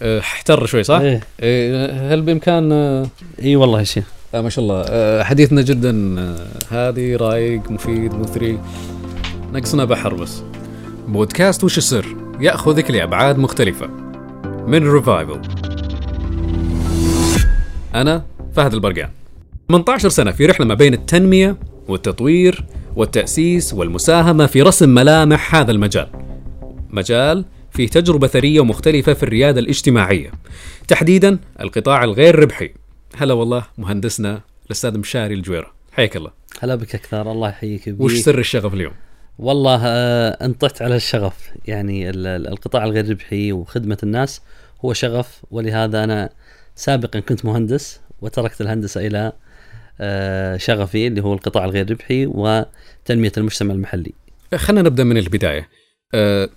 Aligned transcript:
أه، 0.00 0.18
احتر 0.18 0.66
شوي 0.66 0.82
صح؟ 0.82 0.98
إيه. 1.00 1.20
إيه، 1.42 2.14
هل 2.14 2.22
بإمكان 2.22 2.72
آه، 2.72 3.06
إي 3.42 3.56
والله 3.56 3.78
يا 3.78 3.84
شيخ. 3.84 4.04
آه 4.34 4.40
ما 4.40 4.48
شاء 4.48 4.64
الله. 4.64 4.84
آه 4.88 5.22
حديثنا 5.22 5.62
جدا 5.62 6.20
آه 6.20 6.36
هادي 6.70 7.16
رايق 7.16 7.70
مفيد 7.70 8.14
مثري. 8.14 8.58
نقصنا 9.52 9.84
بحر 9.84 10.14
بس. 10.14 10.42
بودكاست 11.08 11.64
وش 11.64 11.78
السر؟ 11.78 12.06
يأخذك 12.40 12.90
لأبعاد 12.90 13.38
مختلفة. 13.38 13.86
من 14.66 14.90
Revival 14.92 15.40
أنا 17.94 18.22
فهد 18.54 18.74
البرقان. 18.74 19.10
18 19.68 20.08
سنة 20.08 20.32
في 20.32 20.46
رحلة 20.46 20.66
ما 20.66 20.74
بين 20.74 20.94
التنمية 20.94 21.56
والتطوير 21.88 22.64
والتأسيس 22.96 23.74
والمساهمة 23.74 24.46
في 24.46 24.62
رسم 24.62 24.88
ملامح 24.88 25.54
هذا 25.54 25.70
المجال. 25.70 26.06
مجال 26.90 27.44
فيه 27.76 27.88
تجربة 27.88 28.26
ثرية 28.26 28.60
ومختلفة 28.60 29.14
في 29.14 29.22
الريادة 29.22 29.60
الاجتماعية. 29.60 30.30
تحديدا 30.88 31.38
القطاع 31.60 32.04
الغير 32.04 32.38
ربحي. 32.38 32.70
هلا 33.16 33.34
والله 33.34 33.66
مهندسنا 33.78 34.40
الأستاذ 34.66 34.98
مشاري 34.98 35.34
الجويرة. 35.34 35.72
حياك 35.92 36.16
الله. 36.16 36.30
هلا 36.60 36.74
بك 36.74 36.94
أكثر. 36.94 37.32
الله 37.32 37.48
يحييك. 37.48 37.94
وش. 37.98 38.14
سر 38.14 38.38
الشغف 38.38 38.74
اليوم؟ 38.74 38.92
والله 39.38 39.80
آه 39.84 40.44
انطحت 40.44 40.82
على 40.82 40.96
الشغف. 40.96 41.50
يعني 41.66 42.10
ال- 42.10 42.26
ال- 42.26 42.46
القطاع 42.46 42.84
الغير 42.84 43.10
ربحي 43.10 43.52
وخدمة 43.52 43.98
الناس 44.02 44.40
هو 44.84 44.92
شغف. 44.92 45.42
ولهذا 45.50 46.04
أنا 46.04 46.30
سابقا 46.74 47.20
كنت 47.20 47.44
مهندس 47.44 48.00
وتركت 48.20 48.60
الهندسة 48.60 49.06
إلى 49.06 49.32
آه 50.00 50.56
شغفي 50.56 51.06
اللي 51.06 51.22
هو 51.22 51.32
القطاع 51.34 51.64
الغير 51.64 51.90
ربحي 51.90 52.26
وتنمية 52.26 53.32
المجتمع 53.36 53.74
المحلي. 53.74 54.12
خلينا 54.54 54.82
نبدأ 54.82 55.04
من 55.04 55.16
البداية. 55.16 55.68
آه، 56.14 56.48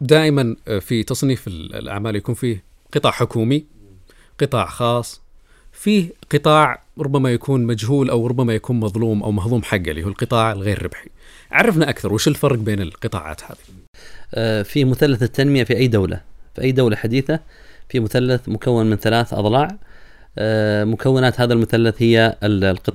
دائما 0.00 0.56
آه، 0.68 0.78
في 0.78 1.02
تصنيف 1.02 1.48
ال- 1.48 1.74
الأعمال 1.74 2.16
يكون 2.16 2.34
فيه 2.34 2.62
قطاع 2.94 3.12
حكومي 3.12 3.64
قطاع 4.40 4.66
خاص 4.66 5.20
فيه 5.72 6.08
قطاع 6.32 6.82
ربما 6.98 7.32
يكون 7.32 7.64
مجهول 7.64 8.10
أو 8.10 8.26
ربما 8.26 8.54
يكون 8.54 8.80
مظلوم 8.80 9.22
أو 9.22 9.30
مهضوم 9.32 9.62
حقه 9.62 9.76
اللي 9.90 10.04
هو 10.04 10.08
القطاع 10.08 10.52
الغير 10.52 10.82
ربحي. 10.82 11.10
عرفنا 11.50 11.88
أكثر 11.90 12.12
وش 12.12 12.28
الفرق 12.28 12.58
بين 12.58 12.80
القطاعات 12.80 13.42
هذه؟ 13.44 13.56
آه 14.34 14.62
في 14.62 14.84
مثلث 14.84 15.22
التنمية 15.22 15.64
في 15.64 15.76
أي 15.76 15.86
دولة 15.86 16.20
في 16.54 16.62
أي 16.62 16.72
دولة 16.72 16.96
حديثة 16.96 17.40
في 17.88 18.00
مثلث 18.00 18.48
مكون 18.48 18.90
من 18.90 18.96
ثلاث 18.96 19.34
أضلاع. 19.34 19.68
مكونات 20.84 21.40
هذا 21.40 21.52
المثلث 21.52 22.02
هي 22.02 22.36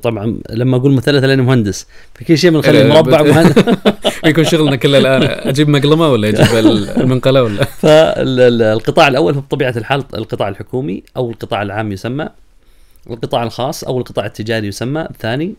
طبعا 0.01 0.39
لما 0.49 0.77
أقول 0.77 0.91
مثلث 0.93 1.23
لاني 1.23 1.41
مهندس. 1.41 1.87
في 2.15 2.25
كل 2.25 2.37
شيء 2.37 2.51
بنخليه 2.51 2.83
مربع 2.83 3.21
مهندس 3.23 3.63
يكون 4.25 4.43
شغلنا 4.43 4.75
كله 4.75 4.97
الآن 4.97 5.23
أجيب 5.49 5.69
مقلمة 5.69 6.09
ولا 6.09 6.29
أجيب 6.29 6.57
ال- 6.57 6.89
المنقلة 6.89 7.43
ولا؟ 7.43 7.63
فالقطاع 7.81 9.07
الأول 9.07 9.33
هو 9.33 9.41
بطبيعة 9.41 9.73
الحال 9.77 10.03
القطاع 10.13 10.47
الحكومي 10.49 11.03
أو 11.17 11.29
القطاع 11.31 11.61
العام 11.61 11.91
يسمى. 11.91 12.29
القطاع 13.09 13.43
الخاص 13.43 13.83
أو 13.83 13.97
القطاع 13.99 14.25
التجاري 14.25 14.67
يسمى. 14.67 15.01
الثاني 15.01 15.53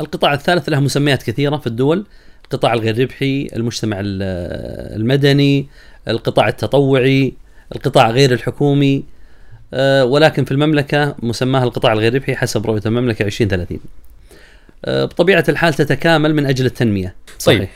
القطاع 0.00 0.34
الثالث 0.34 0.68
له 0.68 0.80
مسميات 0.80 1.22
كثيرة 1.22 1.56
في 1.56 1.66
الدول. 1.66 2.06
القطاع 2.44 2.74
الغير 2.74 2.98
ربحي 3.00 3.48
المجتمع 3.56 4.00
ال- 4.00 4.22
المدني 5.00 5.66
القطاع 6.08 6.48
التطوعي 6.48 7.32
القطاع 7.74 8.10
غير 8.10 8.32
الحكومي 8.32 8.96
آه، 8.96 9.02
ولكن 10.02 10.44
في 10.44 10.52
المملكة 10.52 11.16
مسماها 11.22 11.64
القطاع 11.64 11.92
الغير 11.92 12.14
ربحي 12.14 12.36
حسب 12.36 12.66
رؤية 12.66 12.82
المملكة 12.86 13.22
2030 13.22 13.78
آه، 14.84 15.04
بطبيعة 15.04 15.44
الحال 15.48 15.74
تتكامل 15.74 16.34
من 16.34 16.46
أجل 16.46 16.66
التنمية 16.66 17.14
طيب. 17.44 17.68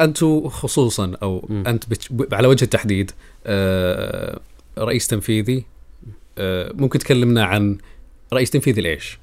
أنتم 0.00 0.48
خصوصا 0.48 1.12
أو 1.22 1.46
مم. 1.48 1.66
أنت 1.66 1.88
بت... 1.88 2.06
ب- 2.10 2.34
على 2.34 2.48
وجه 2.48 2.64
التحديد 2.64 3.10
آه، 3.46 4.40
رئيس 4.78 5.06
تنفيذي 5.06 5.64
آه، 6.38 6.72
ممكن 6.74 6.98
تكلمنا 6.98 7.44
عن 7.44 7.78
رئيس 8.32 8.50
تنفيذي 8.50 8.80
لإيش؟ 8.80 9.18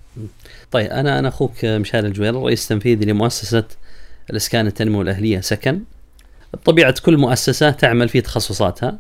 طيب 0.72 0.88
أنا 0.92 1.20
أنا 1.20 1.28
أخوك 1.28 1.66
مشعل 1.66 2.06
الجوير 2.06 2.36
رئيس 2.36 2.68
تنفيذي 2.68 3.06
لمؤسسة 3.06 3.64
الإسكان 4.30 4.68
التنميه 4.68 4.98
والاهليه 4.98 5.40
سكن 5.42 5.80
بطبيعة 6.54 6.96
كل 7.06 7.18
مؤسسة 7.18 7.70
تعمل 7.72 8.10
في 8.10 8.22
تخصصاتها 8.22 9.00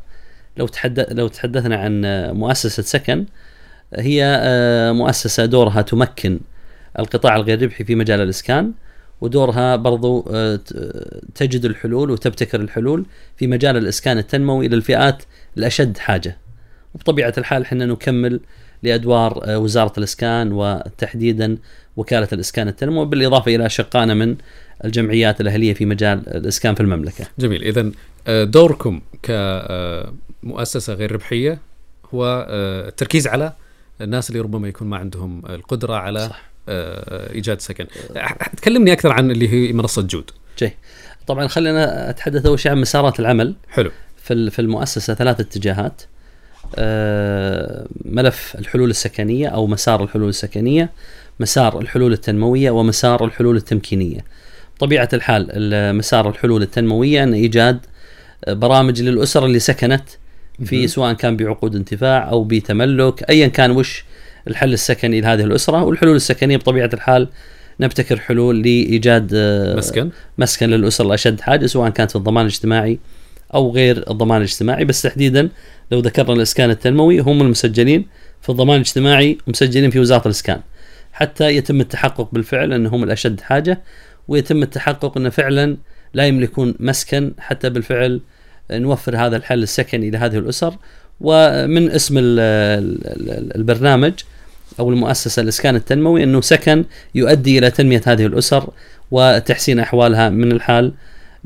لو 0.57 0.67
تحدث 0.67 1.11
لو 1.11 1.27
تحدثنا 1.27 1.75
عن 1.75 2.01
مؤسسة 2.33 2.83
سكن 2.83 3.25
هي 3.93 4.23
آه، 4.41 4.91
مؤسسة 4.91 5.45
دورها 5.45 5.81
تمكن 5.81 6.39
القطاع 6.99 7.35
الغير 7.35 7.61
ربحي 7.61 7.83
في 7.83 7.95
مجال 7.95 8.19
الإسكان 8.19 8.71
ودورها 9.21 9.75
برضو 9.75 10.29
آه، 10.33 10.59
تجد 11.35 11.65
الحلول 11.65 12.11
وتبتكر 12.11 12.61
الحلول 12.61 13.05
في 13.37 13.47
مجال 13.47 13.77
الإسكان 13.77 14.17
التنموي 14.17 14.67
للفئات 14.67 15.23
الأشد 15.57 15.97
حاجة. 15.97 16.37
وبطبيعه 16.95 17.33
الحال 17.37 17.61
إحنا 17.61 17.85
نكمل 17.85 18.39
لأدوار 18.83 19.41
آه، 19.45 19.57
وزارة 19.57 19.93
الإسكان 19.97 20.51
وتحديدا 20.51 21.57
وكالة 21.97 22.27
الإسكان 22.33 22.67
التنموي 22.67 23.05
بالاضافه 23.05 23.55
إلى 23.55 23.65
اشقائنا 23.65 24.13
من 24.13 24.35
الجمعيات 24.85 25.41
الأهلية 25.41 25.73
في 25.73 25.85
مجال 25.85 26.29
الإسكان 26.29 26.75
في 26.75 26.81
المملكة. 26.81 27.25
جميل 27.39 27.63
إذا 27.63 27.91
دوركم 28.43 29.01
كمؤسسة 29.23 30.93
غير 30.93 31.11
ربحية 31.11 31.59
هو 32.13 32.47
آه، 32.49 32.87
التركيز 32.87 33.27
على 33.27 33.53
الناس 34.01 34.29
اللي 34.29 34.39
ربما 34.39 34.67
يكون 34.67 34.87
ما 34.87 34.97
عندهم 34.97 35.45
القدرة 35.49 35.95
على 35.95 36.19
صح. 36.19 36.49
آه، 36.69 37.33
إيجاد 37.33 37.61
سكن 37.61 37.87
تكلمني 38.57 38.93
أكثر 38.93 39.11
عن 39.11 39.31
اللي 39.31 39.49
هي 39.49 39.73
منصة 39.73 40.01
جود 40.01 40.31
جي. 40.59 40.71
طبعا 41.27 41.47
خلينا 41.47 42.09
أتحدث 42.09 42.45
أول 42.45 42.59
شيء 42.59 42.71
عن 42.71 42.81
مسارات 42.81 43.19
العمل 43.19 43.55
حلو 43.69 43.91
في 44.25 44.59
المؤسسة 44.59 45.13
ثلاث 45.13 45.39
اتجاهات. 45.39 46.01
آه، 46.75 47.87
ملف 48.05 48.55
الحلول 48.59 48.89
السكنية 48.89 49.47
أو 49.47 49.67
مسار 49.67 50.03
الحلول 50.03 50.29
السكنية، 50.29 50.89
مسار 51.39 51.79
الحلول 51.81 52.13
التنموية 52.13 52.71
ومسار 52.71 53.25
الحلول 53.25 53.55
التمكينية. 53.55 54.19
طبيعه 54.79 55.09
الحال 55.13 55.47
ال- 55.49 55.95
مسار 55.95 56.29
الحلول 56.29 56.61
التنموية 56.61 57.23
أن 57.23 57.33
إيجاد 57.33 57.79
برامج 58.47 59.01
للأسر 59.01 59.45
اللي 59.45 59.59
سكنت 59.59 60.03
في. 60.65 60.87
سواء 60.87 61.13
كان 61.13 61.37
بعقود 61.37 61.75
انتفاع 61.75 62.29
أو 62.29 62.43
بتملك 62.43 63.29
ايا 63.29 63.47
كان 63.47 63.71
وش 63.71 64.03
الحل 64.47 64.73
السكني 64.73 65.21
لهذه 65.21 65.43
الأسرة 65.43 65.83
والحلول 65.83 66.15
السكنية 66.15 66.57
بطبيعة 66.57 66.89
الحال 66.93 67.27
نبتكر 67.79 68.19
حلول 68.19 68.61
لإيجاد 68.61 69.31
آه، 69.35 69.75
مسكن 69.75 70.09
مسكن 70.37 70.69
للأسر 70.69 71.05
الأشد 71.05 71.41
حاجة 71.41 71.65
سواء 71.65 71.89
كانت 71.89 72.11
في 72.11 72.15
الضمان 72.15 72.45
الاجتماعي 72.45 72.99
أو 73.53 73.71
غير 73.71 74.11
الضمان 74.11 74.37
الاجتماعي 74.37 74.85
بس 74.85 75.01
تحديدا 75.01 75.49
لو 75.91 75.99
ذكرنا 75.99 76.33
الإسكان 76.33 76.69
التنموي 76.69 77.19
هم 77.19 77.41
المسجلين 77.41 78.05
في 78.41 78.49
الضمان 78.49 78.75
الاجتماعي 78.75 79.37
ومسجلين 79.47 79.89
في 79.89 79.99
وزارة 79.99 80.25
الإسكان. 80.25 80.59
حتى 81.13 81.55
يتم 81.55 81.81
التحقق 81.81 82.29
بالفعل 82.33 82.73
أنهم 82.73 83.03
الأشد 83.03 83.41
حاجة 83.41 83.81
ويتم 84.27 84.63
التحقق 84.63 85.17
أن 85.17 85.29
فعلا 85.29 85.77
لا 86.13 86.27
يملكون 86.27 86.75
مسكن 86.79 87.33
حتى 87.39 87.69
بالفعل 87.69 88.21
نوفر 88.71 89.17
هذا 89.17 89.37
الحل 89.37 89.63
السكني 89.63 90.09
لهذه 90.09 90.37
الأسر. 90.37 90.73
ومن 91.21 91.91
اسم 91.91 92.17
ال- 92.17 92.39
ال- 92.39 93.07
ال- 93.07 93.55
البرنامج 93.55 94.13
أو 94.79 94.89
المؤسسة 94.89 95.41
الإسكان 95.41 95.75
التنموي 95.75 96.23
أنه 96.23 96.41
سكن 96.41 96.85
يؤدي 97.15 97.57
إلى 97.59 97.71
تنمية 97.71 98.01
هذه 98.05 98.25
الأسر 98.25 98.69
وتحسين 99.11 99.79
أحوالها 99.79 100.29
من 100.29 100.51
الحال 100.51 100.93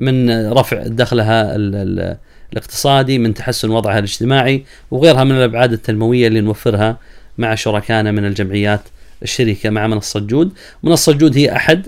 من 0.02 0.48
رفع 0.52 0.88
دخلها 0.88 1.56
ال- 1.56 1.76
ال- 1.76 2.18
الاقتصادي 2.54 3.20
من 3.20 3.34
تحسن 3.34 3.70
وضعها 3.70 4.00
الاجتماعي 4.00 4.64
وغيرها 4.92 5.24
من 5.24 5.32
الأبعاد 5.32 5.74
التنموية 5.74 6.28
اللي 6.28 6.42
نوفرها 6.42 6.98
مع 7.38 7.56
شركائنا 7.56 8.12
من 8.12 8.26
الجمعيات 8.26 8.82
الشريكه 9.24 9.70
مع 9.70 9.88
منصة 9.88 10.20
جود، 10.20 10.52
منصة 10.84 11.14
جود 11.14 11.38
هي 11.38 11.56
أحد 11.56 11.88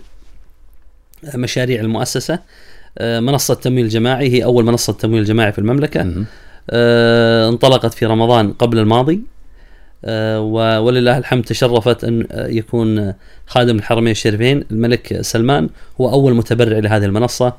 مشاريع 1.35 1.81
المؤسسة. 1.81 2.39
آه، 2.97 3.19
منصة 3.19 3.53
تمويل 3.53 3.89
جماعي 3.89 4.29
هي 4.33 4.43
أول 4.43 4.65
منصة 4.65 4.93
تمويل 4.93 5.25
جماعي 5.25 5.51
في 5.51 5.59
المملكة. 5.59 6.01
آه، 6.69 7.49
انطلقت 7.49 7.93
في 7.93 8.05
رمضان 8.05 8.53
قبل 8.53 8.79
الماضي. 8.79 9.21
ولله 10.79 11.17
الحمد 11.17 11.43
تشرفت 11.43 12.03
أن 12.03 12.27
آه، 12.31 12.47
يكون 12.47 13.13
خادم 13.47 13.75
الحرمين 13.75 14.11
الشريفين 14.11 14.63
الملك 14.71 15.21
سلمان 15.21 15.69
هو 16.01 16.09
أول 16.09 16.35
متبرع 16.35 16.79
لهذه 16.79 17.05
المنصة 17.05 17.53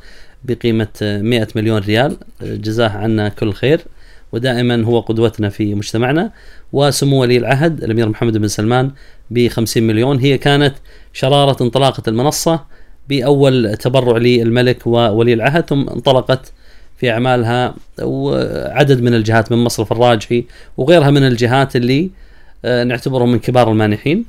بقيمة 0.44 0.88
آه، 1.02 1.22
100 1.22 1.48
مليون 1.56 1.78
ريال. 1.78 2.16
آه، 2.42 2.54
جزاه 2.54 2.88
عنا 2.88 3.28
كل 3.28 3.52
خير. 3.52 3.80
ودائما 4.32 4.84
هو 4.84 5.00
قدوتنا 5.00 5.48
في 5.48 5.74
مجتمعنا. 5.74 6.30
وسمو 6.72 7.20
ولي 7.20 7.36
العهد 7.36 7.84
الأمير 7.84 8.08
محمد 8.08 8.38
بن 8.38 8.48
سلمان 8.48 8.90
ب 9.30 9.48
50 9.48 9.82
مليون. 9.82 10.18
هي 10.18 10.38
كانت 10.38 10.74
شرارة 11.12 11.62
انطلاقة 11.62 12.02
المنصة 12.08 12.60
بأول 13.08 13.76
تبرع 13.76 14.16
للملك 14.16 14.86
وولي 14.86 15.32
العهد 15.32 15.68
ثم 15.68 15.88
انطلقت 15.88 16.52
في 16.96 17.10
أعمالها 17.10 17.74
وعدد 18.02 19.02
من 19.02 19.14
الجهات 19.14 19.52
من 19.52 19.58
مصرف 19.58 19.92
الراجحي 19.92 20.44
وغيرها 20.76 21.10
من 21.10 21.26
الجهات 21.26 21.76
اللي 21.76 22.04
آه، 22.04 22.23
نعتبرهم 22.64 23.32
من 23.32 23.38
كبار 23.38 23.70
المانحين. 23.72 24.24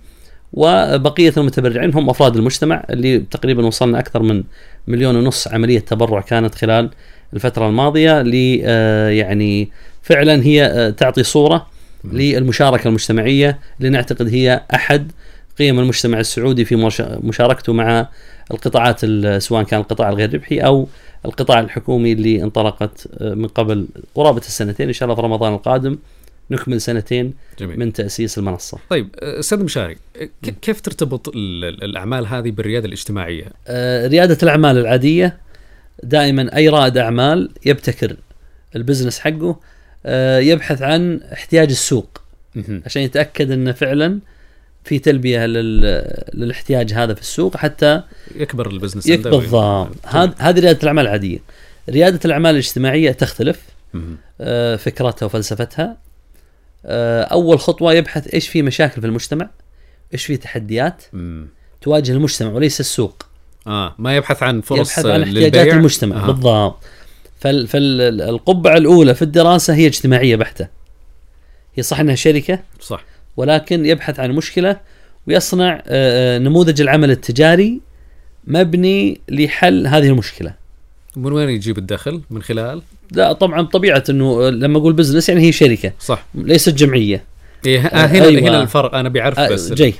وبقية 0.53 1.33
المتبرعين 1.37 1.93
هم 1.93 2.09
أفراد 2.09 2.35
المجتمع 2.35 2.83
اللي 2.89 3.19
تقريبا 3.19 3.65
وصلنا 3.65 3.99
أكثر 3.99 4.21
من 4.23 4.43
مليون 4.87 5.15
ونص 5.15 5.47
عملية 5.47 5.79
تبرع 5.79 6.21
كانت 6.21 6.55
خلال 6.55 6.89
الفترة 7.33 7.67
الماضية 7.69 8.21
ل 8.21 8.61
آه، 8.65 9.09
يعني 9.09 9.69
فعلا 10.01 10.43
هي 10.43 10.65
آه، 10.65 10.89
تعطي 10.89 11.23
صورة 11.23 11.67
للمشاركة 12.11 12.87
المجتمعية 12.87 13.59
اللي 13.79 13.89
نعتقد 13.89 14.27
هي 14.27 14.61
أحد 14.75 15.11
قيم 15.59 15.79
المجتمع 15.79 16.19
السعودي 16.19 16.65
في 16.65 16.75
مش- 16.75 17.01
مشاركته 17.01 17.73
مع 17.73 18.07
القطاعات 18.51 18.99
ال- 19.03 19.41
سواء 19.41 19.63
كان 19.63 19.79
القطاع 19.79 20.09
الغير 20.09 20.33
ربحي 20.33 20.59
أو 20.59 20.87
القطاع 21.25 21.59
الحكومي 21.59 22.11
اللي 22.11 22.43
انطلقت 22.43 23.07
آه، 23.17 23.33
من 23.33 23.47
قبل 23.47 23.87
قرابة 24.15 24.37
السنتين 24.37 24.87
إن 24.87 24.93
شاء 24.93 25.03
الله 25.09 25.15
في 25.15 25.21
رمضان 25.21 25.53
القادم. 25.53 25.97
نكمل 26.51 26.81
سنتين 26.81 27.33
جميل. 27.59 27.79
من 27.79 27.93
تأسيس 27.93 28.37
المنصة. 28.37 28.77
طيب 28.89 29.09
آه، 29.19 29.39
أستاذ 29.39 29.63
مشاري 29.63 29.97
كيف 30.61 30.81
ترتبط 30.81 31.27
ال- 31.27 31.65
ال- 31.65 31.83
الأعمال 31.83 32.27
هذه 32.27 32.51
بالريادة 32.51 32.85
الاجتماعية؟ 32.87 33.45
آه، 33.67 34.07
ريادة 34.07 34.37
الأعمال 34.43 34.77
العادية 34.77 35.37
دائما 36.03 36.55
أي 36.55 36.69
رائد 36.69 36.97
أعمال 36.97 37.49
يبتكر 37.65 38.15
ال 38.75 38.80
business 38.80 39.19
حقه 39.19 39.59
آه، 40.05 40.39
يبحث 40.39 40.81
عن 40.81 41.19
احتياج 41.33 41.69
السوق. 41.69 42.21
عشان 42.85 43.01
يتأكد 43.01 43.51
إنه 43.51 43.71
فعلا 43.71 44.19
في 44.83 44.99
تلبية 44.99 45.45
لل... 45.45 45.81
للاحتياج 46.33 46.93
هذا 46.93 47.13
في 47.13 47.21
السوق 47.21 47.57
حتى 47.57 48.01
يكبر 48.35 48.69
ال 48.69 48.73
business 48.73 49.07
يك 49.07 49.17
عنده 49.17 49.31
وي- 49.37 49.41
بالضبط 49.41 49.89
هذ- 50.05 50.33
هذه 50.37 50.59
ريادة 50.59 50.79
الأعمال 50.83 51.03
العادية. 51.05 51.39
ريادة 51.89 52.19
الأعمال 52.25 52.51
الاجتماعية 52.51 53.11
تختلف 53.11 53.61
فكرتها 54.77 55.25
وفلسفتها. 55.25 55.97
أول 57.31 57.59
خطوة 57.59 57.93
يبحث 57.93 58.33
إيش 58.33 58.47
في 58.47 58.61
مشاكل 58.61 59.01
في 59.01 59.07
المجتمع 59.07 59.49
إيش 60.13 60.25
في 60.25 60.37
تحديات 60.37 61.03
مم. 61.13 61.47
تواجه 61.81 62.11
المجتمع 62.11 62.51
وليس 62.51 62.79
السوق 62.79 63.23
آه 63.67 63.95
ما 63.97 64.15
يبحث 64.15 64.43
عن 64.43 64.61
فرص 64.61 64.91
يبحث 64.91 65.05
عن 65.05 65.21
آه، 65.21 65.23
احتياجات 65.23 65.55
للبيع. 65.55 65.75
المجتمع 65.75 66.23
آه. 66.23 66.27
بالضبط 66.27 66.83
فال 67.39 67.67
فالقبعه 67.67 68.77
الأولى 68.77 69.15
في 69.15 69.21
الدراسة 69.21 69.73
هي 69.73 69.87
اجتماعية 69.87 70.35
بحتة 70.35 70.67
هي 71.75 71.83
صح 71.83 71.99
إنها 71.99 72.15
شركة 72.15 72.59
صح 72.79 73.03
ولكن 73.37 73.85
يبحث 73.85 74.19
عن 74.19 74.31
مشكلة 74.31 74.79
ويصنع 75.27 75.73
آه، 75.73 75.81
آه، 75.87 76.39
نموذج 76.39 76.81
العمل 76.81 77.11
التجاري 77.11 77.81
مبني 78.47 79.21
لحل 79.29 79.87
هذه 79.87 80.07
المشكلة 80.07 80.53
من 81.15 81.31
وين 81.31 81.49
يجيب 81.49 81.77
الدخل؟ 81.77 82.21
من 82.29 82.41
خلال 82.41 82.81
لا 83.11 83.33
طبعا 83.33 83.61
طبيعة 83.61 84.03
إنه 84.09 84.49
لما 84.49 84.77
أقول 84.77 84.93
بزنس 84.93 85.29
يعني 85.29 85.41
هي 85.41 85.51
شركة. 85.51 85.91
صح. 85.99 86.25
ليست 86.35 86.69
جمعية. 86.69 87.23
إيه 87.65 87.85
آه 87.85 88.05
هنا 88.05 88.25
أيوة. 88.25 88.49
هنا 88.49 88.61
الفرق 88.61 88.95
أنا 88.95 89.09
بعرف 89.09 89.39
آه، 89.39 89.49
بس 89.49 89.73
جاي. 89.73 89.93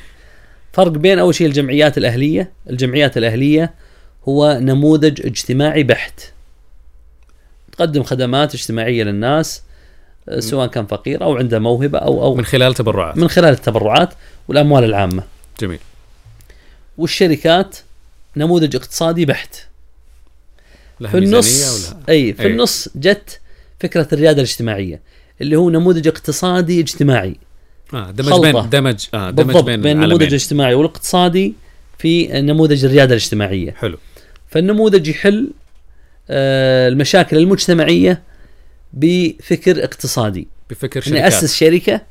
فرق 0.74 0.92
بين 0.92 1.19
أول 1.19 1.36
شيء 1.36 1.48
الجمعيات 1.48 1.98
الأهلية. 1.98 2.52
الجمعيات 2.69 3.18
الأهلية 3.18 3.74
هو 4.30 4.60
نموذج 4.62 5.25
اجتماعي 5.25 5.84
بحت. 5.84 6.19
تقدم 7.72 8.04
خدمات 8.04 8.56
اجتماعية 8.56 9.04
للناس 9.04 9.62
آه، 10.30 10.40
سواء 10.40 10.68
كان 10.68 10.86
فقير 10.86 11.24
أو 11.24 11.38
عنده 11.38 11.60
موهبة 11.60 12.00
أو 12.00 12.24
أو 12.24 12.36
من 12.36 12.46
خلال 12.46 12.74
تبرعات. 12.74 13.18
من 13.18 13.28
خلال 13.28 13.54
التبرعات 13.54 14.13
والأموال 14.48 14.84
العامة. 14.84 15.24
جميل. 15.62 15.80
والشركات 16.98 17.78
نموذج 18.38 18.75
اقتصادي 18.75 19.25
بحت. 19.25 19.56
في 21.00 21.18
النص 21.18 21.90
ولا 21.94 21.98
أي 22.10 22.34
في 22.34 22.42
أي. 22.42 22.48
النص 22.48 22.90
جت 22.96 23.40
فكرة 23.80 24.08
الريادة 24.14 24.38
الاجتماعية 24.42 25.02
اللي 25.42 25.56
هو 25.56 25.70
نموذج 25.70 26.08
اقتصادي 26.08 26.80
اجتماعي. 26.80 27.36
آه 27.94 28.12
دمج 28.12 28.30
خلطة. 28.30 28.62
بين 28.62 28.70
دمج 28.70 29.06
آه 29.14 29.30
دمج 29.30 29.46
بالضبط 29.46 29.64
بين, 29.66 29.82
بين 29.82 30.04
النموذج 30.04 30.28
الاجتماعي 30.28 30.74
والاقتصادي 30.74 31.54
في 31.98 32.42
نموذج 32.42 32.86
الريادة 32.86 33.12
الاجتماعية. 33.16 33.72
حلو. 33.72 33.98
فالنموذج 34.50 35.08
يحل 35.08 35.52
آه، 36.30 36.88
المشاكل 36.88 37.38
المجتمعية 37.38 38.22
بفكر 38.94 39.84
اقتصادي. 39.84 40.48
بفكر 40.70 41.04
اني 41.08 41.16
شركات. 41.20 41.34
أسس 41.34 41.56
شركة 41.56 42.02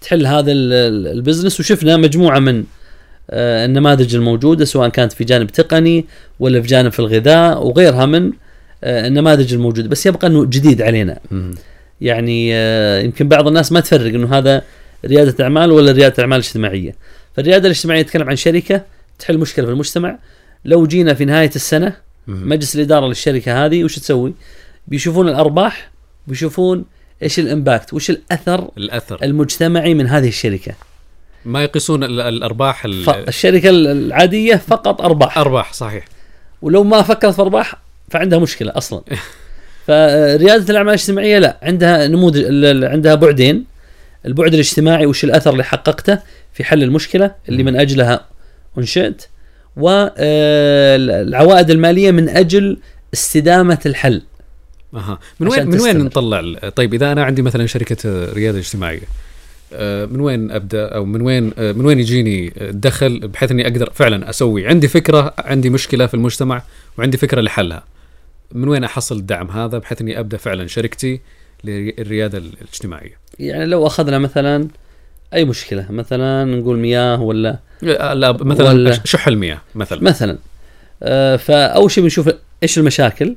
تحل 0.00 0.26
هذا 0.26 0.52
ال- 0.52 0.72
ال- 0.72 1.06
ال 1.06 1.12
business 1.12 1.60
وشفنا 1.60 1.96
مجموعة 1.96 2.38
من 2.38 2.64
النماذج 3.32 4.14
الموجودة 4.14 4.64
سواء 4.64 4.88
كانت 4.88 5.12
في 5.12 5.24
جانب 5.24 5.50
تقني 5.50 6.06
ولا 6.40 6.60
في 6.60 6.66
جانب 6.66 6.92
في 6.92 6.98
الغذاء 6.98 7.66
وغيرها 7.66 8.06
من 8.06 8.32
آه، 8.84 9.06
النماذج 9.06 9.54
الموجودة 9.54 9.88
بس 9.88 10.06
يبقى 10.06 10.26
إنه 10.26 10.44
جديد 10.44 10.82
علينا. 10.82 11.18
يعني 12.00 12.50
آه، 12.54 13.00
يمكن 13.00 13.28
بعض 13.28 13.46
الناس 13.46 13.72
ما 13.72 13.80
تفرق 13.80 14.14
إنه 14.14 14.38
هذا 14.38 14.62
ريادة 15.04 15.44
أعمال 15.44 15.72
ولا 15.72 15.92
ريادة 15.92 16.22
أعمال 16.22 16.38
اجتماعية 16.38 16.94
فالريادة 17.36 17.66
الاجتماعية 17.66 18.02
تتكلم 18.02 18.28
عن 18.28 18.36
شركة 18.36 18.84
تحل 19.18 19.38
مشكلة 19.38 19.66
في 19.66 19.72
المجتمع 19.72 20.18
لو 20.64 20.86
جينا 20.86 21.14
في 21.14 21.24
نهاية 21.24 21.50
السنة 21.56 21.96
مم. 22.26 22.48
مجلس 22.48 22.76
الإدارة 22.76 23.06
للشركة 23.06 23.66
هذه 23.66 23.84
وش 23.84 23.98
تسوي؟ 23.98 24.34
بيشوفون 24.88 25.28
الأرباح 25.28 25.90
بيشوفون 26.26 26.84
إيش 27.22 27.38
الإمباكت 27.38 27.94
وش 27.94 28.10
الأثر 28.10 28.70
الأثر 28.78 29.18
المجتمعي 29.22 29.94
من 29.94 30.06
هذه 30.06 30.28
الشركة 30.28 30.72
ما 31.44 31.62
يقيسون 31.62 32.04
ال- 32.04 32.20
الأرباح 32.20 32.84
ال- 32.84 33.04
فالشركه 33.04 33.70
العادية 33.70 34.56
فقط 34.56 35.00
أرباح. 35.02 35.38
أرباح 35.38 35.72
صحيح. 35.72 36.04
ولو 36.62 36.84
ما 36.84 37.02
فكرت 37.02 37.34
في 37.34 37.42
أرباح 37.42 37.74
فعندها 38.10 38.38
مشكلة 38.38 38.72
أصلا. 38.76 39.02
فريادة 39.86 40.70
الأعمال 40.70 40.88
الاجتماعية 40.88 41.38
لا 41.38 41.56
عندها 41.62 42.06
نموذج 42.06 42.44
عندها 42.84 43.14
بعدين. 43.14 43.64
البعد 44.26 44.54
الاجتماعي 44.54 45.06
وش 45.06 45.24
الأثر 45.24 45.50
اللي 45.52 45.64
حققته 45.64 46.18
في 46.54 46.64
حل 46.64 46.82
المشكلة 46.82 47.34
اللي 47.48 47.62
من 47.62 47.76
أجلها 47.80 48.24
أنشئت. 48.78 49.22
والعوائد 49.76 51.70
المالية 51.70 52.10
من 52.10 52.28
أجل 52.28 52.78
استدامة 53.14 53.78
الحل. 53.86 54.22
أها. 54.94 55.18
من 55.40 55.48
وين 55.48 55.66
من 55.66 55.80
وين. 55.80 55.98
نطلع 55.98 56.58
طيب 56.76 56.94
إذا 56.94 57.12
أنا 57.12 57.24
عندي 57.24 57.42
مثلا 57.42 57.66
شركة 57.66 57.96
آه، 58.06 58.32
ريادة 58.32 58.58
اجتماعية. 58.58 59.00
آه، 59.00 59.31
من 60.06 60.20
وين 60.20 60.50
أبدأ؟ 60.50 60.88
أو 60.88 61.04
من 61.04 61.20
وين 61.20 61.52
آه، 61.58 61.72
من 61.72 61.84
وين 61.86 62.00
يجيني 62.00 62.52
الدخل 62.60 63.28
بحيث 63.28 63.50
إني 63.50 63.62
أقدر 63.66 63.90
فعلا 63.94 64.30
أسوي؟ 64.30 64.66
عندي 64.66 64.88
فكرة 64.88 65.34
عندي 65.38 65.70
مشكلة 65.70 66.06
في 66.06 66.14
المجتمع 66.14 66.62
وعندي 66.98 67.16
فكرة 67.16 67.40
لحلها. 67.40 67.84
من 68.52 68.68
وين 68.68 68.84
أحصل 68.84 69.16
الدعم 69.16 69.50
هذا 69.50 69.78
بحيث 69.78 70.00
إني 70.00 70.18
أبدأ 70.18 70.36
فعلا 70.36 70.66
شركتي 70.66 71.20
للريادة 71.64 72.38
الاجتماعية؟ 72.38 73.18
يعني 73.38 73.66
لو 73.66 73.86
أخذنا 73.86 74.18
مثلا 74.18 74.68
أي 75.34 75.44
مشكلة 75.44 75.86
مثلا 75.92 76.44
نقول 76.44 76.78
مياه 76.78 77.20
ولا 77.22 77.58
لا 77.82 78.14
لا، 78.14 78.32
مثلا 78.32 78.68
ولا- 78.68 79.00
شح 79.04 79.28
المياه 79.28 79.58
مثلا. 79.74 80.02
مثلا. 80.02 80.38
آه، 81.02 81.36
فأول 81.36 81.90
شيء 81.90 82.02
بنشوف 82.04 82.30
إيش 82.62 82.78
المشاكل. 82.78 83.36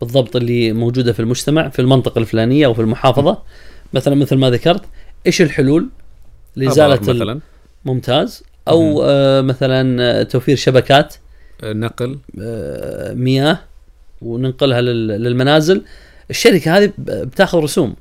بالضبط 0.00 0.36
اللي 0.36 0.72
موجودة 0.72 1.12
في 1.12 1.20
المجتمع 1.20 1.68
في 1.68 1.78
المنطقة 1.78 2.18
الفلانية 2.18 2.66
أو 2.66 2.74
في 2.74 2.80
المحافظة. 2.80 3.38
مثلا 3.92 4.14
مثل 4.14 4.36
ما 4.36 4.50
ذكرت 4.50 4.82
إيش 5.26 5.42
الحلول 5.42 5.88
لإزالة 6.56 7.00
مثلا. 7.00 7.40
ممتاز 7.84 8.42
أو 8.68 9.02
آه، 9.04 9.40
مثلا 9.40 10.02
آه، 10.02 10.22
توفير 10.22 10.56
شبكات 10.56 11.14
آه، 11.64 11.72
نقل. 11.72 12.18
آه، 12.42 13.14
مياه 13.14 13.58
وننقلها 14.22 14.80
لل- 14.80 15.08
للمنازل. 15.22 15.82
الشركة 16.30 16.78
هذه 16.78 16.92
بتاخذ 16.98 17.58
رسوم. 17.58 17.96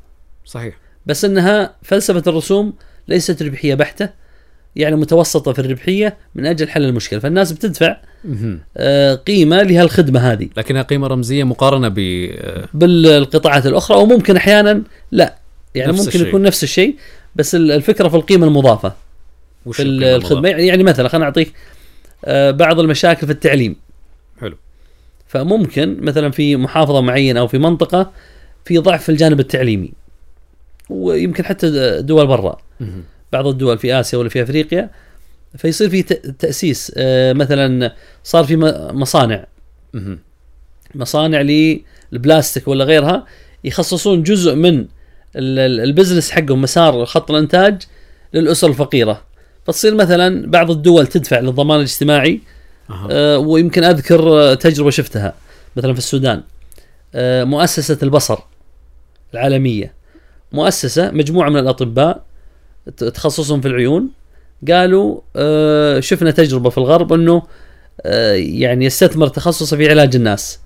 صحيح. 0.45 0.77
بس 1.05 1.25
إنها 1.25 1.73
فلسفة 1.83 2.23
الرسوم 2.27 2.73
ليست 3.07 3.43
ربحية 3.43 3.75
بحتة 3.75 4.09
يعني 4.75 4.95
متوسطة 4.95 5.53
في 5.53 5.59
الربحية 5.59 6.17
من 6.35 6.45
أجل 6.45 6.69
حل 6.69 6.83
المشكلة. 6.85 7.19
فالناس 7.19 7.51
بتدفع. 7.51 7.97
آه، 8.77 9.15
قيمة 9.15 9.61
لهالخدمة 9.63 10.19
هذه. 10.19 10.49
لكنها 10.57 10.81
قيمة 10.81 11.07
رمزية 11.07 11.43
مقارنة 11.43 11.87
ب 11.87 11.99
آه، 11.99 12.67
بالقطاعات 12.73 13.65
الأخرى 13.65 13.97
وممكن 13.97 14.35
أحيانا 14.35 14.83
لا. 15.11 15.35
يعني 15.75 15.91
نفس 15.91 15.99
ممكن 15.99 16.09
الشيء. 16.15 16.27
يكون 16.27 16.41
نفس 16.41 16.63
الشيء 16.63 16.95
بس 17.35 17.55
ال- 17.55 17.71
الفكرة 17.71 18.07
في 18.09 18.15
القيمة 18.15 18.47
المضافة 18.47 18.93
وش 19.65 19.77
في 19.77 19.83
القيمة 19.83 20.15
الخدمة 20.15 20.37
المضافة؟ 20.39 20.57
يعني 20.65 20.83
مثلا 20.83 21.07
خلينا 21.07 21.25
نعطيك 21.25 21.53
آه، 22.25 22.51
بعض 22.51 22.79
المشاكل 22.79 23.27
في 23.27 23.33
التعليم 23.33 23.75
حلو 24.41 24.57
فممكن 25.27 25.97
مثلا 26.01 26.31
في 26.31 26.55
محافظة 26.55 27.01
معينة 27.01 27.39
أو 27.39 27.47
في 27.47 27.57
منطقة 27.57 28.11
في 28.65 28.77
ضعف 28.77 29.03
في 29.03 29.09
الجانب 29.09 29.39
التعليمي 29.39 29.91
ويمكن 30.89 31.45
حتى 31.45 31.97
دول 32.01 32.27
برا 32.27 32.57
مهم. 32.79 33.03
بعض 33.33 33.47
الدول 33.47 33.77
في 33.77 33.99
آسيا 33.99 34.17
ولا 34.19 34.29
في 34.29 34.43
أفريقيا 34.43 34.89
فيصير 35.57 35.89
في 35.89 36.03
تأسيس 36.39 36.91
آه، 36.97 37.33
مثلا 37.33 37.95
صار 38.23 38.43
في 38.43 38.55
مصانع 38.93 39.45
مهم. 39.93 40.19
مصانع 40.95 41.41
للبلاستيك 41.41 42.67
ولا 42.67 42.85
غيرها 42.85 43.25
يخصصون 43.63 44.23
جزء 44.23 44.55
من 44.55 44.85
البزنس 45.35 46.31
حقهم 46.31 46.61
مسار 46.61 47.05
خط 47.05 47.31
الإنتاج 47.31 47.81
للأسر 48.33 48.67
الفقيرة. 48.67 49.21
فتصير 49.65 49.95
مثلا 49.95 50.51
بعض 50.51 50.71
الدول 50.71 51.07
تدفع 51.07 51.39
للضمان 51.39 51.77
الاجتماعي. 51.77 52.41
آه، 53.11 53.37
ويمكن 53.37 53.83
أذكر 53.83 54.29
آه، 54.29 54.53
تجربة 54.53 54.89
شفتها. 54.89 55.33
مثلا 55.75 55.93
في 55.93 55.99
السودان 55.99 56.43
آه، 57.15 57.43
مؤسسة 57.43 57.97
البصر 58.03 58.39
العالمية 59.33 59.93
مؤسسة 60.51 61.11
مجموعة 61.11 61.49
من 61.49 61.57
الأطباء 61.59 62.23
تخصصهم 62.97 63.61
في 63.61 63.67
العيون 63.67 64.09
قالوا 64.69 65.21
آه، 65.35 65.99
شفنا 65.99 66.31
تجربة 66.31 66.69
في 66.69 66.77
الغرب 66.77 67.13
إنه 67.13 67.43
يعني 68.35 68.85
يستثمر 68.85 69.27
تخصصه 69.27 69.77
في 69.77 69.89
علاج 69.89 70.15
الناس. 70.15 70.59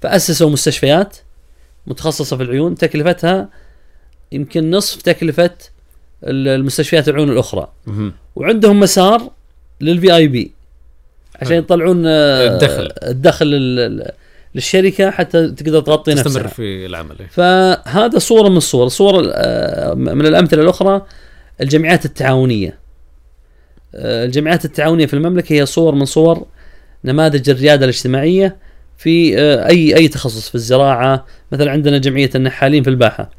فأسسوا 0.00 0.50
مستشفيات 0.50 1.16
متخصصة 1.86 2.36
في 2.36 2.42
العيون 2.42 2.74
تكلفتها 2.74 3.48
يمكن 4.32 4.70
نصف 4.70 5.02
تكلفة 5.02 5.50
ال- 6.24 6.48
المستشفيات 6.48 7.08
العيون 7.08 7.30
الأخرى. 7.30 7.68
وعندهم 8.36 8.80
مسار 8.80 9.30
للفي 9.80 10.16
اي 10.16 10.28
بي 10.28 10.52
عشان. 11.42 11.56
يطلعون 11.56 12.02
آه، 12.06 12.46
الدخل. 12.54 12.88
الدخل 13.02 13.46
لل- 13.46 14.10
للشركة 14.54 15.10
حتى 15.10 15.48
تقدر 15.50 15.80
تغطي 15.80 16.14
تستمر 16.14 16.26
نفسها 16.42 16.46
في 16.54 16.86
العمل 16.86 17.16
إيه. 17.20 17.26
فهذا 17.26 18.18
صورة 18.18 18.48
من 18.48 18.56
الصور 18.56 18.88
صوره 18.88 19.30
آه، 19.34 19.94
من 19.94 20.26
الأمثلة 20.26 20.62
الأخرى 20.62 21.02
الجمعيات 21.60 22.04
التعاونية 22.04 22.78
آه، 23.94 24.24
الجمعيات 24.24 24.64
التعاونية 24.64 25.06
في 25.06 25.14
المملكة 25.14 25.52
هي 25.52 25.66
صور 25.66 25.94
من 25.94 26.04
صور 26.04 26.46
نماذج 27.04 27.50
الريادة 27.50 27.84
الاجتماعية 27.84 28.56
في 28.98 29.38
أي 29.68 29.96
أي 29.96 30.08
تخصص 30.08 30.48
في 30.48 30.54
الزراعة 30.54 31.26
مثلا 31.52 31.70
عندنا 31.70 31.98
جمعية 31.98 32.30
النحالين 32.34 32.82
في 32.82 32.90
الباحة. 32.90 33.30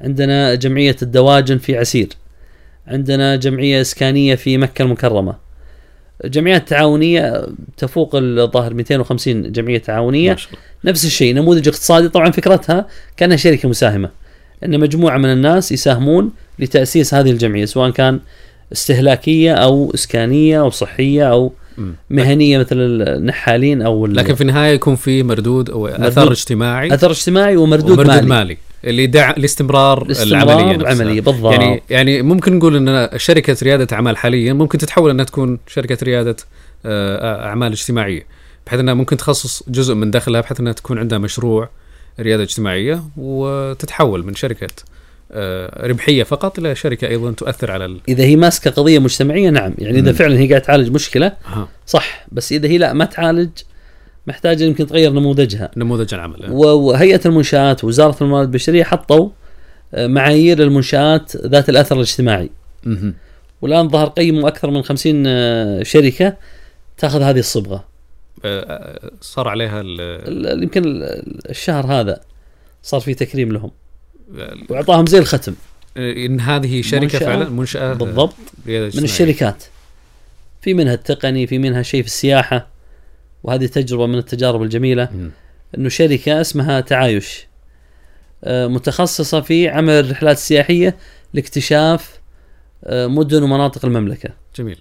عندنا 0.00 0.54
جمعية 0.54 0.96
الدواجن 1.02 1.58
في 1.58 1.78
عسير. 1.78 2.08
عندنا 2.86 3.36
جمعية 3.36 3.80
إسكانية 3.80 4.34
في 4.34 4.58
مكة 4.58 4.82
المكرمة. 4.82 5.34
جمعيات 6.24 6.68
تعاونية 6.68 7.46
تفوق 7.76 8.10
الظاهر 8.14 8.74
250 8.74 9.52
جمعية 9.52 9.78
تعاونية. 9.78 10.30
ما 10.30 10.36
شاء 10.36 10.50
الله. 10.50 10.60
نفس 10.84 11.04
الشيء 11.04 11.34
نموذج 11.34 11.68
اقتصادي. 11.68 12.08
طبعا 12.08 12.30
فكرتها 12.30 12.86
كأنها 13.16 13.36
شركة 13.36 13.68
مساهمة. 13.68 14.10
إن 14.64 14.80
مجموعة 14.80 15.18
من 15.18 15.32
الناس 15.32 15.72
يساهمون 15.72 16.30
لتأسيس 16.58 17.14
هذه 17.14 17.30
الجمعية 17.30 17.64
سواء 17.64 17.90
كان 17.90 18.20
استهلاكية 18.72 19.52
أو 19.52 19.90
إسكانية 19.94 20.60
أو 20.60 20.70
صحية 20.70 21.30
أو 21.30 21.52
مم. 21.78 21.94
مهنية 22.10 22.58
مثل 22.58 22.76
النحالين 22.76 23.82
أو 23.82 24.06
لكن 24.06 24.34
في 24.34 24.40
النهاية 24.40 24.74
يكون 24.74 24.96
في 24.96 25.22
مردود 25.22 25.70
أو 25.70 25.86
أثر 25.86 26.32
اجتماعي. 26.32 26.94
أثر 26.94 27.10
اجتماعي 27.10 27.56
ومردود, 27.56 27.90
ومردود 27.90 28.06
مالي, 28.06 28.26
مالي, 28.26 28.56
اللي 28.84 29.06
دع 29.06 29.34
لاستمرار 29.36 30.02
الاستمرار 30.02 30.42
العملية 30.42 30.76
نفسها. 30.76 30.92
العملية 30.92 31.20
بالضبط 31.20 31.52
يعني 31.52 31.82
يعني 31.90 32.22
ممكن 32.22 32.58
نقول 32.58 32.88
إن 32.88 33.18
شركة 33.18 33.56
ريادة 33.62 33.96
أعمال 33.96 34.16
حاليا 34.16 34.52
ممكن 34.52 34.78
تتحول 34.78 35.10
إنها 35.10 35.24
تكون 35.24 35.58
شركة 35.66 35.98
ريادة 36.02 36.36
آه، 36.86 37.46
أعمال 37.46 37.72
اجتماعية 37.72 38.26
بحيث 38.66 38.80
إنها 38.80 38.94
ممكن 38.94 39.16
تخصص 39.16 39.62
جزء 39.68 39.94
من 39.94 40.10
دخلها 40.10 40.40
بحيث 40.40 40.60
إنها 40.60 40.72
تكون 40.72 40.98
عندها 40.98 41.18
مشروع 41.18 41.68
ريادة 42.20 42.42
اجتماعية 42.42 43.02
وتتحول 43.16 44.26
من 44.26 44.34
شركة 44.34 44.68
آه، 45.32 45.86
ربحية 45.86 46.22
فقط 46.22 46.58
إلى 46.58 46.74
شركة 46.74 47.08
أيضا 47.08 47.32
تؤثر 47.32 47.70
على 47.70 47.84
ال... 47.84 48.00
إذا 48.08 48.24
هي 48.24 48.36
ماسكة 48.36 48.70
قضية 48.70 48.98
مجتمعية 48.98 49.50
نعم 49.50 49.74
يعني 49.78 49.98
إذا 49.98 50.10
مم. 50.10 50.16
فعلا 50.16 50.38
هي 50.38 50.48
قاعدة 50.48 50.64
تعالج 50.64 50.90
مشكلة 50.90 51.32
صح 51.86 52.26
بس 52.32 52.52
إذا 52.52 52.68
هي 52.68 52.78
لا 52.78 52.92
ما 52.92 53.04
تعالج 53.04 53.50
محتاجة 54.28 54.64
يمكن 54.64 54.86
تغير 54.86 55.12
نموذجها. 55.12 55.70
نموذج 55.76 56.14
العمل. 56.14 56.50
وهيئة 56.50 57.20
المنشآت 57.26 57.84
ووزاره 57.84 58.16
الموارد 58.20 58.46
البشرية 58.48 58.84
حطوا 58.84 59.28
آه، 59.94 60.06
معايير 60.06 60.62
المنشات 60.62 61.36
ذات 61.36 61.68
الأثر 61.68 61.96
الاجتماعي. 61.96 62.50
مهم. 62.84 63.14
والآن 63.62 63.88
ظهر 63.88 64.06
قيموا 64.08 64.48
أكثر 64.48 64.70
من 64.70 64.82
50 64.82 65.24
آه، 65.26 65.82
شركة 65.82 66.36
تأخذ 66.98 67.22
هذه 67.22 67.38
الصبغة. 67.38 67.84
آه، 68.44 69.10
صار 69.20 69.48
عليها 69.48 69.80
يمكن 70.62 70.84
ال- 70.84 71.50
الشهر 71.50 71.86
هذا 71.86 72.20
صار 72.82 73.00
في 73.00 73.14
تكريم 73.14 73.52
لهم. 73.52 73.70
وأعطاهم 74.70 75.06
زي 75.06 75.18
الختم. 75.18 75.54
إن 75.96 76.40
هذه 76.40 76.82
شركة 76.82 77.02
منشأة 77.02 77.18
فعلا 77.18 77.48
منشأة 77.48 77.92
بالضبط 77.94 78.34
من. 78.66 79.04
الشركات. 79.04 79.64
في 80.62 80.74
منها 80.74 80.94
التقني 80.94 81.46
في 81.46 81.58
منها 81.58 81.82
شيء 81.82 82.00
في 82.02 82.06
السياحة. 82.08 82.66
وهذه 83.48 83.66
تجربة 83.66 84.06
من 84.06 84.18
التجارب 84.18 84.62
الجميلة. 84.62 85.08
إنه 85.78 85.88
شركة 85.88 86.40
اسمها 86.40 86.80
تعايش 86.80 87.46
آه، 88.44 88.66
متخصصة 88.66 89.40
في 89.40 89.68
عمل 89.68 89.92
الرحلات 89.92 90.36
السياحية 90.36 90.96
لاكتشاف 91.34 92.20
آه، 92.84 93.06
مدن 93.06 93.42
ومناطق 93.42 93.84
المملكة. 93.84 94.30
جميل. 94.56 94.78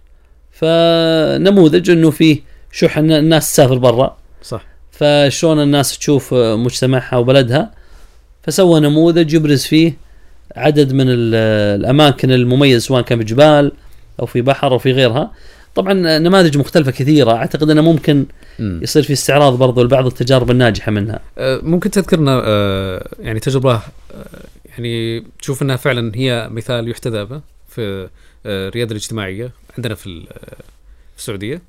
فنموذج 0.52 1.90
إنه 1.90 2.12
فيه 2.12 2.40
شح 2.72 2.98
الناس 2.98 3.54
تسافر 3.54 3.78
برا. 3.78 4.18
صح. 4.44 4.66
فشلون 4.92 5.60
الناس 5.64 5.98
تشوف 5.98 6.34
آه، 6.34 6.56
مجتمعها 6.56 7.18
وبلدها. 7.18 7.72
فسوى 8.44 8.80
نموذج 8.80 9.34
يبرز 9.34 9.64
فيه 9.64 9.94
عدد 10.56 10.94
من 10.94 11.06
ال- 11.10 11.36
الأماكن 11.82 12.32
المميزة 12.32 12.80
سواء 12.88 13.02
كان 13.02 13.20
في 13.20 13.24
جبال 13.26 13.72
أو 14.20 14.26
في 14.26 14.42
بحر 14.42 14.72
أو 14.72 14.78
في 14.78 14.92
غيرها. 14.92 15.32
طبعا 15.78 15.94
نماذج 16.20 16.58
مختلفة 16.58 16.92
كثيرة. 16.92 17.32
أعتقد 17.32 17.70
إنه 17.70 17.82
ممكن 17.82 18.26
مم. 18.60 18.80
يصير 18.84 19.04
في 19.04 19.14
استعراض 19.14 19.58
برضو 19.58 19.84
لبعض 19.84 20.06
التجارب 20.06 20.52
الناجحة 20.52 20.92
منها. 20.92 21.20
آه، 21.38 21.60
ممكن 21.64 21.92
تذكرنا 21.92 22.42
آه، 22.46 23.08
يعني 23.20 23.40
تجربة 23.40 23.74
آه، 23.74 23.82
يعني 24.66 25.24
تشوف 25.42 25.62
إنها 25.62 25.76
فعلا 25.76 26.12
هي 26.16 26.48
مثال 26.52 26.90
يحتذى 26.90 27.26
به 27.26 27.42
في 27.70 28.10
الرياده 28.46 28.92
الاجتماعية 28.92 29.52
عندنا 29.78 29.96
في 29.96 30.08
ال- 30.08 30.26
في 31.14 31.18
السعودية. 31.20 31.62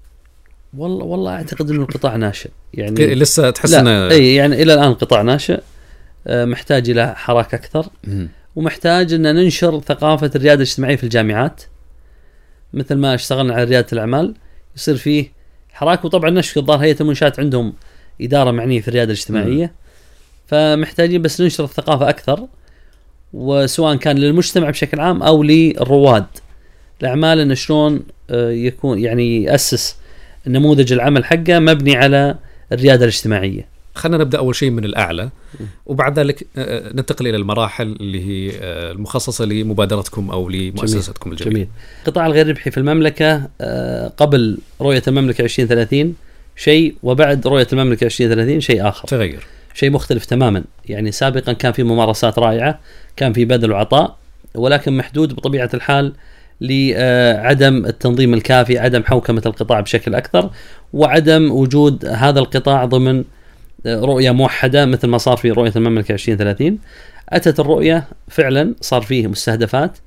والله 0.76 1.04
والله 1.04 1.32
أعتقد 1.32 1.70
إنه 1.70 1.82
القطاع 1.82 2.16
ناشئ. 2.16 2.50
يعني 2.74 3.14
لسه 3.14 3.50
تحس 3.50 3.74
إنه 3.74 4.10
إي 4.10 4.34
يعني 4.34 4.62
إلى 4.62 4.74
الآن 4.74 4.94
قطاع 4.94 5.22
ناشئ. 5.22 5.60
محتاج 6.26 6.90
إلى 6.90 7.14
حراك 7.16 7.54
أكثر. 7.54 7.86
ومحتاج 8.56 9.12
إن 9.12 9.22
ننشر 9.34 9.80
ثقافة 9.80 10.30
الرياده 10.36 10.62
الاجتماعية 10.62 10.96
في 10.96 11.04
الجامعات. 11.04 11.62
مثل 12.72 12.94
ما 12.94 13.14
اشتغلنا 13.14 13.54
على 13.54 13.64
ريادة 13.64 13.86
الأعمال 13.92 14.34
يصير 14.76 14.96
فيه 14.96 15.32
حراك. 15.72 16.04
وطبعا 16.04 16.30
نشر 16.30 16.60
الظاهر 16.60 16.84
هيئه 16.84 17.00
المنشات 17.00 17.40
عندهم 17.40 17.72
إدارة 18.20 18.50
معنية 18.50 18.80
في 18.80 18.88
الريادة 18.88 19.12
الاجتماعية. 19.12 19.72
فمحتاجين 20.46 21.22
بس 21.22 21.40
ننشر 21.40 21.64
الثقافة 21.64 22.08
أكثر 22.08 22.46
وسواء 23.32 23.96
كان 23.96 24.18
للمجتمع 24.18 24.70
بشكل 24.70 25.00
عام 25.00 25.22
أو 25.22 25.42
للرواد. 25.42 26.26
الأعمال 27.00 27.38
انه 27.40 27.54
شلون 27.54 28.02
آه، 28.30 28.50
يكون 28.50 28.98
يعني 28.98 29.42
يأسس 29.42 29.96
نموذج 30.46 30.92
العمل 30.92 31.24
حقه 31.24 31.58
مبني 31.58 31.96
على 31.96 32.38
الريادة 32.72 33.04
الاجتماعية. 33.04 33.67
خلينا 33.98 34.18
نبدأ 34.18 34.38
أول 34.38 34.54
شيء 34.54 34.70
من 34.70 34.84
الأعلى 34.84 35.30
وبعد 35.86 36.18
ذلك 36.18 36.46
آه، 36.56 36.92
ننتقل 36.92 37.26
إلى 37.26 37.36
المراحل 37.36 37.96
اللي 38.00 38.26
هي 38.26 38.52
آه، 38.60 38.92
المخصصة 38.92 39.44
لمبادرتكم 39.44 40.30
أو 40.30 40.48
لمؤسستكم 40.48 41.32
الجميله 41.32 41.54
جميل. 41.54 41.68
القطاع 42.06 42.26
الغير 42.26 42.48
ربحي 42.48 42.70
في 42.70 42.78
المملكة 42.78 43.48
آه، 43.60 44.12
قبل 44.16 44.58
رؤية 44.80 45.02
المملكة 45.08 45.42
2030 45.42 46.14
شيء 46.56 46.94
وبعد 47.02 47.46
رؤية 47.46 47.66
المملكة 47.72 48.04
2030 48.04 48.60
شيء 48.60 48.88
آخر. 48.88 49.08
تغير. 49.08 49.46
شيء 49.74 49.90
مختلف 49.90 50.24
تماما. 50.24 50.64
يعني 50.88 51.12
سابقا 51.12 51.52
كان 51.52 51.72
في 51.72 51.82
ممارسات 51.82 52.38
رائعة 52.38 52.78
كان 53.16 53.32
في 53.32 53.44
بذل 53.44 53.72
وعطاء 53.72 54.16
ولكن 54.54 54.96
محدود 54.96 55.34
بطبيعة 55.34 55.70
الحال 55.74 56.12
لعدم 56.60 57.86
التنظيم 57.86 58.34
الكافي 58.34 58.78
عدم 58.78 59.04
حوكمة 59.04 59.42
القطاع 59.46 59.80
بشكل 59.80 60.14
أكثر 60.14 60.50
وعدم 60.92 61.50
وجود 61.50 62.06
هذا 62.06 62.38
القطاع 62.38 62.84
ضمن 62.84 63.24
رؤية 63.86 64.30
موحدة 64.30 64.86
مثل 64.86 65.08
ما 65.08 65.18
صار 65.18 65.36
في 65.36 65.50
رؤية 65.50 65.72
المملكة 65.76 66.12
2030 66.12 66.78
أتت 67.28 67.60
الرؤية 67.60 68.04
فعلا 68.28 68.74
صار 68.80 69.02
فيه 69.02 69.26
مستهدفات 69.26 69.98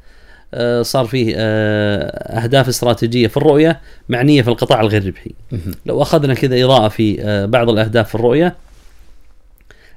آه، 0.54 0.82
صار 0.82 1.06
فيه 1.06 1.34
آه، 1.38 2.44
أهداف 2.44 2.68
استراتيجية 2.68 3.28
في 3.28 3.38
الرؤية 3.38 3.80
معنية 4.10 4.42
في 4.42 4.48
القطاع 4.48 4.82
الغير 4.82 5.08
ربحي. 5.08 5.32
لو 5.86 6.02
أخذنا 6.02 6.34
كذا 6.34 6.64
إضاءة 6.64 6.88
في 6.88 7.22
آه، 7.22 7.46
بعض 7.46 7.70
الأهداف 7.70 8.10
في 8.10 8.16
الرؤية 8.16 8.56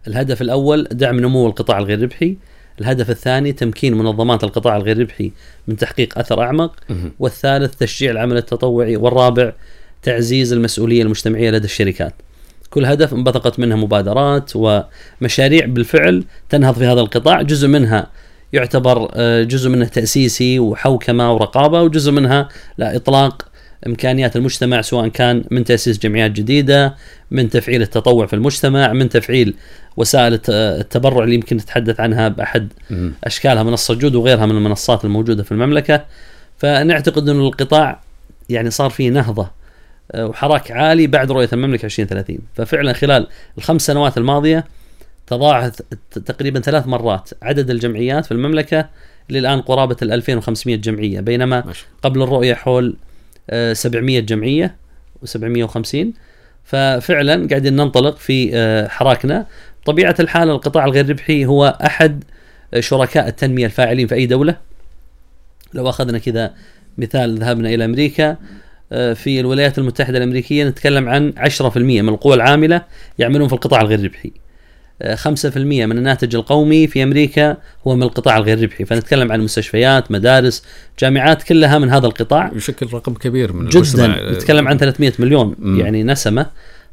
الهدف 0.07 0.43
الأول 0.43 0.88
دعم 0.93 1.21
نمو 1.21 1.47
القطاع 1.47 1.78
الغير 1.78 2.02
ربحي 2.02 2.37
الهدف 2.81 3.11
الثاني 3.11 3.52
تمكين 3.52 3.95
منظمات 3.95 4.45
القطاع 4.45 4.76
الغير 4.76 4.99
ربحي 4.99 5.33
من 5.69 5.76
تحقيق 5.76 6.19
أثر 6.19 6.43
أعمق 6.43 6.75
مهم. 6.90 7.12
والثالث 7.19 7.75
تشجيع 7.75 8.11
العمل 8.11 8.37
التطوعي 8.37 8.97
والرابع 8.97 9.52
تعزيز 10.02 10.52
المسؤولية 10.52 11.02
المجتمعية 11.02 11.50
لدى 11.50 11.64
الشركات 11.64 12.14
كل 12.75 12.85
هدف 12.85 13.14
انبثقت 13.14 13.59
منها 13.59 13.76
مبادرات 13.76 14.50
ومشاريع 14.54 15.66
بالفعل 15.66 16.25
تنهض 16.49 16.75
في 16.75 16.85
هذا 16.87 17.00
القطاع 17.00 17.43
جزء 17.43 17.69
منها 17.69 18.07
يعتبر 18.52 19.09
آه، 19.14 19.43
جزء 19.43 19.71
منه 19.71 19.85
تأسيسي 19.85 20.59
وحوكمة 20.59 21.33
ورقابة 21.35 21.83
وجزء 21.83 22.12
منها 22.12 22.49
لا 22.78 22.97
إطلاق 22.97 23.43
إمكانيات 23.87 24.37
المجتمع 24.37 24.81
سواء 24.81 25.09
كان 25.09 25.45
من 25.50 25.64
تأسيس 25.64 25.99
جمعيات 25.99 26.31
جديدة 26.31 26.95
من 27.31 27.50
تفعيل 27.50 27.83
التطوع 27.83 28.26
في 28.26 28.33
المجتمع 28.33 28.93
من 28.93 29.09
تفعيل 29.09 29.54
وسائل 29.97 30.33
الت- 30.33 30.50
التبرع 30.50 31.25
اللي 31.25 31.35
يمكن 31.35 31.57
نتحدث 31.57 32.00
عنها 32.00 32.28
بأحد 32.28 32.69
مهم. 32.90 33.12
أشكالها 33.25 33.62
منصة 33.62 33.95
جود 33.95 34.14
وغيرها 34.14 34.47
من 34.47 34.57
المنصات 34.57 35.04
الموجودة 35.04 35.43
في 35.43 35.52
المملكة 35.52 36.04
فنعتقد 36.59 37.28
ان 37.28 37.40
القطاع 37.40 38.00
يعني 38.49 38.71
صار 38.71 38.90
فيه 38.90 39.11
نهضة 39.11 39.43
آه، 39.43 39.50
وحراك 40.18 40.71
عالي 40.71 41.06
بعد 41.06 41.33
رؤية 41.33 41.49
المملكة 41.52 41.85
2030 41.85 42.38
ففعلا 42.54 42.92
خلال 42.92 43.26
الخمس 43.59 43.87
سنوات 43.87 44.18
الماضية 44.18 44.64
تضاعف 45.26 45.83
تقريبا 46.26 46.61
ثلاث 46.61 46.87
مرات 46.87 47.30
عدد 47.42 47.71
الجمعيات 47.71 48.25
في 48.25 48.33
المملكة. 48.33 48.88
اللي 49.28 49.38
الآن 49.38 49.61
قرابة 49.61 49.97
ال 50.02 50.12
2500 50.12 50.76
جمعية 50.76 51.21
بينما 51.21 51.64
ما 51.66 51.73
شاء 51.73 51.87
قبل 52.02 52.23
الرؤية 52.23 52.54
حول 52.54 52.97
آه، 53.50 53.73
700 53.73 54.21
جمعية 54.21 54.76
و750 55.26 55.97
ففعلا 56.64 57.49
قاعدين 57.49 57.76
ننطلق 57.76 58.16
في 58.16 58.50
آه، 58.54 58.88
حراكنا. 58.88 59.47
طبيعه 59.87 60.14
الحال 60.21 60.50
القطاع 60.50 60.85
الغير 60.85 61.09
ربحي 61.09 61.47
هو 61.47 61.78
أحد 61.87 62.25
شركاء 62.78 63.28
التنمية 63.28 63.66
الفاعلين 63.66 64.06
في 64.06 64.14
أي 64.14 64.26
دولة. 64.26 64.56
لو 65.75 65.88
أخذنا 65.88 66.18
كذا 66.18 66.54
مثال 66.99 67.38
ذهبنا 67.38 67.68
إلى 67.68 67.85
أمريكا. 67.85 68.30
آه، 68.30 68.37
في 69.14 69.40
الولايات 69.40 69.78
المتحدة 69.78 70.18
الأمريكية 70.18 70.64
نتكلم 70.64 71.08
عن 71.08 71.32
10% 71.60 71.76
من 71.76 72.08
القوى 72.08 72.34
العاملة 72.34 72.82
يعملون 73.18 73.48
في 73.48 73.54
القطاع 73.54 73.80
الغير 73.80 74.04
ربحي. 74.04 74.32
5% 75.14 75.56
من 75.56 75.98
الناتج 75.98 76.34
القومي 76.34 76.86
في 76.86 77.02
أمريكا 77.02 77.56
هو 77.86 77.96
من 77.96 78.02
القطاع 78.02 78.36
الغير 78.36 78.62
ربحي. 78.62 78.84
فنتكلم 78.84 79.32
عن 79.32 79.40
مستشفيات 79.40 80.10
مدارس 80.10 80.64
جامعات 80.98 81.42
كلها 81.42 81.78
من 81.78 81.90
هذا 81.90 82.06
القطاع. 82.06 82.50
يشكل 82.56 82.86
رقم 82.92 83.14
كبير 83.14 83.52
من 83.52 83.68
جدا. 83.68 84.32
نتكلم 84.32 84.68
عن 84.68 84.78
300 84.78 85.12
مليون 85.18 85.56
مم. 85.58 85.80
يعني 85.80 86.02
نسمة. 86.02 86.46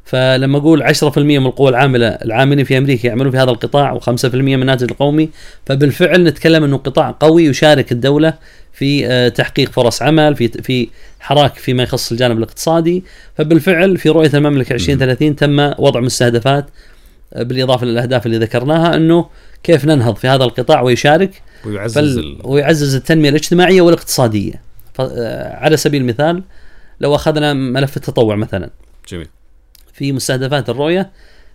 فلما 0.04 0.58
أقول 0.58 0.94
10% 0.94 1.18
من 1.18 1.46
القوى 1.46 1.68
العاملة 1.68 2.06
العاملين 2.06 2.64
في 2.64 2.78
أمريكا 2.78 3.06
يعملون 3.06 3.30
في 3.30 3.36
هذا 3.38 3.50
القطاع 3.50 3.98
و5% 3.98 4.34
من 4.34 4.60
الناتج 4.60 4.90
القومي 4.90 5.28
فبالفعل 5.66 6.24
نتكلم 6.24 6.64
إنه 6.64 6.76
قطاع 6.76 7.16
قوي 7.20 7.44
يشارك 7.44 7.92
الدولة 7.92 8.34
في 8.72 9.06
آه، 9.06 9.28
تحقيق 9.28 9.70
فرص 9.70 10.02
عمل 10.02 10.36
في 10.36 10.48
في 10.48 10.88
حراك 11.20 11.54
فيما 11.54 11.82
يخص 11.82 12.12
الجانب 12.12 12.38
الاقتصادي. 12.38 13.04
فبالفعل 13.36 13.96
في 13.96 14.08
رؤية 14.08 14.30
المملكة 14.34 14.72
2030 14.72 15.36
تم 15.36 15.72
وضع 15.78 16.00
مستهدفات 16.00 16.66
آه، 17.34 17.42
بالإضافة 17.42 17.86
للاهداف 17.86 18.26
اللي 18.26 18.38
ذكرناها 18.38 18.96
إنه 18.96 19.26
كيف 19.62 19.84
ننهض 19.84 20.16
في 20.16 20.28
هذا 20.28 20.44
القطاع 20.44 20.80
ويشارك 20.80 21.42
ويعزز 21.66 22.18
ال... 22.18 22.38
ويعزز 22.44 22.94
التنمية 22.94 23.28
الاجتماعية 23.28 23.80
والاقتصادية. 23.80 24.62
آه، 25.00 25.56
على 25.56 25.76
سبيل 25.76 26.02
المثال 26.02 26.42
لو 27.00 27.14
أخذنا 27.14 27.52
ملف 27.52 27.96
التطوع 27.96 28.36
مثلا. 28.36 28.70
جميل. 29.08 29.28
في 29.92 30.12
مستهدفات 30.12 30.70
الرؤية. 30.70 31.10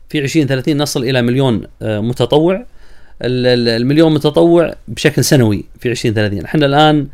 في 0.10 0.20
2030 0.20 0.78
نصل 0.78 1.04
إلى 1.04 1.22
مليون 1.22 1.64
آه، 1.82 2.00
متطوع. 2.00 2.56
ال- 3.22 3.48
ال- 3.48 3.82
المليون 3.82 4.14
متطوع 4.14 4.76
بشكل 4.88 5.24
سنوي 5.24 5.66
في 5.80 5.90
2030 5.92 6.46
إحنا 6.46 6.66
الآن 6.66 7.08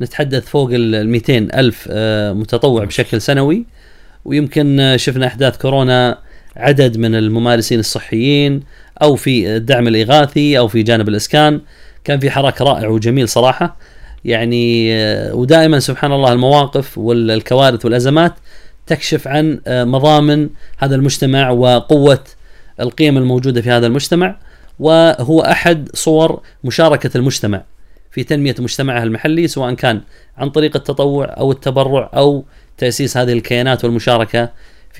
نتحدث 0.00 0.46
فوق 0.46 0.70
ال 0.72 1.08
200 1.08 1.48
ألف 1.54 1.88
آه، 1.90 2.32
متطوع 2.32 2.84
بشكل 2.84 3.20
سنوي. 3.20 3.64
ويمكن 4.24 4.80
آه، 4.80 4.96
شفنا 4.96 5.26
أحداث 5.26 5.56
كورونا 5.58 6.18
عدد 6.56 6.96
من 6.98 7.14
الممارسين 7.14 7.78
الصحيين 7.80 8.62
أو 9.02 9.16
في 9.16 9.56
الدعم 9.56 9.88
الإغاثي 9.88 10.58
أو 10.58 10.68
في 10.68 10.82
جانب 10.82 11.08
الإسكان. 11.08 11.60
كان 12.04 12.18
في 12.20 12.30
حراك 12.30 12.62
رائع 12.62 12.88
وجميل 12.88 13.28
صراحة. 13.28 13.76
يعني 14.24 14.90
ودائما 15.32 15.78
سبحان 15.80 16.12
الله 16.12 16.32
المواقف 16.32 16.98
والكوارث 16.98 17.84
والأزمات 17.84 18.32
تكشف 18.90 19.28
عن 19.28 19.60
آه، 19.66 19.84
مضامن 19.84 20.48
هذا 20.78 20.94
المجتمع 20.94 21.50
وقوة 21.50 22.24
القيم 22.80 23.18
الموجودة 23.18 23.60
في 23.60 23.70
هذا 23.70 23.86
المجتمع. 23.86 24.36
وهو 24.80 25.40
أحد 25.40 25.88
صور 25.94 26.42
مشاركة 26.64 27.10
المجتمع 27.16 27.62
في 28.10 28.24
تنمية 28.24 28.54
مجتمعه 28.58 29.02
المحلي 29.02 29.48
سواء 29.48 29.74
كان 29.74 30.00
عن 30.36 30.50
طريق 30.50 30.76
التطوع 30.76 31.24
أو 31.26 31.52
التبرع 31.52 32.10
أو 32.16 32.44
تأسيس 32.78 33.16
هذه 33.16 33.32
الكيانات 33.32 33.84
والمشاركة 33.84 34.50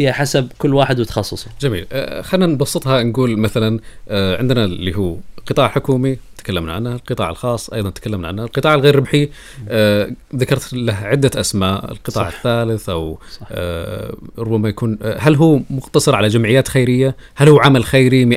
فيها 0.00 0.12
حسب 0.12 0.49
كل 0.59 0.75
واحد 0.75 1.00
وتخصصه. 1.00 1.47
جميل 1.61 1.87
آه، 1.92 2.21
خلينا 2.23 2.47
نبسطها 2.47 3.02
نقول 3.02 3.37
مثلا 3.38 3.80
آه، 4.09 4.37
عندنا 4.38 4.64
اللي 4.64 4.97
هو 4.97 5.16
قطاع 5.47 5.69
حكومي 5.69 6.16
تكلمنا 6.38 6.73
عنه 6.73 6.92
القطاع 6.95 7.30
الخاص 7.30 7.71
أيضا 7.71 7.90
تكلمنا 7.90 8.28
عنه 8.28 8.45
القطاع 8.45 8.75
الغير 8.75 8.97
ربحي 8.97 9.28
آه، 9.69 10.11
ذكرت 10.37 10.73
له 10.73 10.95
عدة 10.95 11.30
أسماء 11.40 11.90
القطاع 11.92 12.30
صح. 12.30 12.37
الثالث 12.37 12.88
أو 12.88 13.19
صح. 13.40 13.47
آه، 13.52 14.14
ربما 14.38 14.69
يكون 14.69 14.99
هل 15.19 15.35
هو 15.37 15.61
مقتصر 15.71 16.16
على 16.16 16.28
جمعيات 16.28 16.69
خيرية 16.69 17.16
هل 17.37 17.49
هو 17.49 17.59
عمل 17.59 17.85
خيري 17.85 18.25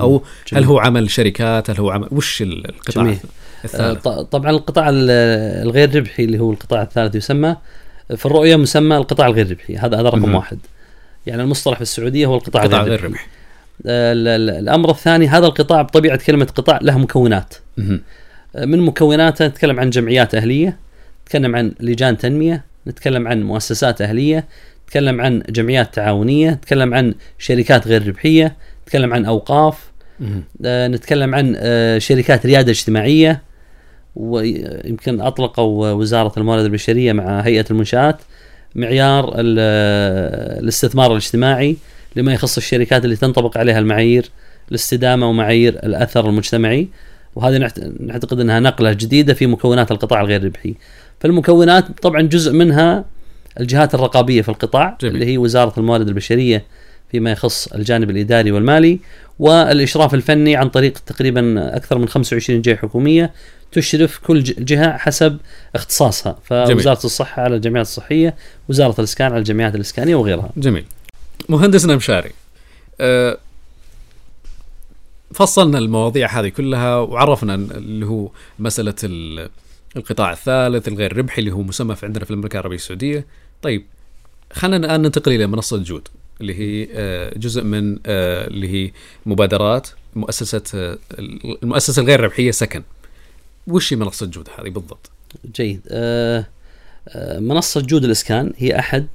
أو 0.00 0.16
هل 0.16 0.22
جميل. 0.52 0.64
هو 0.64 0.78
عمل 0.78 1.10
شركات 1.10 1.70
هل 1.70 1.76
هو 1.78 1.90
عمل 1.90 2.08
وش 2.12 2.42
ال- 2.42 2.68
القطاع 2.70 3.04
جميل. 3.04 3.18
الثالث 3.64 4.02
طبعا 4.08 4.50
القطاع 4.50 4.88
ال- 4.88 5.10
الغير 5.66 5.96
ربحي 5.96 6.24
اللي 6.24 6.38
هو 6.38 6.52
القطاع 6.52 6.82
الثالث 6.82 7.14
يسمى 7.14 7.56
في 8.16 8.26
الرؤية 8.26 8.56
مسمى 8.56 8.96
القطاع 8.96 9.26
الغير 9.26 9.50
ربحي 9.50 9.76
هذا 9.76 10.00
هذا 10.00 10.08
رقم. 10.08 10.34
واحد. 10.34 10.58
يعني 11.26 11.42
المصطلح 11.42 11.76
في 11.76 11.82
السعوديه 11.82 12.26
هو 12.26 12.34
القطاع 12.34 12.62
قطاع 12.62 12.80
الغير 12.80 12.92
غير 12.92 13.04
ربحي. 13.04 13.22
ربحي 13.24 13.30
ال- 13.86 14.28
ال- 14.28 14.50
الأمر 14.50 14.90
الثاني 14.90 15.28
هذا 15.28 15.46
القطاع 15.46 15.82
بطبيعة 15.82 16.18
كلمة 16.26 16.44
قطاع 16.44 16.78
له 16.82 16.98
مكونات. 16.98 17.54
مهم. 17.76 18.00
من 18.58 18.80
مكوناته 18.80 19.46
نتكلم 19.46 19.80
عن 19.80 19.90
جمعيات 19.90 20.34
أهلية، 20.34 20.76
نتكلم 21.24 21.56
عن 21.56 21.72
لجان 21.80 22.18
تنمية، 22.18 22.64
نتكلم 22.86 23.28
عن 23.28 23.42
مؤسسات 23.42 24.00
أهلية، 24.02 24.44
نتكلم 24.84 25.20
عن 25.20 25.42
جمعيات 25.48 25.94
تعاونية، 25.94 26.50
نتكلم 26.50 26.94
عن 26.94 27.14
شركات 27.38 27.88
غير 27.88 28.08
ربحية، 28.08 28.56
نتكلم 28.82 29.14
عن 29.14 29.24
أوقاف،. 29.24 29.90
آه، 30.64 30.88
نتكلم 30.88 31.34
عن 31.34 31.54
آه، 31.58 31.98
شركات 31.98 32.46
ريادة 32.46 32.70
اجتماعية 32.70 33.42
ويمكن 34.16 35.20
أطلقوا 35.20 35.90
وزارة 35.90 36.32
الموارد 36.36 36.64
البشرية 36.64 37.12
مع 37.12 37.40
هيئة 37.40 37.64
المنشآت 37.70 38.16
معيار 38.74 39.32
ال- 39.34 39.58
الاستثمار 40.62 41.10
الاجتماعي 41.10 41.76
لما 42.16 42.32
يخص 42.32 42.56
الشركات 42.56 43.04
اللي 43.04 43.16
تنطبق 43.16 43.58
عليها 43.58 43.78
المعايير 43.78 44.30
الاستدامة 44.70 45.28
ومعايير 45.28 45.72
الأثر 45.74 46.28
المجتمعي 46.28 46.88
وهذه 47.36 47.56
نعت- 47.58 48.00
نعتقد 48.00 48.40
إنها 48.40 48.60
نقلة 48.60 48.92
جديدة 48.92 49.34
في 49.34 49.46
مكونات 49.46 49.90
القطاع 49.90 50.20
الغير 50.20 50.44
ربحي. 50.44 50.74
فالمكونات 51.20 51.84
طبعا 52.02 52.22
جزء 52.22 52.52
منها 52.52 53.04
الجهات 53.60 53.94
الرقابية 53.94 54.42
في 54.42 54.48
القطاع 54.48 54.96
جميل. 55.00 55.14
اللي 55.14 55.26
هي 55.26 55.38
وزارة 55.38 55.72
الموارد 55.78 56.08
البشرية 56.08 56.64
فيما 57.10 57.30
يخص 57.32 57.66
الجانب 57.72 58.10
الإداري 58.10 58.52
والمالي 58.52 59.00
والإشراف 59.38 60.14
الفني 60.14 60.56
عن 60.56 60.68
طريق 60.68 60.98
تقريبا 61.06 61.76
أكثر 61.76 61.98
من 61.98 62.08
25 62.08 62.62
جهه 62.62 62.76
حكومية 62.76 63.30
تشرف 63.72 64.18
كل 64.18 64.42
جهة 64.42 64.96
حسب 64.98 65.38
اختصاصها. 65.74 66.38
فوزارة 66.44 67.06
الصحة 67.06 67.42
على 67.42 67.56
الجمعيات 67.56 67.86
الصحية 67.86 68.34
وزارة 68.68 68.94
الإسكان 68.98 69.30
على 69.32 69.38
الجمعيات 69.38 69.74
الإسكانية 69.74 70.14
وغيرها. 70.14 70.50
جميل. 70.56 70.84
مهندسنا 71.48 71.96
مشاري. 71.96 72.30
أه 73.00 73.38
فصلنا 75.34 75.78
المواضيع 75.78 76.40
هذه 76.40 76.48
كلها 76.48 76.96
وعرفنا 76.96 77.54
اللي 77.54 78.06
هو 78.06 78.30
ال- 79.04 79.48
القطاع 79.96 80.32
الثالث 80.32 80.88
الغير 80.88 81.16
ربحي 81.16 81.40
اللي 81.40 81.50
هو 81.50 81.62
مسمى 81.62 81.96
في 81.96 82.06
عندنا 82.06 82.24
في 82.24 82.30
المملكة 82.30 82.52
العربية 82.54 82.76
السعودية. 82.76 83.26
طيب 83.62 83.84
خلينا 84.52 84.76
الآن 84.86 85.02
ننتقل 85.02 85.32
إلى 85.32 85.46
منصة 85.46 85.76
جود 85.78 86.08
اللي 86.40 86.54
هي 86.54 86.88
آه، 86.92 87.38
جزء 87.38 87.62
من 87.62 87.98
آه، 88.06 88.46
اللي 88.46 88.68
هي 88.68 88.90
مبادرات 89.26 89.88
مؤسسة 90.16 90.62
آه، 90.74 90.98
المؤسسة 91.62 92.02
الغير 92.02 92.20
ربحية 92.20 92.50
سكن. 92.50 92.82
وش 93.70 93.92
هي 93.92 93.96
منصة 93.96 94.26
جود 94.26 94.48
هذه 94.58 94.68
بالضبط؟ 94.68 95.10
جيد 95.54 95.80
آه، 95.90 96.46
آه، 97.08 97.38
منصة 97.38 97.80
جود 97.80 98.04
الإسكان 98.04 98.52
هي 98.56 98.78
أحد 98.78 99.06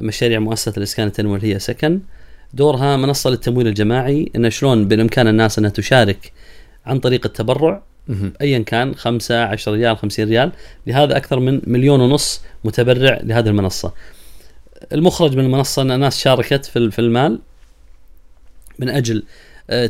مشاريع 0.00 0.38
مؤسسة 0.38 0.72
الإسكان 0.76 1.06
التنموي 1.06 1.36
اللي 1.36 1.54
هي 1.54 1.58
سكن 1.58 2.00
دورها 2.54 2.96
منصة 2.96 3.30
للتمويل 3.30 3.66
الجماعي 3.66 4.30
انه 4.36 4.48
شلون 4.48 4.88
بإمكان 4.88 5.28
الناس 5.28 5.58
أنها 5.58 5.70
تشارك 5.70 6.32
عن 6.86 6.98
طريق 6.98 7.26
التبرع. 7.26 7.82
ايا 8.40 8.58
كان 8.58 8.94
5 8.94 9.44
10 9.44 9.72
ريال 9.72 9.96
50 9.98 10.24
ريال 10.28 10.52
لهذا 10.86 11.16
أكثر 11.16 11.40
من 11.40 11.60
مليون 11.66 12.00
ونص 12.00 12.42
متبرع 12.64 13.20
لهذه 13.22 13.48
المنصة. 13.48 13.92
المخرج 14.92 15.36
من 15.36 15.44
المنصة 15.44 15.82
إن 15.82 15.90
الناس 15.90 16.18
شاركت 16.18 16.64
في 16.66 16.98
المال 16.98 17.38
من 18.78 18.88
أجل 18.88 19.22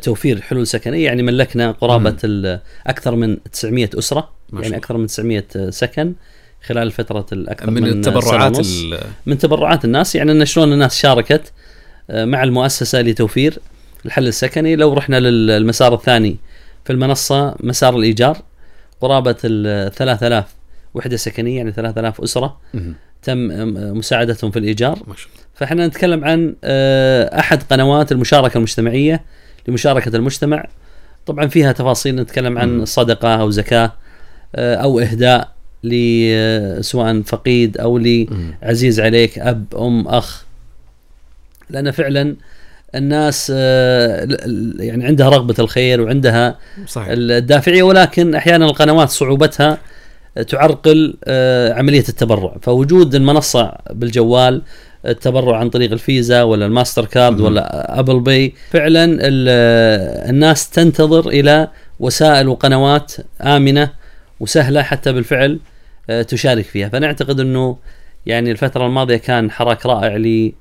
توفير 0.03 0.41
حلول 0.41 0.67
سكنية. 0.67 1.05
يعني 1.05 1.23
ملكنا 1.23 1.71
قرابة 1.71 2.61
أكثر 2.87 3.15
من 3.15 3.39
900 3.53 3.91
أسرة. 3.95 4.31
يعني. 4.53 4.77
أكثر 4.77 4.97
من 4.97 5.07
900 5.07 5.45
سكن 5.71 6.15
خلال 6.67 6.91
فترة 6.91 7.27
الاكثر 7.33 7.71
من 7.71 7.83
من, 7.83 7.89
التبرعات 7.89 8.67
من 9.27 9.39
تبرعات 9.39 9.85
الناس. 9.85 10.15
يعني 10.15 10.33
إن 10.33 10.45
شلون 10.45 10.73
الناس 10.73 10.97
شاركت 10.97 11.53
آه، 12.11 12.25
مع 12.25 12.43
المؤسسة 12.43 13.01
لتوفير 13.01 13.59
الحل 14.07 14.27
السكني. 14.27 14.77
لو 14.77 14.93
رحنا 14.93 15.21
للمسار 15.21 15.95
الثاني 15.95 16.37
في 16.85 16.93
المنصة 16.93 17.55
مسار 17.61 17.97
الإيجار 17.97 18.39
قرابة 19.01 19.37
ال 19.45 19.93
3000 19.93 20.45
وحدة 20.95 21.17
سكنية 21.17 21.57
يعني 21.57 21.73
3000 21.73 22.21
أسرة. 22.21 22.61
تم 23.23 23.51
آه، 23.51 23.65
مساعدتهم 23.93 24.51
في 24.51 24.59
الإيجار. 24.59 24.99
فإحنا 25.55 25.87
نتكلم 25.87 26.25
عن 26.25 26.55
آه، 26.65 27.39
أحد 27.39 27.63
قنوات 27.63 28.13
المشاركة 28.13 28.57
المجتمعية 28.57 29.23
لمشاركة 29.69 30.17
المجتمع 30.17 30.65
طبعا 31.27 31.47
فيها 31.47 31.73
تفاصيل 31.73 32.17
نتكلم 32.17 32.59
عن. 32.59 32.85
صدقة 32.85 33.35
أو 33.35 33.51
زكاة 33.51 33.93
آه، 34.55 34.75
أو 34.75 35.01
إهداء 35.01 35.53
آه، 35.93 36.81
سواء 36.81 37.23
فقيد 37.23 37.79
أو. 37.79 37.99
لعزيز 37.99 39.01
عليك 39.01 39.39
أب 39.39 39.65
أم 39.79 40.09
أخ 40.09 40.45
لأن 41.71 41.91
فعلا 41.91 42.37
الناس 42.95 43.53
آه، 43.57 44.29
يعني 44.79 45.07
عندها 45.07 45.29
رغبة 45.29 45.55
الخير 45.59 46.01
وعندها 46.01 46.59
صحيح 46.87 47.09
الدافعية 47.11 47.83
ولكن 47.83 48.35
أحيانا 48.35 48.65
القنوات 48.65 49.11
صعوبتها 49.11 49.79
تعرقل 50.49 51.17
عملية 51.77 52.05
التبرع 52.09 52.57
فوجود 52.63 53.15
المنصة 53.15 53.73
بالجوال 53.91 54.63
التبرع 55.07 55.57
عن 55.57 55.71
طريق 55.71 55.93
الفيزا 55.93 56.43
ولا 56.43 56.67
الماستر 56.67 57.05
كارد 57.05 57.41
ولا 57.41 57.99
Apple 57.99 58.21
Pay. 58.21 58.53
فعلا 58.71 59.05
ال- 59.05 60.29
الناس 60.31 60.71
تنتظر 60.71 61.29
إلى 61.29 61.69
وسائل 62.01 62.49
وقنوات 62.49 63.13
آمنة 63.41 63.91
وسهلة 64.41 64.83
حتى 64.83 65.13
بالفعل 65.13 65.59
آه، 66.11 66.23
تشارك 66.23 66.65
فيها. 66.65 66.89
فنعتقد 66.89 67.41
إنه 67.41 67.77
يعني 68.27 68.51
الفترة 68.51 68.87
الماضية 68.87 69.17
كان 69.17 69.51
حراك 69.51 69.87
رائع 69.87 70.17
ل 70.17 70.53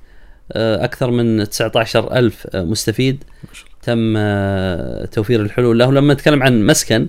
آه، 0.52 0.84
أكثر 0.84 1.10
من 1.10 1.48
19 1.48 2.12
ألف 2.16 2.46
آه، 2.54 2.62
مستفيد. 2.64 3.24
تم 3.82 4.14
آه، 4.16 5.04
توفير 5.04 5.40
الحلول 5.42 5.78
له. 5.78 5.92
لما 5.92 6.14
نتكلم 6.14 6.42
عن 6.42 6.66
مسكن 6.66 7.06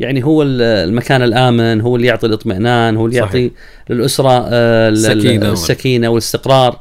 يعني 0.00 0.24
هو 0.24 0.42
ال- 0.42 0.62
المكان 0.62 1.22
الآمن 1.22 1.80
هو 1.80 1.96
اللي 1.96 2.06
يعطي 2.06 2.26
الاطمئنان 2.26 2.96
هو 2.96 3.06
اللي 3.06 3.20
صحيح. 3.20 3.34
يعطي 3.34 3.50
للأسرة 3.90 4.30
آه، 4.30 4.88
ال- 4.88 4.92
ال- 5.06 5.12
السكينة 5.12 5.44
وال- 5.46 5.52
السكينة 5.52 6.08
والاستقرار. 6.08 6.80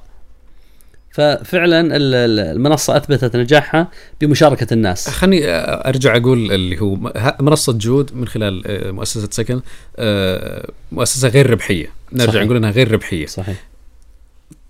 ففعلا 1.11 1.79
ال- 1.81 2.15
ال- 2.15 2.39
المنصة 2.39 2.97
أثبتت 2.97 3.35
نجاحها 3.35 3.87
بمشاركة 4.21 4.73
الناس. 4.73 5.09
خلني 5.09 5.41
أرجع 5.49 6.15
أقول 6.17 6.51
اللي 6.51 6.81
هو 6.81 6.97
منصة 7.39 7.73
جود 7.73 8.11
من 8.15 8.27
خلال 8.27 8.63
آه، 8.67 8.91
مؤسسة 8.91 9.27
سكن 9.31 9.61
آه، 9.97 10.67
مؤسسة 10.91 11.27
غير 11.27 11.49
ربحية. 11.49 11.87
نرجع 12.13 12.31
صحيح. 12.31 12.43
نقول 12.43 12.55
إنها 12.57 12.71
غير 12.71 12.91
ربحية. 12.91 13.25
صحيح. 13.25 13.63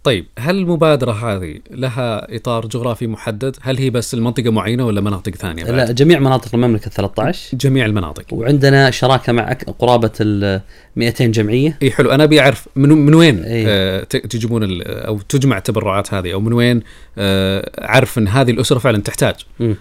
طيب 0.03 0.25
هل 0.39 0.57
المبادرة 0.57 1.11
هذه 1.11 1.59
لها 1.71 2.35
إطار 2.35 2.67
جغرافي 2.67 3.07
محدد 3.07 3.55
هل 3.61 3.77
هي 3.77 3.89
بس 3.89 4.13
المنطقة 4.13 4.51
معينة 4.51 4.85
ولا 4.85 5.01
مناطق 5.01 5.35
ثانية 5.35 5.63
بعد؟ 5.63 5.73
لا 5.73 5.91
جميع 5.91 6.19
مناطق 6.19 6.55
المملكة 6.55 6.89
13 6.89 7.57
جميع 7.57 7.85
المناطق 7.85 8.23
وعندنا 8.31 8.91
شراكة 8.91 9.33
مع 9.33 9.53
قرابة 9.79 10.11
ال 10.21 10.61
200 10.95 11.25
جمعية 11.25 11.77
إي 11.81 11.91
حلو 11.91 12.11
أنا 12.11 12.23
أبي 12.23 12.39
أعرف 12.39 12.67
من 12.75 12.89
من 12.89 13.13
وين 13.13 13.43
إيه. 13.43 13.65
آه 13.67 14.03
تجيبون 14.03 14.81
أو 14.85 15.19
تجمع 15.19 15.57
التبرعات 15.57 16.13
هذه 16.13 16.33
أو 16.33 16.39
من 16.39 16.53
وين 16.53 16.81
آه 17.17 17.71
أعرف 17.81 18.17
إن 18.17 18.27
هذه 18.27 18.51
الأسرة 18.51 18.79
فعلا 18.79 18.97
تحتاج 19.01 19.35
مم. 19.59 19.75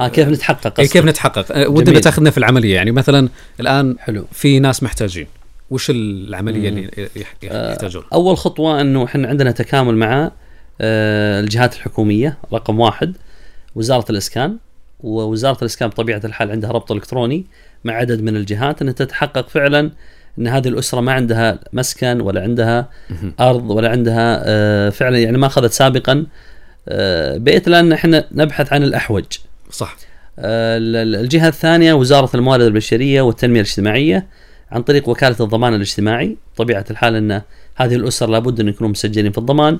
آه 0.00 0.08
كيف 0.08 0.28
نتحقق؟ 0.28 0.80
كيف 0.80 1.04
نتحقق 1.04 1.52
آه 1.52 1.68
ودنا. 1.68 2.00
تاخذنا 2.00 2.30
في 2.30 2.38
العملية 2.38 2.74
يعني 2.74 2.90
مثلا 2.90 3.28
الآن 3.60 3.96
حلو 3.98 4.24
في 4.32 4.58
ناس 4.58 4.82
محتاجين 4.82 5.26
وش 5.70 5.90
العملية 5.90 6.70
مم. 6.70 6.76
اللي 6.78 6.90
آه، 7.50 7.70
يحتاجون؟ 7.72 8.04
أول 8.12 8.36
خطوة 8.36 8.80
إنه 8.80 9.04
إحنا 9.04 9.28
عندنا 9.28 9.50
تكامل 9.50 9.96
مع 9.96 10.30
آه، 10.80 11.40
الجهات 11.40 11.74
الحكومية 11.74 12.38
رقم 12.52 12.80
واحد 12.80 13.16
وزارة 13.74 14.04
الإسكان. 14.10 14.56
ووزارة 15.00 15.58
الإسكان 15.60 15.88
بطبيعة 15.88 16.20
الحال 16.24 16.50
عندها 16.50 16.70
ربط 16.70 16.92
إلكتروني 16.92 17.46
مع 17.84 17.92
عدد 17.94 18.20
من 18.22 18.36
الجهات 18.36 18.82
ان 18.82 18.94
تتحقق 18.94 19.48
فعلا 19.48 19.90
إن 20.38 20.46
هذه 20.48 20.68
الأسرة 20.68 21.00
ما 21.00 21.12
عندها 21.12 21.58
مسكن 21.72 22.20
ولا 22.20 22.42
عندها. 22.42 22.88
أرض 23.40 23.70
ولا 23.70 23.88
عندها 23.90 24.42
آه، 24.44 24.90
فعلا 24.90 25.18
يعني 25.18 25.38
ما 25.38 25.46
أخذت 25.46 25.72
سابقا. 25.72 26.26
بيت 27.36 27.68
لأن 27.68 27.92
إحنا 27.92 28.24
نبحث 28.32 28.72
عن 28.72 28.82
الأحوج. 28.82 29.24
صح. 29.70 29.96
ال- 30.38 30.96
ال- 30.96 31.20
الجهة 31.20 31.48
الثانية 31.48 31.92
وزارة 31.94 32.30
الموارد 32.36 32.64
البشرية 32.64 33.20
والتنمية 33.22 33.60
الاجتماعية. 33.60 34.26
عن 34.70 34.82
طريق 34.82 35.08
وكالة 35.08 35.36
الضمان 35.40 35.74
الاجتماعي. 35.74 36.36
طبيعة 36.56 36.84
الحال 36.90 37.14
أن 37.14 37.42
هذه 37.76 37.94
الأسر 37.94 38.26
لابد 38.30 38.60
أن 38.60 38.68
يكونوا 38.68 38.90
مسجلين 38.90 39.32
في 39.32 39.38
الضمان 39.38 39.78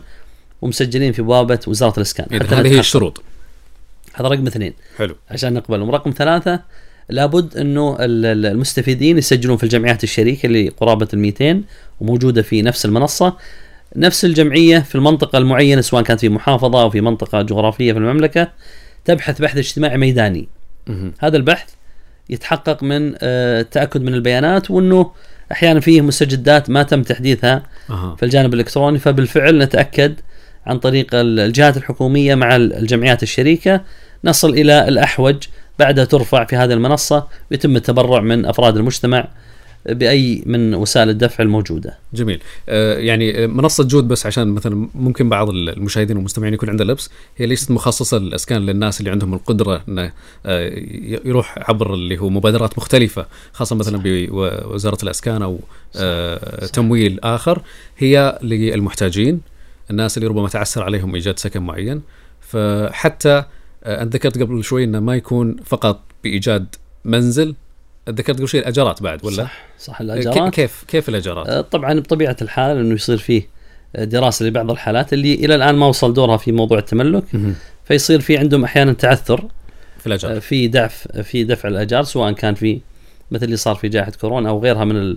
ومسجلين 0.63 1.13
في 1.13 1.23
بوابة 1.23 1.59
وزارة 1.67 1.97
الإسكان. 1.97 2.27
حتى 2.41 2.55
هذه 2.55 2.69
هي. 2.75 2.81
الشروط. 2.81 3.23
هذا 4.15 4.29
رقم 4.29 4.47
اثنين. 4.47 4.73
حلو. 4.99 5.17
عشان 5.31 5.55
نقبلهم 5.55 5.91
رقم 5.91 6.11
ثلاثة 6.11 6.61
لابد 7.09 7.57
أنه 7.57 7.97
ال- 8.01 8.27
ال- 8.27 8.47
المستفيدين 8.47 9.19
يسجلون 9.19 9.57
في 9.57 9.65
الجمعيات 9.65 10.05
الشريكة 10.05 10.47
اللي 10.47 10.69
قرابة 10.69 11.09
ال 11.15 11.19
200 11.19 11.63
وموجودة 12.01 12.43
في 12.43 12.63
نفس 12.63 12.85
المنصة. 12.87 13.37
نفس 13.97 14.25
الجمعية 14.25 14.79
في 14.79 14.95
المنطقة 14.95 15.39
المعينة 15.39 15.81
سواء 15.81 16.03
كانت 16.03 16.21
في 16.21 16.29
محافظة 16.29 16.83
أو 16.83 16.91
في 16.91 17.01
منطقة 17.01 17.43
جغرافية 17.43 17.93
في 17.93 17.99
المملكة 17.99 18.53
تبحث 19.05 19.41
بحث 19.41 19.57
اجتماعي 19.57 19.99
ميداني. 19.99 20.49
هذا 21.19 21.37
البحث 21.37 21.69
يتحقق 22.31 22.83
من 22.83 23.15
آه، 23.23 23.61
التاكد 23.61 24.03
من 24.03 24.15
البيانات 24.15 24.71
وإنه 24.71 25.11
أحيانا 25.53 25.81
فيه 25.81 26.01
مستجدات 26.01 26.71
ما 26.71 26.83
تم 26.83 27.03
تحديثها 27.03 27.63
أها. 27.91 28.17
في 28.17 28.23
الجانب 28.25 28.55
الإلكتروني. 28.55 28.99
فبالفعل 28.99 29.59
نتأكد 29.59 30.15
عن 30.67 30.79
طريق 30.79 31.15
ال- 31.15 31.41
الجهات 31.41 31.77
الحكومية 31.77 32.35
مع 32.35 32.57
ال- 32.57 32.73
الجمعيات 32.73 33.23
الشريكة. 33.23 33.81
نصل 34.25 34.51
إلى 34.51 34.89
الأحوج 34.89 35.37
بعدها 35.79 36.05
ترفع 36.05 36.45
في 36.45 36.57
هذه 36.57 36.73
المنصة 36.73 37.27
ويتم 37.51 37.77
التبرع 37.77 38.21
من 38.21 38.47
أفراد 38.47 38.77
المجتمع 38.77 39.29
بأي 39.89 40.43
من 40.47 40.75
وسائل 40.75 41.11
الدفع 41.11 41.45
الموجودة. 41.45 41.99
جميل. 42.15 42.41
آه 42.69 42.99
يعني 42.99 43.45
آه، 43.45 43.47
منصة 43.47 43.85
جود 43.85 44.09
بس 44.09 44.27
عشان 44.27 44.49
مثلا 44.49 44.89
ممكن 44.95 45.29
بعض 45.29 45.51
المشاهدين 45.51 46.17
والمستمعين 46.17 46.55
يكون 46.55 46.69
عنده 46.69 46.85
لبس 46.85 47.11
هي 47.37 47.47
ليست 47.47 47.71
مخصصة 47.71 48.19
للإسكان 48.19 48.67
للناس 48.67 49.01
اللي 49.01 49.11
عندهم 49.11 49.35
القدرة 49.35 49.83
إنه 49.89 50.13
آه 50.47 50.73
يروح 51.25 51.59
عبر 51.71 51.95
اللي 51.95 52.19
هو 52.19 52.31
مبادرات 52.31 52.79
مختلفة 52.79 53.27
خاصة 53.53 53.77
مثلا 53.77 54.01
بوزارة 54.05 54.99
الإسكان 55.03 55.43
أو 55.43 55.59
آه 55.97 56.67
تمويل 56.67 57.21
آخر 57.21 57.63
هي 57.99 58.39
للمحتاجين 58.43 59.41
الناس 59.91 60.17
اللي 60.19 60.29
ربما 60.29 60.49
تعسر 60.49 60.83
عليهم 60.83 61.15
إيجاد 61.15 61.39
سكن 61.39 61.63
معين. 61.63 62.03
فحتى 62.41 63.45
انت 63.87 64.15
ذكرت 64.15 64.39
قبل 64.39 64.65
شوي 64.65 64.85
إنه 64.85 65.01
ما 65.01 65.17
يكون 65.17 65.57
فقط 65.65 66.01
بإيجاد 66.25 66.67
منزل 67.05 67.55
ذكرت 68.11 68.37
قبل 68.37 68.49
شوي 68.49 68.61
الأجارات 68.61 69.03
بعد 69.03 69.25
ولا؟ 69.25 69.37
صح 69.37 69.65
صح 69.79 69.99
ك- 69.99 70.01
الأجارات 70.03 70.55
كيف 70.55 70.85
كيف 70.89 71.09
الأجارات؟ 71.09 71.47
آه، 71.49 71.61
طبعا 71.61 72.01
بطبيعة 72.01 72.37
الحال 72.43 72.77
إنه 72.77 72.95
يصير 72.95 73.17
فيه 73.19 73.49
دراسة 73.99 74.47
لبعض 74.47 74.71
الحالات 74.71 75.13
اللي 75.13 75.35
إلى 75.35 75.55
الآن 75.55 75.75
ما 75.75 75.87
وصل 75.87 76.15
دورها 76.15 76.37
في 76.37 76.53
موضوع 76.53 76.79
التملك. 76.79 77.25
فيصير 77.85 78.21
في 78.21 78.39
عندهم 78.39 78.65
أحيانا 78.65 78.93
تعثر 78.93 79.45
في 79.99 80.07
الأجار 80.07 80.37
آه، 80.37 80.39
في 80.39 80.69
دعف 80.69 81.09
في 81.23 81.45
دفع 81.45 81.69
الأجار 81.69 82.03
سواء 82.05 82.33
كان 82.33 82.55
في 82.55 82.81
مثل 83.31 83.45
اللي 83.45 83.57
صار 83.57 83.75
في 83.75 83.89
جائحة 83.89 84.13
كورونا 84.21 84.49
أو 84.49 84.63
غيرها 84.63 84.85
من 84.85 85.17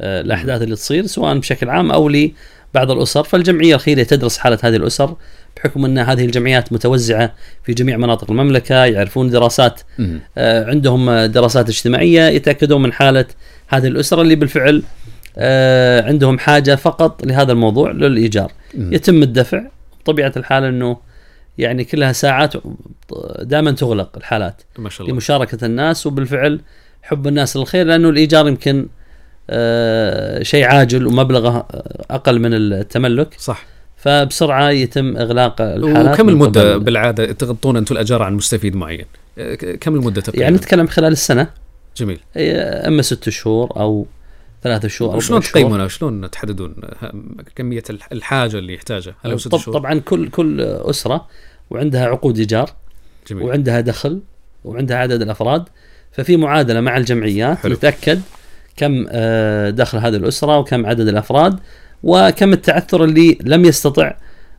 آه، 0.00 0.20
الأحداث 0.20 0.62
اللي 0.62 0.74
تصير 0.76 1.06
سواء 1.06 1.38
بشكل 1.38 1.68
عام 1.70 1.90
أو 1.92 2.08
لبعض 2.08 2.90
الأسر 2.90 3.22
فالجمعية 3.24 3.74
الخيريه 3.74 4.02
تدرس 4.02 4.38
حالة 4.38 4.58
هذه 4.62 4.76
الأسر 4.76 5.16
بحكم 5.56 5.84
أن 5.84 5.98
هذه 5.98 6.24
الجمعيات 6.24 6.72
متوزعة 6.72 7.34
في 7.62 7.72
جميع 7.72 7.96
مناطق 7.96 8.30
المملكة 8.30 8.84
يعرفون 8.84 9.30
دراسات. 9.30 9.80
آه، 10.38 10.70
عندهم 10.70 11.08
آه، 11.08 11.26
دراسات 11.26 11.68
اجتماعية 11.68 12.22
يتأكدون 12.28 12.82
من 12.82 12.92
حالة 12.92 13.24
هذه 13.68 13.86
الأسرة 13.86 14.22
اللي 14.22 14.34
بالفعل 14.34 14.82
آه، 15.38 16.02
عندهم 16.02 16.38
حاجة 16.38 16.74
فقط 16.74 17.26
لهذا 17.26 17.52
الموضوع 17.52 17.90
للإيجار 17.90 18.52
مهم. 18.74 18.92
يتم 18.92 19.22
الدفع 19.22 19.62
بطبيعة 20.00 20.32
الحال 20.36 20.64
إنه 20.64 20.96
يعني 21.58 21.84
كلها 21.84 22.12
ساعات 22.12 22.52
دائما 23.40 23.70
تغلق 23.70 24.16
الحالات 24.16 24.62
ما 24.78 24.90
شاء 24.90 25.02
الله 25.02 25.14
لمشاركة 25.14 25.64
الناس 25.64 26.06
وبالفعل 26.06 26.60
حب 27.02 27.26
الناس 27.26 27.56
للخير 27.56 27.86
لأنه 27.86 28.08
الإيجار 28.08 28.48
يمكن 28.48 28.88
آه، 29.50 30.42
شيء 30.42 30.64
عاجل 30.64 31.06
ومبلغه 31.06 31.56
آه، 31.56 32.04
أقل 32.10 32.38
من 32.38 32.54
التملك 32.54 33.34
صح 33.38 33.64
فبسرعة 33.96 34.70
يتم 34.70 35.16
إغلاق 35.16 35.60
الحالات 35.60 36.14
وكم 36.14 36.28
المدة 36.28 36.76
بالعادة 36.76 37.32
تغطون 37.32 37.76
أنتم 37.76 37.94
الأجار 37.94 38.22
عن 38.22 38.34
مستفيد 38.34 38.76
معين؟ 38.76 39.04
كم 39.80 39.94
المدة 39.94 40.20
تقريبا؟ 40.20 40.42
يعني 40.42 40.56
نتكلم 40.56 40.86
خلال 40.86 41.12
السنة 41.12 41.50
جميل 41.96 42.20
إيه، 42.36 42.88
أما 42.88 43.02
ست 43.02 43.28
شهور 43.28 43.72
أو 43.76 44.06
ثلاثة 44.62 44.88
شهور 44.88 45.10
أربع 45.10 45.20
شهور. 45.24 45.40
تقيمونها؟ 45.42 45.88
شلون 45.88 46.30
تحددون 46.30 46.74
ه- 47.02 47.10
كمية 47.56 47.82
الح- 47.90 48.08
الحاجة 48.12 48.58
اللي 48.58 48.74
يحتاجها؟ 48.74 49.14
هل 49.24 49.30
هو 49.32 49.38
ست 49.38 49.56
شهور؟ 49.56 49.78
طبعا 49.78 49.98
كل 49.98 50.28
كل 50.28 50.60
أسرة 50.60 51.26
وعندها 51.70 52.06
عقود 52.06 52.38
إيجار 52.38 52.70
جميل 53.30 53.42
وعندها 53.46 53.80
دخل 53.80 54.20
وعندها 54.64 54.96
عدد 54.96 55.22
الأفراد 55.22 55.64
ففي 56.12 56.36
معادلة 56.36 56.80
مع 56.80 56.96
الجمعيات 56.96 57.58
حلو. 57.58 57.72
نتاكد 57.74 58.20
كم 58.76 59.06
آه، 59.10 59.70
دخل 59.70 59.98
هذه 59.98 60.16
الأسرة 60.16 60.58
وكم 60.58 60.86
عدد 60.86 61.08
الأفراد 61.08 61.58
وكم 62.02 62.52
التعثر 62.52 63.04
اللي 63.04 63.38
لم 63.44 63.64
يستطع 63.64 64.14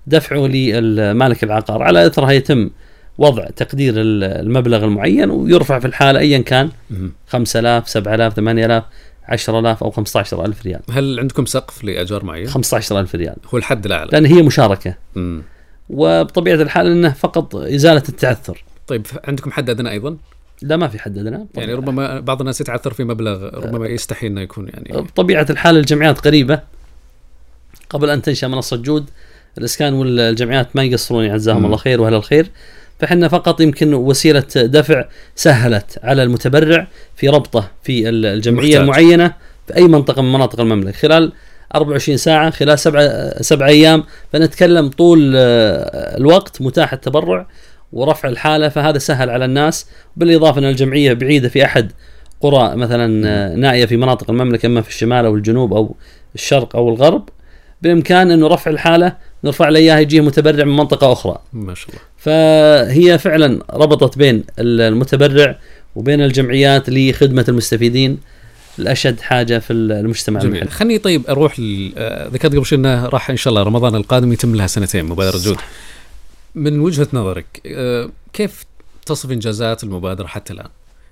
دفعه 0.08 0.48
لمالك 0.48 1.44
العقار. 1.44 1.84
على 1.84 2.08
اثرها 2.08 2.32
يتم 2.32 2.70
وضع 3.18 3.46
تقدير 3.46 3.94
ال- 3.98 4.24
المبلغ 4.24 4.84
المعين 4.84 5.30
ويرفع 5.30 5.80
في 5.80 5.88
الحاله 5.88 6.20
ايا 6.20 6.38
كان 6.38 6.70
مهم. 6.90 7.12
5000 7.28 7.90
7000 7.90 8.34
8000 8.34 8.84
10000 9.30 9.84
أو 9.84 9.92
15000 9.92 10.66
ريال. 10.66 10.80
هل 10.92 11.20
عندكم 11.20 11.46
سقف 11.46 11.84
لأجار 11.84 12.26
معين؟ 12.26 12.48
15000 12.48 13.16
ريال. 13.16 13.36
هو 13.54 13.58
الحد 13.58 13.86
الأعلى. 13.86 14.10
لأن 14.12 14.26
هي 14.26 14.42
مشاركة. 14.42 14.96
مم. 15.16 15.42
وبطبيعة 15.90 16.56
الحال 16.56 16.88
إنه 16.92 17.10
فقط 17.10 17.56
إزالة 17.56 18.04
التعثر. 18.10 18.64
طيب 18.88 19.06
عندكم 19.28 19.52
حد 19.52 19.70
أدنى 19.70 19.92
أيضا؟ 19.92 20.18
لا 20.62 20.78
ما 20.78 20.88
في 20.88 21.00
حد 21.00 21.18
أدنى. 21.18 21.48
يعني 21.56 21.74
ربما 21.74 22.20
بعض 22.20 22.40
الناس 22.40 22.62
يتعثر 22.62 22.94
في 22.94 23.04
مبلغ 23.04 23.50
ربما 23.68 23.88
يستحي 23.88 24.28
إنه 24.28 24.42
يكون 24.42 24.68
يعني. 24.68 25.02
بطبيعة 25.02 25.46
الحال 25.50 25.78
الجمعيات 25.78 26.20
قريبه 26.20 26.60
قبل 27.90 28.10
أن 28.10 28.22
تنشأ 28.22 28.48
منصة 28.48 28.78
جود 28.78 29.10
الإسكان 29.58 29.94
والجمعيات 29.94 30.76
ما 30.76 30.84
يقصرون 30.84 31.34
جزاهم 31.34 31.60
مم. 31.60 31.66
الله 31.66 31.78
خير 31.78 32.02
وأهل 32.02 32.14
الخير 32.14 32.48
فحنا 33.00 33.28
فقط 33.28 33.62
يمكن 33.62 33.94
وسيلة 33.94 34.44
دفع 34.56 35.06
سهلت 35.36 36.00
على 36.04 36.24
المتبرع 36.24 36.88
في 37.16 37.30
ربطه 37.30 37.72
في 37.84 38.10
ال- 38.10 38.26
الجمعية 38.26 38.80
محتاج. 38.80 38.82
المعينة 39.04 39.34
في 39.68 39.76
أي 39.76 39.84
منطقة 39.84 40.22
من 40.22 40.34
مناطق 40.34 40.60
المملكة 40.60 40.98
خلال 40.98 41.32
24 41.76 42.18
ساعة 42.18 42.50
خلال 42.50 42.80
سبعة 42.80 43.42
سبع 43.42 43.68
أيام 43.68 44.04
فنتكلم 44.34 44.88
طول 44.90 45.34
آه، 45.36 46.18
الوقت 46.18 46.62
متاح 46.62 46.94
التبرع 46.94 47.48
ورفع 47.94 48.30
الحالة 48.30 48.70
فهذا 48.70 48.98
سهل 48.98 49.30
على 49.30 49.46
الناس 49.46 49.86
بالإضافة 50.18 50.60
ان 50.60 50.66
الجمعية 50.66 51.14
بعيدة 51.14 51.50
في 51.50 51.66
أحد 51.66 51.92
قرى 52.42 52.76
مثلا 52.76 53.28
آه، 53.30 53.56
نائية 53.56 53.86
في 53.86 53.98
مناطق 53.98 54.30
المملكة 54.30 54.66
إما 54.66 54.82
في 54.82 54.90
الشمال 54.90 55.26
أو 55.26 55.36
الجنوب 55.36 55.74
أو 55.74 55.96
الشرق 56.36 56.76
أو 56.76 56.90
الغرب 56.90 57.30
بإمكان 57.82 58.32
إنه 58.32 58.48
رفع 58.48 58.72
الحالة 58.72 59.18
نرفع 59.44 59.70
له 59.70 59.80
إياها 59.80 60.00
يجيه 60.00 60.22
متبرع 60.22 60.66
من 60.66 60.76
منطقة 60.76 61.12
أخرى. 61.12 61.40
ما 61.54 61.76
شاء 61.76 61.90
الله. 61.90 62.00
فهي 62.18 63.18
فعلا 63.18 63.64
ربطت 63.74 64.18
بين 64.18 64.44
المتبرع 64.60 65.60
وبين 65.96 66.22
الجمعيات 66.22 66.90
لخدمة 66.90 67.46
المستفيدين. 67.50 68.20
الأشد 68.80 69.20
حاجة 69.20 69.60
في 69.60 69.74
المجتمع 69.74 70.40
جميل. 70.40 70.56
المحلي. 70.56 70.72
خليني 70.72 70.98
طيب 70.98 71.28
أروح 71.30 71.56
آه، 71.98 72.28
ذكرت 72.28 72.56
قبل 72.56 72.66
شوي 72.66 72.80
إنه 72.80 73.06
راح 73.06 73.30
إن 73.30 73.38
شاء 73.38 73.52
الله 73.52 73.64
رمضان 73.64 73.96
القادم 73.96 74.34
يتم 74.34 74.56
لها 74.56 74.68
سنتين 74.68 75.06
مبادرة 75.06 75.38
جود 75.38 75.58
من 76.56 76.80
وجهة 76.80 77.08
نظرك 77.14 77.46
آه، 77.66 78.10
كيف 78.34 78.66
تصف 79.06 79.32
إنجازات 79.32 79.84
المبادرة 79.84 80.28
حتى 80.28 80.54
الآن؟ 80.54 80.70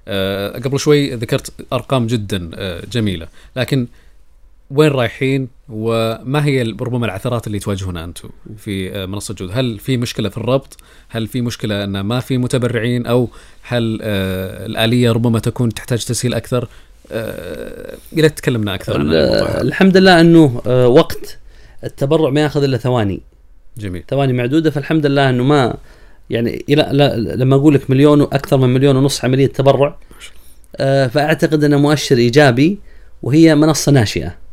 آه، 0.08 0.60
قبل 0.60 0.80
شوي 0.80 1.16
ذكرت 1.16 1.54
أرقام 1.74 2.08
جدا 2.08 2.50
جميلة 2.92 3.28
لكن 3.56 3.88
وين 4.70 4.92
رايحين 4.92 5.48
وما 5.70 6.46
هي 6.46 6.62
ربما 6.62 7.06
العثرات 7.06 7.48
اللي 7.48 7.60
تواجهونها 7.60 8.04
أنتم 8.04 8.30
في 8.58 8.96
آه، 8.96 9.06
منصة 9.06 9.34
جود؟ 9.34 9.50
هل 9.54 9.80
في 9.80 9.98
مشكلة 9.98 10.30
في 10.30 10.38
الربط؟ 10.38 10.78
هل 11.10 11.28
في 11.28 11.42
مشكلة 11.42 11.84
أن 11.84 12.00
ما 12.00 12.20
في 12.20 12.38
متبرعين 12.38 13.06
أو 13.06 13.30
هل 13.62 14.00
آه، 14.02 14.66
الآلية 14.66 15.12
ربما 15.12 15.40
تكون 15.40 15.74
تحتاج 15.74 16.06
تسهيل 16.06 16.34
أكثر؟ 16.34 16.68
آه، 17.12 17.98
ريت 18.18 18.38
تكلمنا 18.38 18.76
أكثر 18.76 18.94
عن 18.94 19.02
الموضوع. 19.02 19.62
الحمد 19.62 19.98
لله 19.98 20.22
أنه 20.22 20.62
وقت 20.88 21.40
التبرع 21.84 22.30
ما 22.30 22.42
يأخذ 22.42 22.64
إلا 22.64 22.78
ثواني 22.78 23.22
جميل 23.78 24.04
ثواني 24.10 24.34
معدودة 24.34 24.72
فالحمد 24.72 25.06
لله 25.06 25.30
أنه 25.30 25.44
ما 25.44 25.78
يعني 26.30 26.66
إلى 26.70 26.90
لما 27.36 27.56
أقول 27.56 27.74
لك 27.74 27.90
مليون 27.90 28.22
وأكثر 28.22 28.58
من 28.58 28.70
مليون 28.70 28.96
ونص 28.96 29.26
عملية 29.26 29.48
تبرع 29.48 29.98
فأعتقد 30.80 31.64
انه 31.64 31.78
مؤشر 31.78 32.18
إيجابي 32.18 32.80
وهي 33.24 33.56
منصة 33.56 33.92
ناشئة 33.92 34.45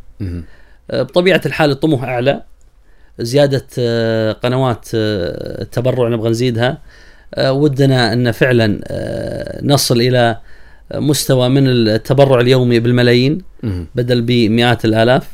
بطبيعة 0.92 1.40
الحال 1.46 1.70
الطموح 1.70 2.02
أعلى. 2.04 2.42
زيادة 3.18 3.66
آه، 3.78 4.32
قنوات 4.32 4.88
آه، 4.94 5.62
التبرع 5.62 6.08
نبغى 6.08 6.30
نزيدها. 6.30 6.78
آه، 7.34 7.52
ودنا 7.52 8.12
أن 8.12 8.30
فعلا 8.30 8.80
آه، 8.86 9.60
نصل 9.64 10.00
إلى 10.00 10.36
مستوى 10.94 11.48
من 11.48 11.68
التبرع 11.68 12.40
اليومي 12.40 12.80
بالملايين. 12.80 13.38
بدل 13.94 14.22
بمئات 14.22 14.84
الآلاف. 14.84 15.28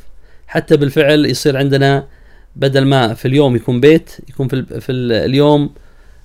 حتى 0.46 0.76
بالفعل 0.76 1.26
يصير 1.26 1.56
عندنا 1.56 2.04
بدل 2.56 2.84
ما 2.84 3.14
في 3.14 3.28
اليوم 3.28 3.56
يكون 3.56 3.80
بيت 3.80 4.10
يكون 4.28 4.48
في 4.48 4.54
ال- 4.56 4.80
في 4.80 4.92
ال- 4.92 5.12
اليوم 5.12 5.70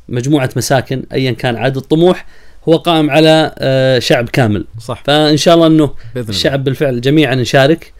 مجموعة 0.09 0.49
مساكن 0.55 1.03
ايا 1.13 1.31
كان 1.31 1.55
عدد 1.55 1.77
الطموح 1.77 2.25
هو 2.69 2.77
قائم 2.77 3.09
على 3.09 3.55
آه، 3.57 3.99
شعب 3.99 4.29
كامل. 4.29 4.65
صح. 4.79 5.03
فإن 5.05 5.37
شاء 5.37 5.55
الله 5.55 5.67
إنه 5.67 5.93
الشعب 6.17 6.63
بالفعل 6.63 7.01
جميعا 7.01 7.35
نشارك 7.35 7.93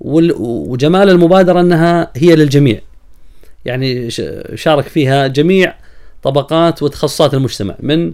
وجمال 0.00 1.10
المبادرة 1.10 1.60
أنها 1.60 2.10
هي 2.16 2.36
للجميع. 2.36 2.80
يعني 3.64 4.10
شارك 4.54 4.84
فيها 4.84 5.26
جميع 5.26 5.74
طبقات 6.22 6.82
وتخصصات 6.82 7.34
المجتمع. 7.34 7.74
من 7.80 8.12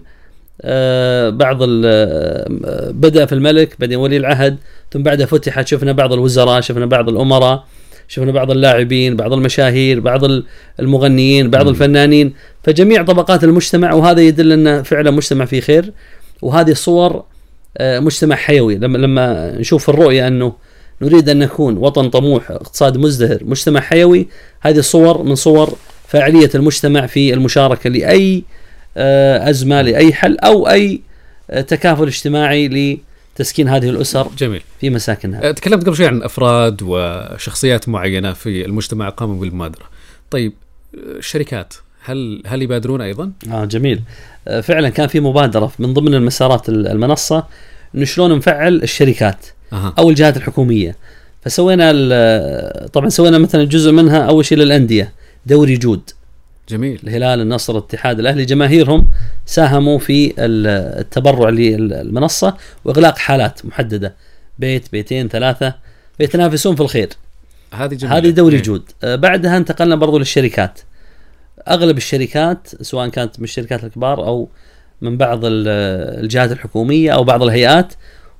آه، 0.61 1.29
بعض 1.29 1.57
آه، 1.85 2.45
بدأ 2.91 3.25
في 3.25 3.35
الملك 3.35 3.75
بعدين 3.79 3.97
ولي 3.97 4.17
العهد 4.17 4.57
ثم 4.91 5.03
بعدها 5.03 5.25
فتحت 5.25 5.67
شفنا 5.67 5.91
بعض 5.91 6.13
الوزراء 6.13 6.61
شفنا 6.61 6.85
بعض 6.85 7.09
الأمراء 7.09 7.63
شفنا 8.07 8.31
بعض 8.31 8.51
اللاعبين 8.51 9.15
بعض 9.15 9.33
المشاهير 9.33 9.99
بعض 9.99 10.23
ال- 10.23 10.43
المغنيين 10.79 11.49
بعض. 11.49 11.67
الفنانين. 11.67 12.33
فجميع 12.63 13.03
طبقات 13.03 13.43
المجتمع 13.43 13.93
وهذا 13.93 14.21
يدل 14.21 14.51
أن 14.51 14.83
فعلا 14.83 15.11
مجتمع 15.11 15.45
فيه 15.45 15.61
خير. 15.61 15.91
وهذه 16.41 16.73
صور 16.73 17.23
آه، 17.77 17.99
مجتمع 17.99 18.35
حيوي. 18.35 18.75
لما 18.75 18.97
لما 18.97 19.51
نشوف 19.59 19.89
الرؤية 19.89 20.27
أنه 20.27 20.53
نريد 21.01 21.29
أن 21.29 21.39
نكون 21.39 21.77
وطن 21.77 22.09
طموح 22.09 22.51
اقتصاد 22.51 22.97
مزدهر 22.97 23.39
مجتمع 23.41 23.79
حيوي. 23.81 24.27
هذه 24.61 24.79
صور 24.81 25.23
من 25.23 25.35
صور 25.35 25.77
فاعلية 26.07 26.49
المجتمع 26.55 27.05
في 27.05 27.33
المشاركة 27.33 27.89
لأي 27.89 28.43
آه، 28.97 29.49
أزمة 29.49 29.81
لأي 29.81 30.13
حل 30.13 30.37
أو 30.37 30.69
أي 30.69 31.01
آه، 31.49 31.61
تكافل 31.61 32.07
اجتماعي 32.07 32.97
لتسكين 33.37 33.69
هذه 33.69 33.89
الأسر 33.89 34.27
جميل. 34.37 34.61
في 34.81 34.89
مساكنها. 34.89 35.49
أه، 35.49 35.51
تكلمت 35.51 35.85
قبل 35.85 35.95
شوي 35.95 36.07
عن 36.07 36.23
أفراد 36.23 36.81
وشخصيات 36.83 37.89
معينة 37.89 38.33
في 38.33 38.65
المجتمع 38.65 39.09
قاموا 39.09 39.35
بالمبادره. 39.41 39.85
طيب 40.31 40.53
الشركات 40.93 41.73
هل 42.05 42.43
هل 42.45 42.61
يبادرون 42.61 43.01
أيضا؟ 43.01 43.31
آه 43.51 43.65
جميل. 43.65 44.01
آه، 44.47 44.61
فعلا 44.61 44.89
كان 44.89 45.07
في 45.07 45.19
مبادرة 45.19 45.71
من 45.79 45.93
ضمن 45.93 46.13
المسارات 46.15 46.69
ال- 46.69 46.87
المنصة. 46.87 47.43
إنه 47.95 48.05
شلون 48.05 48.37
نفعل 48.37 48.75
الشركات 48.75 49.45
أها. 49.73 49.93
أو 49.97 50.09
الجهات 50.09 50.37
الحكومية. 50.37 50.95
فسوينا 51.41 51.91
طبعا 52.93 53.09
سوينا 53.09 53.37
مثلا 53.37 53.63
جزء 53.63 53.91
منها 53.91 54.19
أول 54.19 54.45
شيء 54.45 54.57
للأندية 54.57 55.11
دوري 55.45 55.77
جود. 55.77 56.09
جميل. 56.69 56.99
الهلال 57.03 57.41
النصر 57.41 57.73
الاتحاد 57.73 58.19
الأهلي 58.19 58.45
جماهيرهم 58.45 59.07
ساهموا 59.45 59.99
في 59.99 60.27
ال- 60.27 60.99
التبرع 60.99 61.49
للمنصة 61.49 62.57
وإغلاق 62.85 63.17
حالات 63.17 63.65
محددة. 63.65 64.13
بيت 64.59 64.91
بيتين 64.91 65.27
ثلاثة 65.27 65.73
فيتنافسون 66.17 66.75
في 66.75 66.81
الخير. 66.81 67.09
هذه 67.73 67.93
جميلة. 67.93 68.17
هذه 68.17 68.29
دوري 68.29 68.55
إيه. 68.55 68.63
جود. 68.63 68.83
آه، 69.03 69.15
بعدها 69.15 69.57
انتقلنا 69.57 69.95
برضو 69.95 70.17
للشركات. 70.17 70.79
أغلب 71.67 71.97
الشركات 71.97 72.67
سواء 72.81 73.09
كانت 73.09 73.39
من 73.39 73.43
الشركات 73.43 73.83
الكبار 73.83 74.27
أو 74.27 74.49
من 75.01 75.17
بعض 75.17 75.45
ال- 75.45 75.67
الجهات 76.23 76.51
الحكومية 76.51 77.11
أو 77.11 77.23
بعض 77.23 77.43
الهيئات 77.43 77.93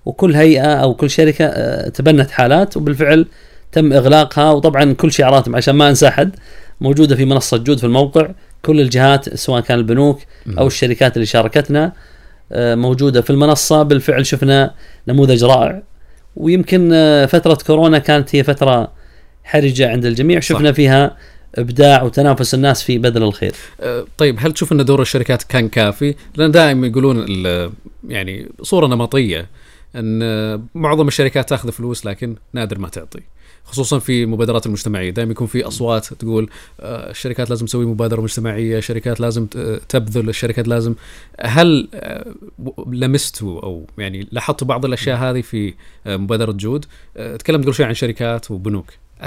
وكل 0.06 0.36
هيئة 0.36 0.74
أو 0.76 0.94
كل 0.94 1.10
شركة 1.10 1.46
آه، 1.46 1.90
تبنت 1.90 2.32
حالات 2.32 2.78
وبالفعل 2.78 3.26
تم 3.72 3.94
إغلاقها 3.94 4.52
وطبعا 4.52 4.94
كل 4.94 5.12
شعاراتهم 5.12 5.56
عشان 5.56 5.76
ما 5.76 5.90
أنسى 5.90 6.08
أحد 6.08 6.36
موجودة 6.82 7.16
في 7.16 7.26
منصة 7.26 7.58
جود 7.58 7.78
في 7.78 7.84
الموقع. 7.84 8.28
كل 8.62 8.82
الجهات 8.82 9.36
سواء 9.36 9.62
كان 9.62 9.78
البنوك 9.80 10.20
أو 10.58 10.68
الشركات 10.68 11.16
اللي 11.16 11.26
شاركتنا 11.26 11.94
آه، 12.52 12.76
موجودة 12.76 13.22
في 13.22 13.30
المنصة. 13.30 13.84
بالفعل 13.84 14.26
شفنا 14.26 14.74
نموذج 15.08 15.44
رائع. 15.44 15.82
ويمكن 16.36 16.90
آه، 16.94 17.26
فترة 17.26 17.58
كورونا 17.68 18.00
كانت 18.00 18.36
هي 18.36 18.44
فترة 18.44 18.92
حرجة 19.44 19.90
عند 19.90 20.06
الجميع. 20.06 20.40
شفنا 20.40 20.72
فيها 20.72 21.18
إبداع 21.56 22.04
وتنافس 22.04 22.54
الناس 22.54 22.84
في 22.84 22.98
بذل 22.98 23.24
الخير 23.24 23.56
أه، 23.82 24.06
طيب 24.18 24.36
هل 24.40 24.54
تشوف 24.54 24.72
أن 24.72 24.86
دور 24.86 25.02
الشركات 25.02 25.44
كان 25.44 25.70
كافي؟ 25.70 26.16
لأن 26.36 26.52
دائما 26.52 26.88
يقولون 26.88 27.26
يعني 28.08 28.50
صورة 28.62 28.88
نمطية 28.88 29.48
أن 29.96 30.20
أه، 30.24 30.62
معظم 30.76 31.08
الشركات 31.08 31.50
تأخذ 31.50 31.72
فلوس 31.72 32.06
لكن 32.06 32.36
نادر 32.54 32.80
ما 32.80 32.90
تعطي. 32.90 33.20
خصوصا 33.66 34.00
في 34.00 34.24
المبادرات 34.24 34.66
المجتمعية 34.66 35.10
دائما 35.10 35.32
يكون 35.32 35.48
في 35.48 35.68
أصوات 35.68 36.14
تقول 36.14 36.50
أه، 36.80 37.10
الشركات 37.10 37.50
لازم 37.50 37.66
تسوي 37.66 37.86
مبادرة 37.86 38.22
مجتمعية، 38.22 38.78
الشركات 38.78 39.20
لازم 39.20 39.46
تبذل، 39.90 40.30
الشركات 40.30 40.68
لازم 40.68 40.96
هل 41.40 41.88
لمستوا 42.88 43.62
أو 43.62 43.88
يعني 43.98 44.28
لاحظتوا 44.32 44.68
بعض 44.68 44.86
الأشياء 44.86 45.18
هذه 45.18 45.42
في 45.42 45.74
مبادرة 46.06 46.52
جود؟ 46.52 46.86
تكلمت 47.16 47.64
قبل 47.64 47.74
شوي 47.74 47.86
عن 47.86 47.94
شركات 47.94 48.52
وبنوك، 48.52 48.86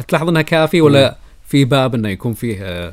تلاحظ 0.09 0.29
أنها 0.29 0.43
كافي 0.43 0.81
ولا 0.81 1.17
في 1.48 1.64
باب 1.64 1.94
إنه 1.94 2.08
يكون 2.08 2.34
فيه 2.34 2.58
أه، 2.62 2.92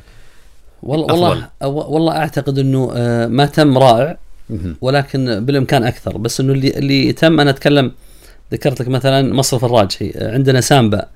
والله. 0.82 1.14
والله 1.14 1.48
والله 1.62 2.16
أعتقد 2.16 2.58
إنه 2.58 2.92
آه، 2.94 3.26
ما 3.26 3.46
تم 3.46 3.78
رائع. 3.78 4.18
ولكن 4.80 5.44
بالإمكان 5.44 5.84
أكثر 5.84 6.16
بس 6.18 6.40
إنه 6.40 6.52
اللي 6.52 6.68
اللي 6.68 7.12
تم 7.12 7.40
أنا 7.40 7.50
أتكلم 7.50 7.92
ذكرت 8.52 8.80
لك 8.80 8.88
مثلا 8.88 9.34
مصرف 9.34 9.64
الراجحي 9.64 10.12
آه، 10.16 10.34
عندنا 10.34 10.60
سامبا 10.60 11.06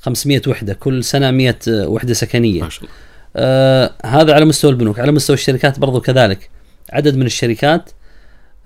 500 0.00 0.42
وحدة 0.46 0.74
كل 0.74 1.04
سنة 1.04 1.30
100 1.30 1.56
وحدة 1.68 2.14
سكنية 2.14 2.62
ما 2.62 2.68
شاء 2.68 2.84
الله. 2.84 2.94
آه 3.36 3.90
هذا 4.04 4.34
على 4.34 4.44
مستوى 4.44 4.70
البنوك 4.70 5.00
على 5.00 5.12
مستوى 5.12 5.34
الشركات 5.34 5.78
برضو 5.78 6.00
كذلك 6.00 6.50
عدد 6.92 7.16
من 7.16 7.26
الشركات 7.26 7.90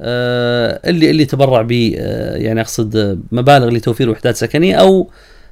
آه 0.01 0.81
اللي 0.85 1.11
اللي 1.11 1.25
تبرع 1.25 1.63
ب 1.63 1.73
آه 1.73 2.37
يعني 2.37 2.61
أقصد 2.61 2.97
آه، 2.97 3.19
مبالغ 3.33 3.69
لتوفير 3.69 4.11
وحدات 4.11 4.37
سكنية 4.37 4.75
أو 4.75 5.11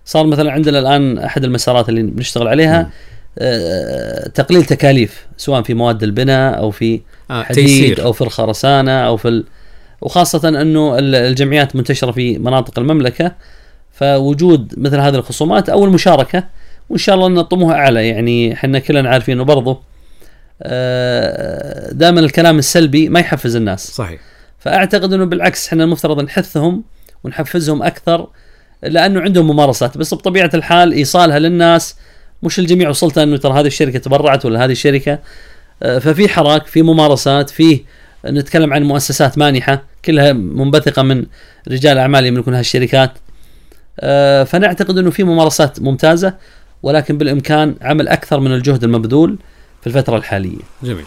صار 0.09 0.27
مثلا 0.27 0.53
عندنا 0.53 0.79
الآن 0.79 1.18
أحد 1.18 1.44
المسارات 1.44 1.88
اللي 1.88 2.03
بنشتغل 2.03 2.49
عليها 2.49 2.90
آه 3.38 4.29
تقليل 4.29 4.64
تكاليف 4.64 5.27
سواء 5.37 5.62
في 5.62 5.75
مواد 5.75 6.03
البناء 6.03 6.59
أو 6.59 6.71
في 6.71 7.01
آه 7.31 7.42
حديد 7.42 7.66
تيسير. 7.66 8.05
أو 8.05 8.12
في 8.12 8.21
الخرسانة 8.21 8.92
أو 8.92 9.16
في 9.16 9.29
ال... 9.29 9.44
وخاصة 10.01 10.49
أنه 10.49 10.99
ال- 10.99 11.14
الجمعيات 11.14 11.77
منتشرة 11.77 12.11
في 12.11 12.38
مناطق 12.38 12.79
المملكة 12.79 13.33
فوجود 13.92 14.75
مثل 14.77 14.97
هذه 15.01 15.14
الخصومات 15.14 15.68
أو 15.68 15.85
المشاركة 15.85 16.44
وإن 16.88 16.99
شاء 16.99 17.14
الله 17.14 17.27
أن 17.27 17.38
الطموح 17.38 17.75
أعلى. 17.75 18.09
يعني 18.09 18.53
إحنا 18.53 18.79
كلنا 18.79 19.09
عارفين 19.09 19.35
إنه 19.35 19.44
برضه 19.44 19.81
دائما 21.92 22.21
الكلام 22.21 22.59
السلبي 22.59 23.09
ما 23.09 23.21
يحفز 23.21 23.57
الناس. 23.57 23.90
صحيح. 23.90 24.21
فأعتقد 24.59 25.12
إنه 25.12 25.25
بالعكس 25.25 25.68
إحنا 25.68 25.85
المفترض 25.85 26.21
نحثهم 26.21 26.83
ونحفزهم 27.25 27.83
أكثر 27.83 28.29
لأنه 28.82 29.20
عندهم 29.20 29.46
ممارسات 29.46 29.98
بس 29.98 30.14
بطبيعة 30.14 30.50
الحال 30.54 30.92
إيصالها 30.92 31.38
للناس 31.38 31.96
مش 32.42 32.58
الجميع 32.58 32.88
وصلت 32.88 33.18
إنه 33.18 33.36
ترى 33.36 33.60
هذه 33.60 33.66
الشركة 33.66 33.98
تبرعت 33.98 34.44
ولا 34.44 34.64
هذه 34.64 34.72
الشركة 34.72 35.18
آه، 35.82 35.98
ففي 35.98 36.28
حراك 36.28 36.66
في 36.66 36.82
ممارسات 36.82 37.50
في 37.50 37.84
نتكلم 38.24 38.72
عن 38.72 38.82
مؤسسات 38.82 39.38
مانحة 39.38 39.82
كلها 40.04 40.32
منبثقة 40.32 41.02
من 41.02 41.26
رجال 41.68 41.98
أعمال 41.98 42.26
يملكون 42.26 42.54
هالشركات 42.54 43.12
آه، 44.00 44.44
فنعتقد 44.44 44.98
إنه 44.98 45.10
في 45.10 45.24
ممارسات 45.24 45.80
ممتازة 45.80 46.34
ولكن 46.82 47.18
بالإمكان 47.18 47.76
عمل 47.82 48.08
أكثر 48.08 48.40
من 48.40 48.52
الجهد 48.52 48.84
المبذول 48.84 49.38
في 49.80 49.86
الفترة 49.86 50.16
الحالية. 50.16 50.58
جميل 50.82 51.04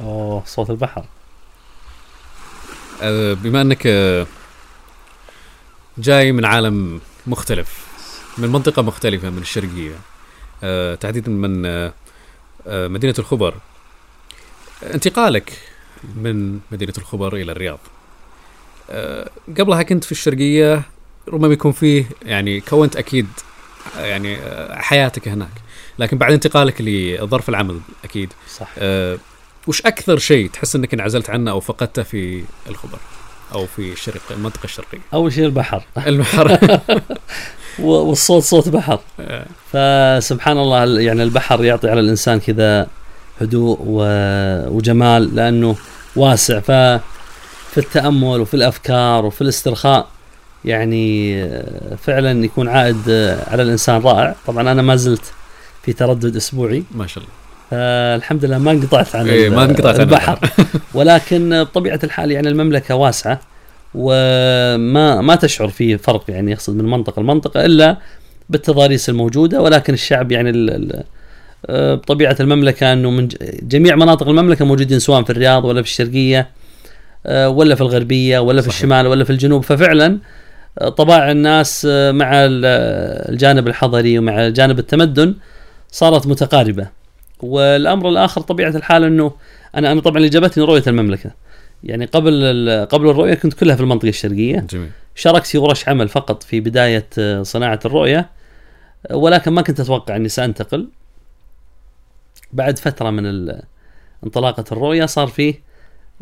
أوه 0.00 0.42
صوت 0.46 0.70
البحر. 0.70 1.04
آه، 3.02 3.32
بما 3.32 3.60
إنك 3.60 3.86
جاي 5.98 6.32
من 6.32 6.44
عالم 6.44 7.00
مختلف 7.26 7.86
من 8.38 8.48
منطقة 8.48 8.82
مختلفة 8.82 9.30
من 9.30 9.38
الشرقية. 9.38 9.94
آه، 10.62 10.94
تحديدا 10.94 11.30
من 11.30 11.66
آه، 11.66 11.92
آه، 12.66 12.88
مدينة 12.88 13.14
الخبر. 13.18 13.54
انتقالك 14.82 15.52
من 16.16 16.60
مدينة 16.72 16.92
الخبر 16.98 17.36
إلى 17.36 17.52
الرياض. 17.52 17.78
آه، 18.90 19.30
قبلها 19.58 19.82
كنت 19.82 20.04
في 20.04 20.12
الشرقية 20.12 20.82
ربما 21.28 21.52
يكون 21.52 21.72
فيه 21.72 22.04
يعني 22.22 22.60
كونت 22.60 22.96
أكيد 22.96 23.28
آه، 23.98 24.04
يعني 24.06 24.36
آه، 24.36 24.80
حياتك 24.80 25.28
هناك. 25.28 25.50
لكن 25.98 26.18
بعد 26.18 26.32
انتقالك 26.32 26.80
لظرف 26.80 27.48
العمل 27.48 27.80
أكيد. 28.04 28.32
صح. 28.50 28.68
آه، 28.78 29.18
وش 29.66 29.80
أكثر 29.82 30.18
شيء 30.18 30.50
تحس 30.50 30.76
أنك 30.76 30.94
انعزلت 30.94 31.30
عنه 31.30 31.50
أو 31.50 31.60
فقدته 31.60 32.02
في 32.02 32.44
الخبر؟ 32.68 32.98
أو 33.54 33.66
في 33.66 33.92
الشرق 33.92 34.20
المنطقة 34.30 34.64
الشرقية. 34.64 34.98
اول 35.14 35.32
شيء 35.32 35.44
البحر. 35.44 35.82
البحر. 36.06 36.58
والصوت 37.78 38.42
صوت 38.42 38.68
بحر. 38.68 38.98
فسبحان 39.72 40.58
الله 40.58 40.84
ال- 40.84 41.00
يعني 41.00 41.22
البحر 41.22 41.64
يعطي 41.64 41.88
على 41.90 42.00
الإنسان 42.00 42.40
كذا 42.40 42.86
هدوء 43.40 43.78
وجمال 44.70 45.34
لأنه 45.34 45.76
واسع. 46.16 46.60
ف 46.60 46.70
في 47.70 47.78
التأمل 47.80 48.40
وفي 48.40 48.54
الأفكار 48.54 49.24
وفي 49.24 49.40
الاسترخاء 49.42 50.06
يعني 50.64 51.42
آه، 51.44 51.94
فعلا 52.04 52.44
يكون 52.44 52.68
عائد 52.68 53.02
آه، 53.08 53.50
على 53.50 53.62
الإنسان 53.62 54.00
رائع. 54.02 54.34
طبعا 54.46 54.72
أنا 54.72 54.82
ما 54.82 54.96
زلت 54.96 55.32
في 55.82 55.92
تردد 55.92 56.36
أسبوعي. 56.36 56.84
ما 56.90 57.06
شاء 57.06 57.24
الله. 57.24 57.34
فالحمد 57.70 58.44
لله 58.44 58.58
ما 58.58 58.70
انقطعت 58.70 59.16
عن 59.16 59.28
إيه، 59.28 59.48
ما 59.48 59.64
انقطعت 59.64 59.94
عن 59.94 60.00
البحر. 60.00 60.38
ولكن 60.94 61.64
بطبيعه 61.64 62.00
الحال 62.04 62.30
يعني 62.30 62.48
المملكة 62.48 62.94
واسعة 62.94 63.40
وما 63.94 65.20
ما 65.20 65.34
تشعر 65.34 65.68
في 65.68 65.98
فرق 65.98 66.24
يعني 66.28 66.52
يقصد 66.52 66.76
من 66.76 66.84
منطقة 66.84 67.22
لمنطقة 67.22 67.64
إلا 67.64 67.96
بالتضاريس 68.50 69.08
الموجودة 69.08 69.60
ولكن 69.62 69.92
الشعب 69.94 70.32
يعني 70.32 70.78
آه، 71.66 71.94
بطبيعة 71.94 72.36
المملكة 72.40 72.92
أنه 72.92 73.10
من 73.10 73.28
جميع 73.62 73.96
مناطق 73.96 74.28
المملكة 74.28 74.64
موجودين 74.64 74.98
سواء 74.98 75.22
في 75.22 75.30
الرياض 75.30 75.64
ولا 75.64 75.82
في 75.82 75.88
الشرقية 75.88 76.48
آه، 77.26 77.48
ولا 77.48 77.74
في 77.74 77.80
الغربية 77.80 78.38
ولا 78.38 78.62
في 78.62 78.68
صحيح. 78.68 78.76
الشمال 78.78 79.06
ولا 79.06 79.24
في 79.24 79.30
الجنوب. 79.30 79.62
ففعلا 79.64 80.18
آه، 80.78 80.88
طباع 80.88 81.30
الناس 81.30 81.86
آه، 81.90 82.12
مع 82.12 82.30
ال- 82.32 82.64
الجانب 83.32 83.68
الحضري 83.68 84.18
ومع 84.18 84.48
جانب 84.48 84.78
التمدن 84.78 85.34
صارت 85.90 86.26
متقاربة. 86.26 86.86
والأمر 87.42 88.08
الآخر 88.08 88.40
طبيعة 88.40 88.70
الحال 88.70 89.04
إنه 89.04 89.32
أنا 89.74 89.92
أنا 89.92 90.00
طبعا 90.00 90.16
اللي 90.16 90.28
جابتني 90.28 90.64
رؤية 90.64 90.82
المملكة. 90.86 91.30
يعني 91.84 92.04
قبل 92.04 92.86
قبل 92.90 93.10
الرؤية 93.10 93.34
كنت 93.34 93.54
كلها 93.54 93.76
في 93.76 93.82
المنطقة 93.82 94.08
الشرقية. 94.08 94.66
جميل. 94.70 94.90
شاركت 95.14 95.46
في 95.46 95.58
ورش 95.58 95.88
عمل 95.88 96.08
فقط 96.08 96.42
في 96.42 96.60
بداية 96.60 97.06
آه، 97.18 97.42
صناعة 97.42 97.80
الرؤية 97.84 98.30
آه، 99.06 99.16
ولكن 99.16 99.52
ما 99.52 99.62
كنت 99.62 99.80
أتوقع 99.80 100.16
إني 100.16 100.28
سأنتقل. 100.28 100.88
بعد 102.52 102.78
فترة 102.78 103.10
من 103.10 103.52
انطلاقة 104.24 104.64
الرؤية 104.72 105.06
صار 105.06 105.26
فيه 105.26 105.54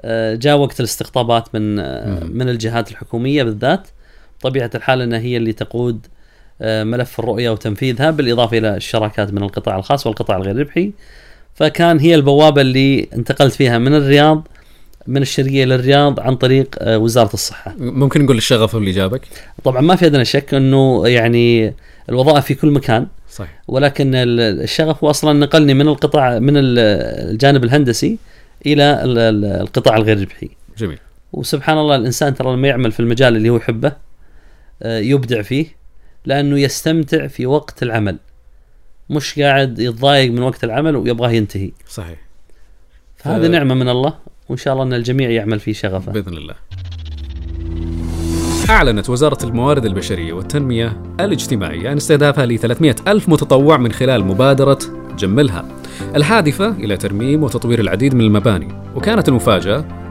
آه، 0.01 0.35
جاء 0.35 0.57
وقت 0.57 0.81
الاستقطابات 0.81 1.55
من. 1.55 1.77
من 2.37 2.49
الجهات 2.49 2.91
الحكومية 2.91 3.43
بالذات. 3.43 3.89
طبيعة 4.41 4.71
الحال 4.75 5.01
إنها 5.01 5.19
هي 5.19 5.37
اللي 5.37 5.53
تقود 5.53 6.07
ملف 6.61 7.19
الرؤية 7.21 7.51
وتنفيذها 7.51 8.11
بالإضافة 8.11 8.59
إلى 8.59 8.77
الشراكات 8.77 9.33
من 9.33 9.43
القطاع 9.43 9.77
الخاص 9.79 10.07
والقطاع 10.07 10.37
الغير 10.37 10.57
ربحي. 10.57 10.91
فكان 11.55 11.99
هي 12.01 12.15
البوابة 12.15 12.61
اللي 12.61 13.09
انتقلت 13.15 13.53
فيها 13.55 13.79
من 13.79 13.95
الرياض 13.95 14.49
من 15.07 15.23
الشرقية 15.23 15.65
للرياض 15.65 16.21
عن 16.21 16.37
طريق 16.37 16.69
آه، 16.79 16.99
وزارة 16.99 17.35
الصحة. 17.35 17.75
ممكن 17.79 18.25
نقول 18.25 18.37
الشغف 18.37 18.77
اللي 18.77 18.91
جابك؟ 18.91 19.21
طبعا 19.65 19.81
ما 19.81 19.97
في 19.97 20.07
ادنى 20.07 20.25
شك 20.25 20.55
إنه 20.55 21.09
يعني 21.09 21.75
الوظائف 22.09 22.45
في 22.45 22.55
كل 22.55 22.71
مكان. 22.71 23.07
صحيح. 23.31 23.63
ولكن 23.69 24.15
ال- 24.15 24.41
الشغف 24.63 25.05
هو 25.05 25.11
أصلا 25.11 25.33
نقلني 25.39 25.75
من 25.75 25.89
القطاع 25.89 26.39
من 26.39 26.57
ال- 26.57 26.79
الجانب 27.33 27.65
الهندسي 27.65 28.19
إلى 28.67 29.05
ال- 29.05 29.19
ال- 29.19 29.45
القطاع 29.45 29.97
الغير 29.97 30.21
ربحي. 30.21 30.51
جميل. 30.79 30.99
وسبحان 31.33 31.79
الله 31.79 31.97
الإنسان 31.97 32.35
ترى 32.35 32.53
لما 32.53 32.69
يعمل 32.69 32.93
في 32.93 33.01
المجال 33.01 33.37
اللي 33.37 33.51
هو 33.51 33.57
يحبه 33.57 33.93
آه، 34.83 34.99
يبدع 34.99 35.43
فيه. 35.43 35.67
لأنه 36.25 36.59
يستمتع 36.59 37.27
في 37.27 37.47
وقت 37.47 37.83
العمل. 37.83 38.19
مش 39.11 39.39
قاعد 39.41 39.79
يتضايق 39.79 40.31
من 40.33 40.43
وقت 40.43 40.65
العمل 40.65 40.97
ويبغاه 40.97 41.31
ينتهي. 41.31 41.71
صحيح. 41.89 42.19
فهذه 43.17 43.47
ف- 43.47 43.51
نعمة 43.51 43.75
من 43.75 43.89
الله 43.89 44.15
وإن 44.49 44.59
شاء 44.59 44.73
الله 44.75 44.85
أن 44.85 44.95
الجميع 44.95 45.31
يعمل 45.31 45.61
في 45.61 45.75
شغفه. 45.75 46.13
بإذن 46.13 46.37
الله. 46.37 46.55
أعلنت 48.71 49.11
وزارة 49.11 49.45
الموارد 49.47 49.85
البشرية 49.85 50.33
والتنمية 50.33 51.03
الاجتماعية 51.21 51.91
عن 51.91 51.97
استهدافها 51.97 52.47
ل 52.47 52.59
300 52.59 52.97
ألف 53.09 53.29
متطوع 53.29 53.77
من 53.77 53.93
خلال 53.93 54.25
مبادرة 54.25 54.79
جملها 55.19 55.65
الهادفة 56.17 56.69
إلى 56.69 56.97
ترميم 56.97 57.43
وتطوير 57.43 57.81
العديد 57.81 58.15
من 58.15 58.21
المباني. 58.21 58.69
وكانت 58.97 59.29
المفاجأة 59.29 60.02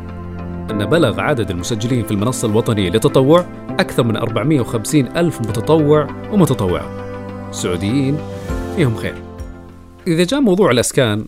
أن 0.72 0.86
بلغ 0.86 1.20
عدد 1.20 1.52
المسجلين 1.52 2.06
في 2.06 2.12
المنصة 2.12 2.48
الوطنية 2.48 2.90
للتطوع 2.90 3.46
أكثر 3.70 4.04
من 4.04 4.18
450 4.18 5.18
ألف 5.18 5.40
متطوع 5.40 6.08
ومتطوعة. 6.32 7.52
سعوديين 7.52 8.18
فيهم 8.76 8.96
خير. 8.96 9.16
إذا 10.08 10.24
جاء 10.24 10.42
موضوع 10.42 10.72
الأسكان 10.72 11.26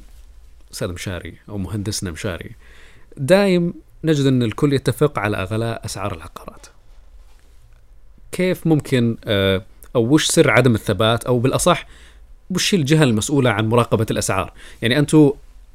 أستاذ 0.73 0.91
مشاري 0.93 1.33
أو 1.49 1.57
مهندسنا 1.57 2.11
مشاري 2.11 2.51
دايم 3.17 3.73
نجد 4.03 4.25
أن 4.25 4.43
الكل 4.43 4.73
يتفق 4.73 5.19
على 5.19 5.37
أغلاء 5.37 5.85
أسعار 5.85 6.13
العقارات. 6.13 6.65
كيف 8.31 8.67
ممكن 8.67 9.17
آه، 9.25 9.61
أو 9.95 10.13
وش 10.13 10.25
سر 10.25 10.51
عدم 10.51 10.75
الثبات 10.75 11.23
أو 11.23 11.39
بالأصح 11.39 11.87
وش 12.49 12.73
الجهة 12.73 13.03
المسؤولة 13.03 13.49
عن 13.49 13.69
مراقبة 13.69 14.05
الأسعار؟ 14.11 14.53
يعني 14.81 14.99
أنتم 14.99 15.31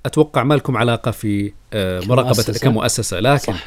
أتوقع 0.08 0.44
ما 0.44 0.54
لكم 0.54 0.76
علاقة 0.76 1.10
في 1.10 1.52
آه، 1.72 2.00
مراقبة 2.00 2.42
كمؤسسة. 2.42 2.60
كمؤسسة 2.60 3.20
لكن 3.20 3.52
صح. 3.52 3.66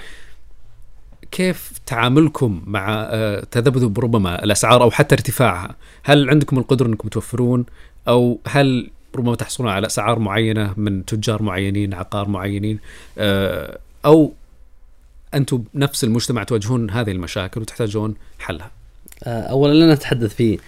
كيف 1.32 1.72
تعاملكم 1.86 2.62
مع 2.66 3.08
آه، 3.12 3.44
تذبذب 3.52 4.00
ربما 4.00 4.44
الأسعار 4.44 4.84
أو 4.84 4.92
حتى 4.92 5.16
ارتفاعها؟ 5.16 5.76
هل 6.04 6.30
عندكم 6.30 6.58
القدرة 6.58 6.88
أنكم 6.88 7.10
توفرون 7.10 7.66
أو 8.08 8.40
هل 8.48 8.90
ربما 9.16 9.36
تحصلون 9.36 9.70
على 9.70 9.88
أسعار 9.88 10.20
معينة 10.20 10.74
من 10.78 11.06
تجار 11.06 11.44
معينين، 11.44 11.94
عقار 11.94 12.28
معينين 12.28 12.80
آه، 13.18 13.80
أو 14.06 14.34
أنتم 15.34 15.64
نفس 15.76 16.04
المجتمع 16.04 16.44
تواجهون 16.44 16.90
هذه 16.90 17.12
المشاكل 17.12 17.62
وتحتاجون 17.62 18.16
حلها. 18.40 18.72
اولا 19.26 19.74
لن 19.74 19.90
اتحدث 19.90 20.36
في 20.36 20.60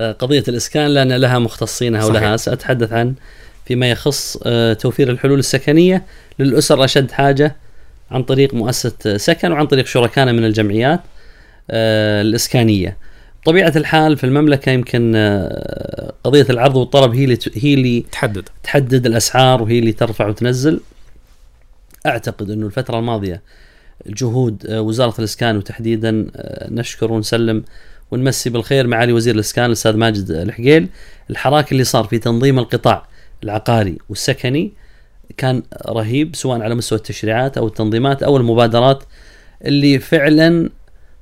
قضية 0.00 0.44
الإسكان 0.48 0.86
لأن 0.86 1.12
لها 1.12 1.38
مختصينها. 1.38 2.04
ولها 2.04 2.36
سأتحدث 2.36 2.92
عن 2.92 3.14
فيما 3.64 3.90
يخص 3.90 4.38
آه، 4.42 4.72
توفير 4.72 5.10
الحلول 5.10 5.38
السكنية. 5.38 6.04
للأسر 6.38 6.84
أشد 6.84 7.10
حاجة 7.10 7.56
عن 8.10 8.22
طريق 8.22 8.54
مؤسسة 8.54 9.16
سكن 9.16 9.52
وعن 9.52 9.66
طريق 9.66 9.86
شركائنا 9.86 10.32
من 10.32 10.44
الجمعيات 10.44 11.00
آه، 11.70 12.22
الإسكانية. 12.22 12.96
بطبيعة 13.42 13.72
الحال 13.76 14.16
في 14.16 14.24
المملكة 14.24 14.72
يمكن 14.72 15.12
آه، 15.16 16.12
قضية 16.24 16.46
العرض 16.50 16.76
والطلب 16.76 17.14
هي 17.14 17.24
اللي 17.24 17.38
هي 17.54 17.74
اللي 17.74 18.04
تحدد. 18.12 18.48
تحدد 18.62 19.06
الأسعار 19.06 19.62
وهي 19.62 19.78
اللي 19.78 19.92
ترفع 19.92 20.26
وتنزل. 20.26 20.80
أعتقد 22.06 22.50
إنه 22.50 22.66
الفترة 22.66 22.98
الماضية 22.98 23.42
جهود 24.06 24.66
وزارة 24.70 25.14
الإسكان 25.18 25.56
وتحديدا 25.56 26.26
نشكر 26.68 27.12
ونسلم 27.12 27.64
ونمسي 28.10 28.50
بالخير 28.50 28.86
معالي 28.86 29.12
وزير 29.12 29.34
الإسكان 29.34 29.64
الأستاذ 29.64 29.96
ماجد 29.96 30.30
الحقيل. 30.30 30.88
الحراك 31.30 31.72
اللي 31.72 31.84
صار 31.84 32.04
في 32.04 32.18
تنظيم 32.18 32.58
القطاع 32.58 33.06
العقاري 33.44 33.98
والسكني 34.08 34.72
كان 35.36 35.62
رهيب 35.88 36.36
سواء 36.36 36.60
على 36.62 36.74
مستوى 36.74 36.98
التشريعات 36.98 37.58
أو 37.58 37.66
التنظيمات 37.66 38.22
أو 38.22 38.36
المبادرات 38.36 39.02
اللي 39.64 39.98
فعلا 39.98 40.70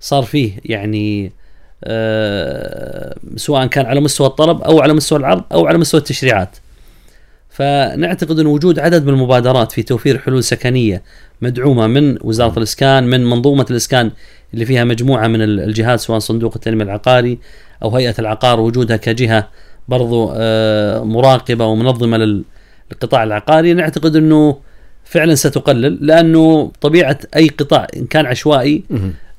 صار 0.00 0.22
فيه. 0.22 0.52
يعني 0.64 1.32
آه، 1.84 3.16
سواء 3.36 3.66
كان 3.66 3.86
على 3.86 4.00
مستوى 4.00 4.26
الطلب 4.26 4.62
أو 4.62 4.80
على 4.80 4.92
مستوى 4.92 5.18
العرض 5.18 5.42
أو 5.52 5.66
على 5.66 5.78
مستوى 5.78 6.00
التشريعات. 6.00 6.56
فنعتقد 7.50 8.38
أن 8.38 8.46
وجود 8.46 8.78
عدد 8.78 9.04
من 9.04 9.08
المبادرات 9.14 9.72
في 9.72 9.82
توفير 9.82 10.18
حلول 10.18 10.44
سكنية 10.44 11.02
مدعومة 11.42 11.86
من 11.86 12.18
وزارة 12.20 12.58
الإسكان 12.58 13.04
من 13.04 13.24
منظومة 13.24 13.66
الإسكان 13.70 14.10
اللي 14.54 14.66
فيها 14.66 14.84
مجموعة 14.84 15.26
من 15.28 15.42
ال- 15.42 15.60
الجهات 15.60 16.00
سواء 16.00 16.18
صندوق 16.18 16.52
التنمية 16.54 16.84
العقاري 16.84 17.38
أو 17.82 17.96
هيئة 17.96 18.14
العقار 18.18 18.60
وجودها 18.60 18.96
كجهة 18.96 19.48
برضو 19.88 20.32
آه، 20.36 21.04
مراقبة 21.04 21.66
ومنظمة 21.66 22.16
لل- 22.16 22.44
للقطاع 22.92 23.22
العقاري 23.24 23.74
نعتقد 23.74 24.16
أنه 24.16 24.56
فعلا 25.04 25.34
ستقلل 25.34 25.98
لأنه 26.06 26.72
طبيعة 26.80 27.18
أي 27.36 27.48
قطاع 27.48 27.86
إن 27.96 28.06
كان 28.06 28.26
عشوائي. 28.26 28.82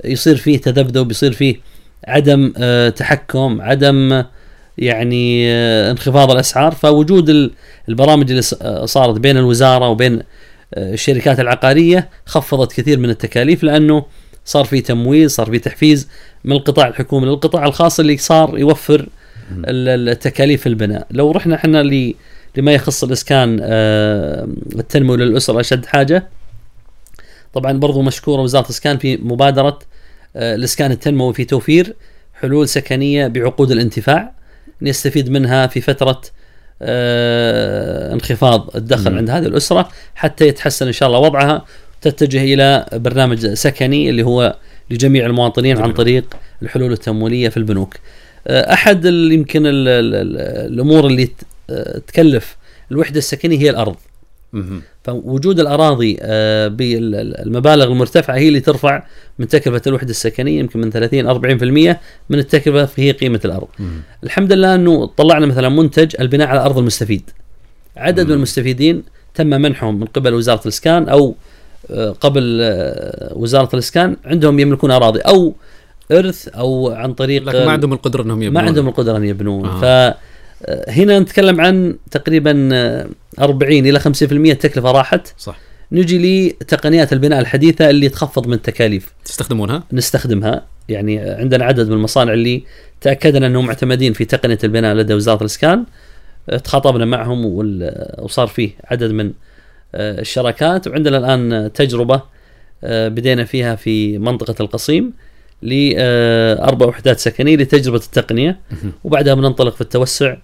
يصير 0.06 0.36
فيه 0.36 0.58
تذبذب 0.58 1.12
يصير 1.12 1.32
فيه 1.32 1.56
عدم 2.08 2.54
آه، 2.58 2.90
تحكم 2.90 3.62
عدم 3.62 4.14
آه، 4.14 4.26
يعني 4.78 5.52
انخفاض 5.92 6.32
الأسعار 6.32 6.72
فوجود 6.72 7.30
ال- 7.30 7.52
البرامج 7.90 8.30
اللي 8.32 8.42
صارت 8.88 9.20
بين 9.20 9.38
الوزارة 9.38 9.90
وبين 9.90 10.20
الشركات 10.78 11.40
العقارية 11.40 12.10
خفضت 12.26 12.74
كثير 12.74 13.00
من 13.00 13.10
التكاليف 13.10 13.64
لأنه 13.64 14.06
صار 14.46 14.66
في 14.66 14.82
تمويل 14.82 15.32
صار 15.32 15.46
في 15.52 15.60
تحفيز 15.60 16.08
من 16.46 16.52
القطاع 16.56 16.88
الحكومي 16.88 17.26
للقطاع 17.28 17.66
الخاص 17.66 18.00
اللي 18.00 18.18
صار 18.18 18.58
يوفر 18.60 19.06
التكاليف 19.66 20.68
البناء 20.68 21.08
لو 21.12 21.32
رحنا 21.32 21.56
إحنا 21.56 21.84
لما 22.58 22.74
يخص 22.74 23.04
الإسكان 23.04 23.60
آه، 23.62 24.48
التنموي 24.76 25.18
للأسرة 25.18 25.60
أشد 25.60 25.86
حاجة 25.86 26.28
طبعا 27.54 27.72
برضو 27.72 28.02
مشكورة 28.02 28.42
وزارة 28.42 28.66
الإسكان 28.66 28.98
في 28.98 29.18
مبادرة 29.18 29.80
آه، 30.36 30.56
الإسكان 30.56 30.92
التنموي 30.92 31.34
في 31.34 31.46
توفير 31.46 31.96
حلول 32.34 32.68
سكنية 32.68 33.28
بعقود 33.28 33.72
الانتفاع 33.72 34.32
يستفيد 34.82 35.30
منها 35.30 35.68
في 35.68 35.82
فترة 35.82 36.22
آه، 36.82 38.14
انخفاض 38.14 38.76
الدخل. 38.76 39.18
عند 39.18 39.30
هذه 39.30 39.46
الأسرة 39.46 39.90
حتى 40.16 40.48
يتحسن 40.48 40.88
إن 40.88 40.92
شاء 40.94 41.10
الله 41.10 41.20
وضعها 41.20 41.66
تتجه 42.02 42.44
إلى 42.54 42.86
برنامج 42.94 43.54
سكني 43.54 44.10
اللي 44.10 44.24
هو 44.24 44.56
لجميع 44.90 45.26
المواطنين 45.26 45.78
عن 45.78 45.84
جميل. 45.84 45.96
طريق 45.96 46.26
الحلول 46.62 46.92
التمويلية 46.92 47.50
في 47.50 47.58
البنوك. 47.58 47.96
آه، 48.48 48.74
أحد 48.74 49.06
يمكن 49.06 49.66
ال- 49.66 49.88
ال- 49.88 50.16
ال- 50.16 50.74
الأمور 50.74 51.08
اللي 51.08 51.30
آه، 51.70 51.98
تكلف 52.08 52.58
الوحدة 52.92 53.18
السكنية 53.18 53.60
هي 53.60 53.70
الأرض. 53.70 53.96
فوجود 55.04 55.60
الأراضي 55.60 56.18
آه، 56.22 56.68
بالمبالغ 56.68 57.84
المرتفعة 57.88 58.36
هي 58.36 58.48
اللي 58.48 58.60
ترفع 58.60 59.04
من 59.40 59.48
تكلفة 59.48 59.82
الوحدة 59.88 60.10
السكنية 60.10 60.60
يمكن 60.60 60.80
من 60.82 60.90
30 60.92 61.28
40% 61.28 62.00
من 62.30 62.40
التكلفة 62.40 62.90
هي 62.96 63.12
قيمة 63.12 63.40
الأرض. 63.46 63.68
الحمد 64.24 64.54
لله 64.54 64.76
أنه 64.76 65.06
طلعنا 65.06 65.46
مثلا 65.46 65.70
منتج 65.70 66.16
البناء 66.20 66.48
على 66.48 66.60
أرض 66.60 66.78
المستفيد. 66.78 67.30
عدد 67.98 68.26
من. 68.28 68.32
المستفيدين 68.32 69.04
تم 69.36 69.48
منحهم 69.48 70.00
من 70.00 70.06
قبل 70.06 70.34
وزارة 70.34 70.62
الإسكان 70.64 71.10
أو 71.10 71.36
قبل 72.22 72.60
وزارة 73.32 73.70
الإسكان 73.74 74.18
عندهم 74.26 74.60
يملكون 74.60 74.92
أراضي 74.92 75.20
أو 75.20 75.54
إرث 76.12 76.48
أو 76.48 76.92
عن 76.92 77.14
طريق 77.14 77.44
لكن 77.44 77.66
ما 77.66 77.72
عندهم 77.72 77.94
القدرة 77.94 78.24
إنهم 78.24 78.40
ما 78.40 78.46
يبنون. 78.46 78.64
عندهم 78.64 78.88
القدرة 78.88 79.18
ان 79.18 79.24
يبنون. 79.24 79.66
آه. 79.66 79.82
ف 79.82 80.14
آه، 80.66 81.20
نتكلم 81.20 81.62
عن 81.62 81.98
تقريبا 82.12 82.70
آه، 82.74 83.08
40 83.40 83.86
إلى 83.86 84.00
50% 84.00 84.04
التكلفه 84.52 84.92
راحت. 84.92 85.34
صح. 85.38 85.58
نجي 85.92 86.50
لتقنيات 86.62 87.14
البناء 87.14 87.40
الحديثة 87.40 87.90
اللي 87.90 88.10
تخفض 88.10 88.48
من 88.48 88.54
التكاليف. 88.54 89.14
تستخدمونها؟ 89.26 89.84
نستخدمها. 89.94 90.66
يعني 90.90 91.20
عندنا 91.20 91.66
عدد 91.66 91.88
من 91.88 91.94
المصانع 91.94 92.34
اللي 92.34 92.64
تأكدنا 93.02 93.48
أنهم 93.48 93.66
معتمدين 93.66 94.14
في 94.14 94.26
تقنية 94.26 94.58
البناء 94.64 94.96
لدى 94.96 95.14
وزارة 95.14 95.42
الإسكان. 95.42 95.86
آه، 96.50 96.58
تخاطبنا 96.58 97.06
معهم 97.06 97.46
وصار 98.20 98.48
فيه 98.48 98.72
عدد 98.86 99.12
من 99.12 99.32
آه، 99.96 100.22
الشراكات. 100.22 100.88
وعندنا 100.88 101.18
الآن 101.18 101.74
تجربة 101.74 102.22
آه، 102.84 103.08
بدينا 103.08 103.46
فيها 103.46 103.76
في 103.76 104.18
منطقة 104.18 104.56
القصيم. 104.60 105.14
لاربع 105.64 106.86
وحدات 106.86 107.20
سكنية 107.20 107.56
لتجربة 107.56 107.98
التقنية. 107.98 108.60
وبعدها 109.04 109.34
بننطلق 109.34 109.76
في 109.76 109.82
التوسع 109.82 110.36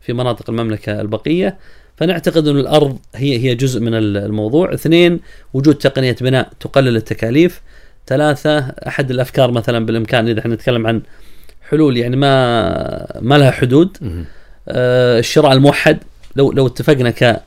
في 0.00 0.12
مناطق 0.12 0.50
المملكة 0.50 1.00
البقية. 1.00 1.56
فنعتقد 1.96 2.48
أن 2.48 2.58
الأرض 2.58 2.98
هي 3.14 3.38
هي 3.38 3.54
جزء 3.54 3.80
من 3.80 3.94
ال- 3.94 4.16
الموضوع. 4.16 4.74
اثنين 4.74 5.20
وجود 5.54 5.74
تقنية 5.74 6.16
بناء 6.20 6.48
تقلل 6.60 6.96
التكاليف. 6.96 7.60
ثلاثة 8.06 8.58
أحد 8.58 9.10
الأفكار 9.10 9.50
مثلا 9.50 9.86
بالإمكان 9.86 10.28
إذا 10.28 10.40
إحنا 10.40 10.54
نتكلم 10.54 10.86
عن 10.86 11.02
حلول 11.70 11.96
يعني 11.96 12.16
ما 12.16 13.20
ما 13.20 13.38
لها 13.38 13.50
حدود. 13.50 13.96
آه، 14.68 15.18
الشراء 15.18 15.52
الموحد. 15.52 15.98
لو 16.36 16.52
لو 16.52 16.66
اتفقنا 16.66 17.10
ك 17.10 17.40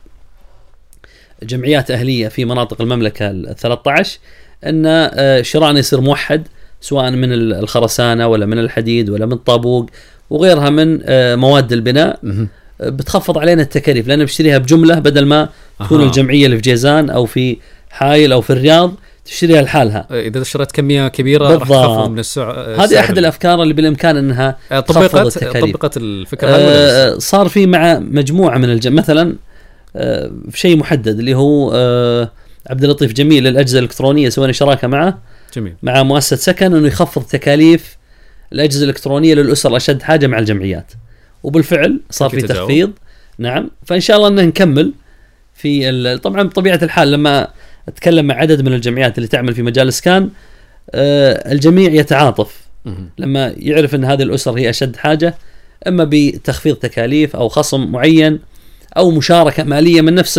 جمعيات 1.43 1.91
أهلية 1.91 2.28
في 2.28 2.45
مناطق 2.45 2.82
المملكة 2.82 3.30
ال 3.32 3.55
13 3.55 4.20
أن 4.65 4.84
آه، 4.86 5.41
شراءنا 5.41 5.80
يصير 5.80 6.01
موحد. 6.01 6.47
سواء 6.82 7.12
من 7.12 7.34
ال- 7.34 7.54
الخرسانة 7.54 8.28
ولا 8.28 8.46
من 8.46 8.60
الحديد 8.60 9.10
ولا 9.10 9.26
من 9.26 9.34
الطابوق 9.34 9.90
وغيرها 10.30 10.70
من 10.70 11.00
آه، 11.04 11.36
مواد 11.36 11.74
البناء. 11.74 12.20
آه، 12.82 12.90
بتخفض 12.90 13.38
علينا 13.38 13.62
التكاليف 13.62 14.08
لأن 14.08 14.24
بشتريها 14.24 14.58
بجملة 14.58 15.00
بدل 15.00 15.26
ما 15.26 15.50
تكون. 15.80 16.04
الجمعية 16.04 16.46
اللي 16.46 16.56
في 16.56 16.62
جيزان 16.62 17.10
أو 17.10 17.26
في 17.26 17.58
حايل 17.90 18.32
أو 18.32 18.42
في 18.42 18.50
الرياض 18.54 18.94
تشتريها 19.26 19.62
لحالها 19.62 20.08
إذا 20.12 20.42
اشتريت 20.42 20.72
كمية 20.72 21.08
كبيرة 21.08 21.44
راح 21.48 21.60
بالضبط. 21.60 21.86
تخفض 21.86 22.10
من 22.12 22.20
السعر 22.20 22.60
هذه 22.84 23.00
أحد 23.00 23.18
الأفكار 23.18 23.64
اللي 23.64 23.74
بالإمكان 23.74 24.18
إنها 24.18 24.58
آه، 24.72 24.80
تخفض 24.80 25.08
طبقت 25.08 25.38
التكاليف. 25.38 25.76
طبقت 25.76 25.98
الفكرة؟ 25.98 26.48
آه، 26.50 27.18
صار 27.18 27.48
في 27.50 27.66
مع 27.66 28.00
مجموعة 28.00 28.58
من 28.58 28.70
الجم 28.72 28.96
مثلا 28.96 29.36
آه، 29.96 30.32
في 30.52 30.60
شيء 30.60 30.78
محدد 30.78 31.20
اللي 31.20 31.36
هو 31.36 31.72
آه، 31.76 32.32
عبد 32.70 32.84
اللطيف 32.84 33.14
جميل 33.14 33.44
للأجهزة 33.44 33.80
الإلكترونية 33.80 34.30
سوينا 34.30 34.54
شراكه 34.54 34.88
معه 34.88 35.18
جميل. 35.58 35.74
مع 35.84 36.03
مؤسسة 36.03 36.36
سكن 36.36 36.76
إنه 36.76 36.88
يخفض 36.88 37.24
تكاليف 37.24 37.97
الأجهزة 38.53 38.84
الإلكترونية 38.84 39.34
للأسر 39.34 39.78
أشد 39.78 40.01
حاجة 40.01 40.28
مع 40.28 40.39
الجمعيات. 40.39 40.91
وبالفعل 41.43 41.99
صار 42.10 42.30
في. 42.30 42.41
تخفيض. 42.41 42.91
نعم. 43.38 43.70
فإن 43.86 43.99
شاء 43.99 44.18
الله 44.18 44.28
إنه 44.28 44.41
نكمل 44.41 44.93
في 45.53 46.18
طبعا 46.18 46.43
بطبيعة 46.43 46.80
الحال 46.84 47.12
لما 47.12 47.47
أتكلم 47.88 48.26
مع 48.26 48.36
عدد 48.36 48.62
من 48.62 48.74
الجمعيات 48.74 49.18
اللي 49.18 49.28
تعمل 49.28 49.55
في 49.55 49.62
مجال 49.62 49.84
الاسكان 49.84 50.30
آه، 50.91 51.51
الجميع 51.51 51.91
يتعاطف. 51.91 52.68
لما 53.18 53.53
يعرف 53.58 53.95
إن 53.95 54.05
هذه 54.05 54.24
الأسر 54.24 54.51
هي 54.51 54.70
أشد 54.70 54.95
حاجة 54.95 55.36
إما 55.88 56.08
بتخفيض 56.12 56.76
تكاليف 56.76 57.36
أو 57.36 57.49
خصم 57.49 57.91
معين 57.91 58.39
أو 58.97 59.12
مشاركة 59.12 59.64
مالية 59.64 60.01
من 60.01 60.16
نفس 60.16 60.38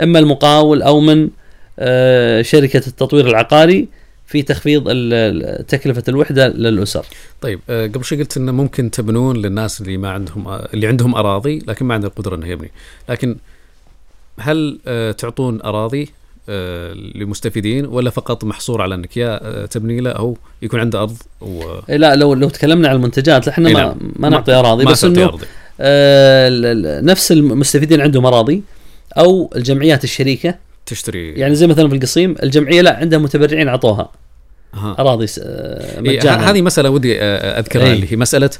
إما 0.00 0.18
المقاول 0.18 0.82
أو 0.82 1.00
من 1.00 1.28
آه، 1.78 2.42
شركة 2.42 2.86
التطوير 2.86 3.26
العقاري. 3.28 3.88
في 4.28 4.42
تخفيض 4.42 4.84
تكلفة 5.68 6.02
الوحدة 6.08 6.48
للأسر. 6.48 7.06
طيب 7.40 7.60
آه، 7.70 7.86
قبل 7.86 8.04
شوي 8.04 8.18
قلت 8.18 8.36
إنه 8.36 8.52
ممكن 8.52 8.90
تبنون 8.90 9.36
للناس 9.36 9.80
اللي 9.80 9.96
ما 9.96 10.10
عندهم 10.10 10.48
آه، 10.48 10.68
اللي 10.74 10.86
عندهم 10.86 11.14
أراضي 11.14 11.58
لكن 11.58 11.86
ما 11.86 11.94
عنده 11.94 12.08
القدرة 12.08 12.36
إنه 12.36 12.46
يبني 12.46 12.70
لكن 13.08 13.36
هل 14.38 14.78
آه، 14.86 15.12
تعطون 15.12 15.60
أراضي 15.62 16.08
لمستفيدين 17.14 17.86
ولا 17.86 18.10
فقط 18.10 18.44
محصور 18.44 18.82
على 18.82 18.94
إنك 18.94 19.16
يا 19.16 19.66
تبني 19.66 20.00
له 20.00 20.10
أو 20.10 20.36
يكون 20.62 20.80
عنده 20.80 21.02
أرض 21.02 21.16
و 21.40 21.62
إيه 21.88 21.96
لا 21.96 22.16
لو 22.16 22.34
لو 22.34 22.48
تكلمنا 22.48 22.88
عن 22.88 22.96
المنتجات 22.96 23.48
إحنا 23.48 23.68
إيه 23.68 23.74
ما, 23.74 23.80
نعم. 23.80 23.96
ما 24.16 24.28
نعطي 24.28 24.52
أراضي 24.52 24.84
ما 24.84 24.90
بس 24.90 25.04
إنه 25.04 25.24
أرضي. 25.24 25.46
آه، 25.80 26.50
نفس 27.00 27.32
المستفيدين 27.32 28.00
عندهم 28.00 28.26
أراضي 28.26 28.62
أو 29.18 29.50
الجمعيات 29.56 30.04
الشريكة 30.04 30.54
تشتري. 30.88 31.32
يعني 31.32 31.54
زي 31.54 31.66
مثلا 31.66 31.88
في 31.88 31.94
القصيم 31.94 32.34
الجمعية 32.42 32.80
لا 32.80 32.96
عندها 32.96 33.18
متبرعين 33.18 33.68
اعطوها 33.68 34.12
أها. 34.74 34.96
أراضي 34.98 35.26
آه، 35.40 36.00
إيه، 36.00 36.18
مجانا. 36.18 36.50
هذه 36.50 36.62
مسألة 36.62 36.90
ودي 36.90 37.20
آه، 37.20 37.60
أذكرها 37.60 37.84
إيه. 37.84 37.92
اللي 37.92 38.12
هي 38.12 38.16
مسألة 38.16 38.50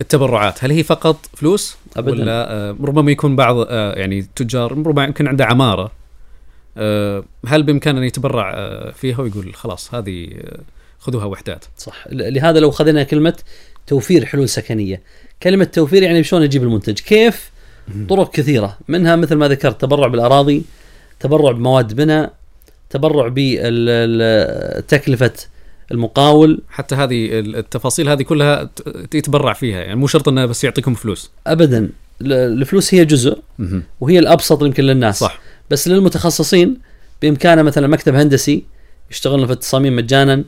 التبرعات. 0.00 0.64
هل 0.64 0.70
هي 0.70 0.82
فقط 0.82 1.16
فلوس؟ 1.34 1.76
أبداً. 1.96 2.10
ولا 2.12 2.52
آه، 2.52 2.76
ربما 2.80 3.10
يكون 3.10 3.36
بعض 3.36 3.70
يعني 3.70 4.26
تجار 4.36 4.72
ربما 4.72 5.04
يمكن 5.04 5.28
عنده 5.28 5.44
عمارة. 5.44 5.90
هل 7.46 7.62
بإمكانه 7.62 7.98
أن 7.98 8.04
يتبرع 8.04 8.52
فيها 8.90 9.20
ويقول 9.20 9.54
خلاص 9.54 9.94
هذه 9.94 10.28
خذوها 10.98 11.24
وحدات؟ 11.24 11.64
صح. 11.78 12.04
لهذا 12.10 12.60
لو 12.60 12.70
خذينا 12.70 13.02
كلمة 13.02 13.34
توفير 13.86 14.24
حلول 14.24 14.48
سكنية. 14.48 15.02
كلمة 15.42 15.64
توفير 15.64 16.02
يعني 16.02 16.24
شلون 16.24 16.42
نجيب 16.42 16.62
المنتج؟ 16.62 16.98
كيف؟ 16.98 17.50
طرق 18.08 18.30
كثيرة 18.30 18.78
منها 18.88 19.16
مثل 19.16 19.34
ما 19.34 19.48
ذكرت 19.48 19.80
تبرع 19.80 20.06
بالأراضي 20.06 20.64
تبرع 21.20 21.52
بمواد 21.52 21.94
بناء 21.94 22.32
تبرع 22.90 23.30
بتكلفة 23.34 25.32
المقاول. 25.92 26.60
حتى 26.70 26.94
هذه 26.94 27.28
التفاصيل 27.40 28.08
هذه 28.08 28.22
كلها 28.22 28.70
يتبرع 29.14 29.52
فيها 29.52 29.80
يعني 29.80 29.94
مو 29.96 30.06
شرط 30.06 30.28
إنه 30.28 30.46
بس 30.46 30.64
يعطيكم 30.64 30.94
فلوس. 30.94 31.30
أبدا. 31.46 31.90
ل- 32.20 32.32
الفلوس 32.32 32.94
هي 32.94 33.04
جزء 33.04 33.38
وهي 34.00 34.18
الأبسط 34.18 34.62
يمكن 34.62 34.84
للناس. 34.84 35.18
صح. 35.18 35.38
بس 35.70 35.88
للمتخصصين 35.88 36.76
بإمكانه 37.22 37.62
مثلا 37.62 37.86
مكتب 37.86 38.14
هندسي 38.14 38.64
يشتغلون 39.10 39.46
في 39.46 39.52
التصاميم 39.52 39.96
مجانا 39.96 40.44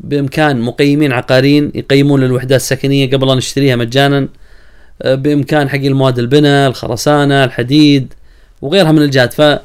بإمكان 0.00 0.60
مقيمين 0.60 1.12
عقاريين 1.12 1.72
يقيمون 1.74 2.20
للوحدات 2.20 2.60
السكنية 2.60 3.10
قبل 3.10 3.30
أن 3.30 3.36
نشتريها 3.36 3.76
مجانا 3.76 4.28
آه، 5.02 5.14
بإمكان 5.14 5.68
حق 5.68 5.76
المواد 5.78 6.18
البناء 6.18 6.68
الخرسانة 6.68 7.44
الحديد 7.44 8.14
وغيرها 8.62 8.92
من 8.92 9.02
الجهات. 9.02 9.32
ف 9.32 9.58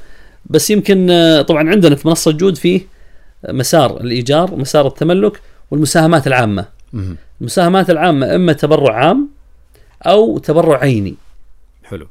بس 0.46 0.70
يمكن 0.70 1.10
آه، 1.10 1.42
طبعا 1.42 1.70
عندنا 1.70 1.96
في 1.96 2.08
منصة 2.08 2.32
جود 2.32 2.58
فيه 2.58 2.82
مسار 3.50 4.02
الإيجار 4.02 4.56
مسار 4.56 4.88
التملك 4.88 5.42
والمساهمات 5.72 6.28
العامة. 6.28 6.66
المساهمات 7.42 7.90
العامة 7.90 8.36
إما 8.36 8.54
تبرع 8.54 8.96
عام 8.96 9.30
أو 10.06 10.38
تبرع 10.38 10.78
عيني. 10.80 11.16
حلو. 11.84 12.08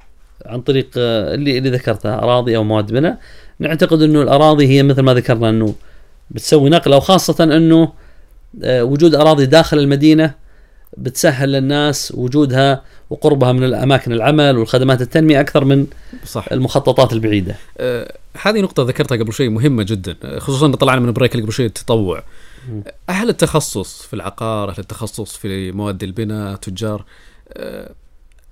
عن 0.46 0.60
طريق 0.60 0.88
آه، 0.98 1.34
اللي 1.34 1.58
اللي 1.58 1.70
ذكرتها 1.70 2.18
أراضي 2.18 2.56
أو 2.56 2.64
مواد 2.64 2.92
بناء. 2.92 3.18
نعتقد 3.58 4.02
إنه 4.02 4.22
الأراضي 4.22 4.66
هي 4.66 4.82
مثل 4.82 5.02
ما 5.02 5.14
ذكرنا 5.14 5.48
إنه 5.50 5.74
بتسوي 6.30 6.70
نقله 6.70 6.96
وخاصه 6.96 7.44
إنه 7.44 7.92
آه، 8.62 8.84
وجود 8.84 9.14
أراضي 9.14 9.46
داخل 9.46 9.78
المدينة 9.78 10.34
بتسهل 10.96 11.52
للناس 11.52 12.12
وجودها 12.16 12.82
وقربها 13.10 13.52
من 13.52 13.64
الأماكن 13.64 14.12
العمل 14.12 14.58
والخدمات 14.58 15.00
التنمية 15.00 15.40
أكثر 15.40 15.64
من 15.64 15.86
صح 16.24 16.52
المخططات 16.52 17.12
البعيدة. 17.12 17.56
آه، 17.78 18.16
هذه 18.42 18.60
نقطة 18.60 18.82
ذكرتها 18.82 19.16
قبل 19.16 19.32
شوي 19.32 19.48
مهمة 19.48 19.82
جدا 19.82 20.38
خصوصا 20.38 20.66
إن 20.66 20.74
طلعنا 20.74 21.00
من 21.00 21.12
بريك 21.12 21.32
اللي 21.32 21.42
قبل 21.42 21.52
شوي 21.52 21.66
التطوع. 21.66 22.22
أهل 23.08 23.28
التخصص 23.28 24.02
في 24.02 24.14
العقار 24.14 24.70
أهل 24.70 24.78
التخصص 24.78 25.36
في 25.36 25.72
مواد 25.72 26.02
البناء 26.02 26.56
تجار 26.56 27.04
آه، 27.52 27.90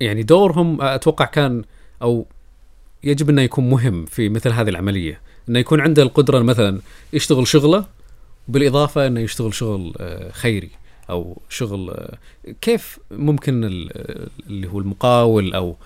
يعني 0.01 0.23
دورهم 0.23 0.83
أتوقع 0.83 1.25
كان 1.25 1.65
أو 2.03 2.27
يجب 3.05 3.31
أنه 3.31 3.43
يكون 3.43 3.71
مهم 3.71 4.05
في 4.05 4.29
مثل 4.29 4.51
هذه 4.51 4.69
العملية 4.69 5.21
أنه 5.49 5.59
يكون 5.59 5.81
عنده 5.81 6.03
القدرة 6.03 6.39
مثلا 6.39 6.81
يشتغل 7.13 7.47
شغله 7.47 7.85
بالإضافة 8.49 9.07
أنه 9.07 9.21
يشتغل 9.21 9.55
شغل 9.55 9.95
آه، 10.01 10.31
خيري 10.31 10.71
أو 11.11 11.39
شغل 11.49 11.95
كيف 12.61 12.99
ممكن 13.11 13.65
ال- 13.65 13.91
اللي 14.47 14.69
هو 14.69 14.79
المقاول 14.79 15.55
أو 15.55 15.77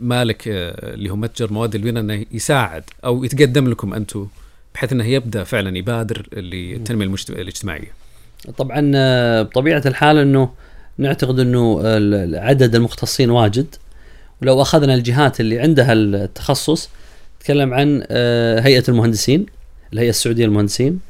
مالك 0.00 0.48
آه، 0.48 0.94
اللي 0.94 1.10
هو 1.10 1.16
متجر 1.16 1.52
مواد 1.52 1.74
البناء 1.74 2.02
إنه 2.02 2.24
يساعد 2.32 2.84
أو 3.04 3.24
يتقدم 3.24 3.68
لكم 3.68 3.94
أنتم 3.94 4.26
بحيث 4.74 4.92
إنه 4.92 5.04
يبدأ 5.04 5.44
فعلا 5.44 5.78
يبادر 5.78 6.26
للتنميه 6.32 7.14
الاجتماعية. 7.30 7.92
طبعا 8.58 8.92
آه، 8.94 9.42
بطبيعة 9.42 9.82
الحال 9.86 10.18
إنه 10.18 10.50
نعتقد 10.98 11.38
إنه 11.40 11.80
عدد 12.38 12.74
المختصين 12.74 13.30
واجد. 13.30 13.66
ولو 14.42 14.62
أخذنا 14.62 14.94
الجهات 14.94 15.40
اللي 15.40 15.60
عندها 15.60 15.92
التخصص 15.92 16.90
نتكلم 17.40 17.74
عن 17.74 18.04
آه، 18.10 18.60
هيئة 18.60 18.84
المهندسين 18.88 19.46
الهيئة 19.92 20.10
السعودية 20.10 20.44
للمهندسين. 20.46 21.00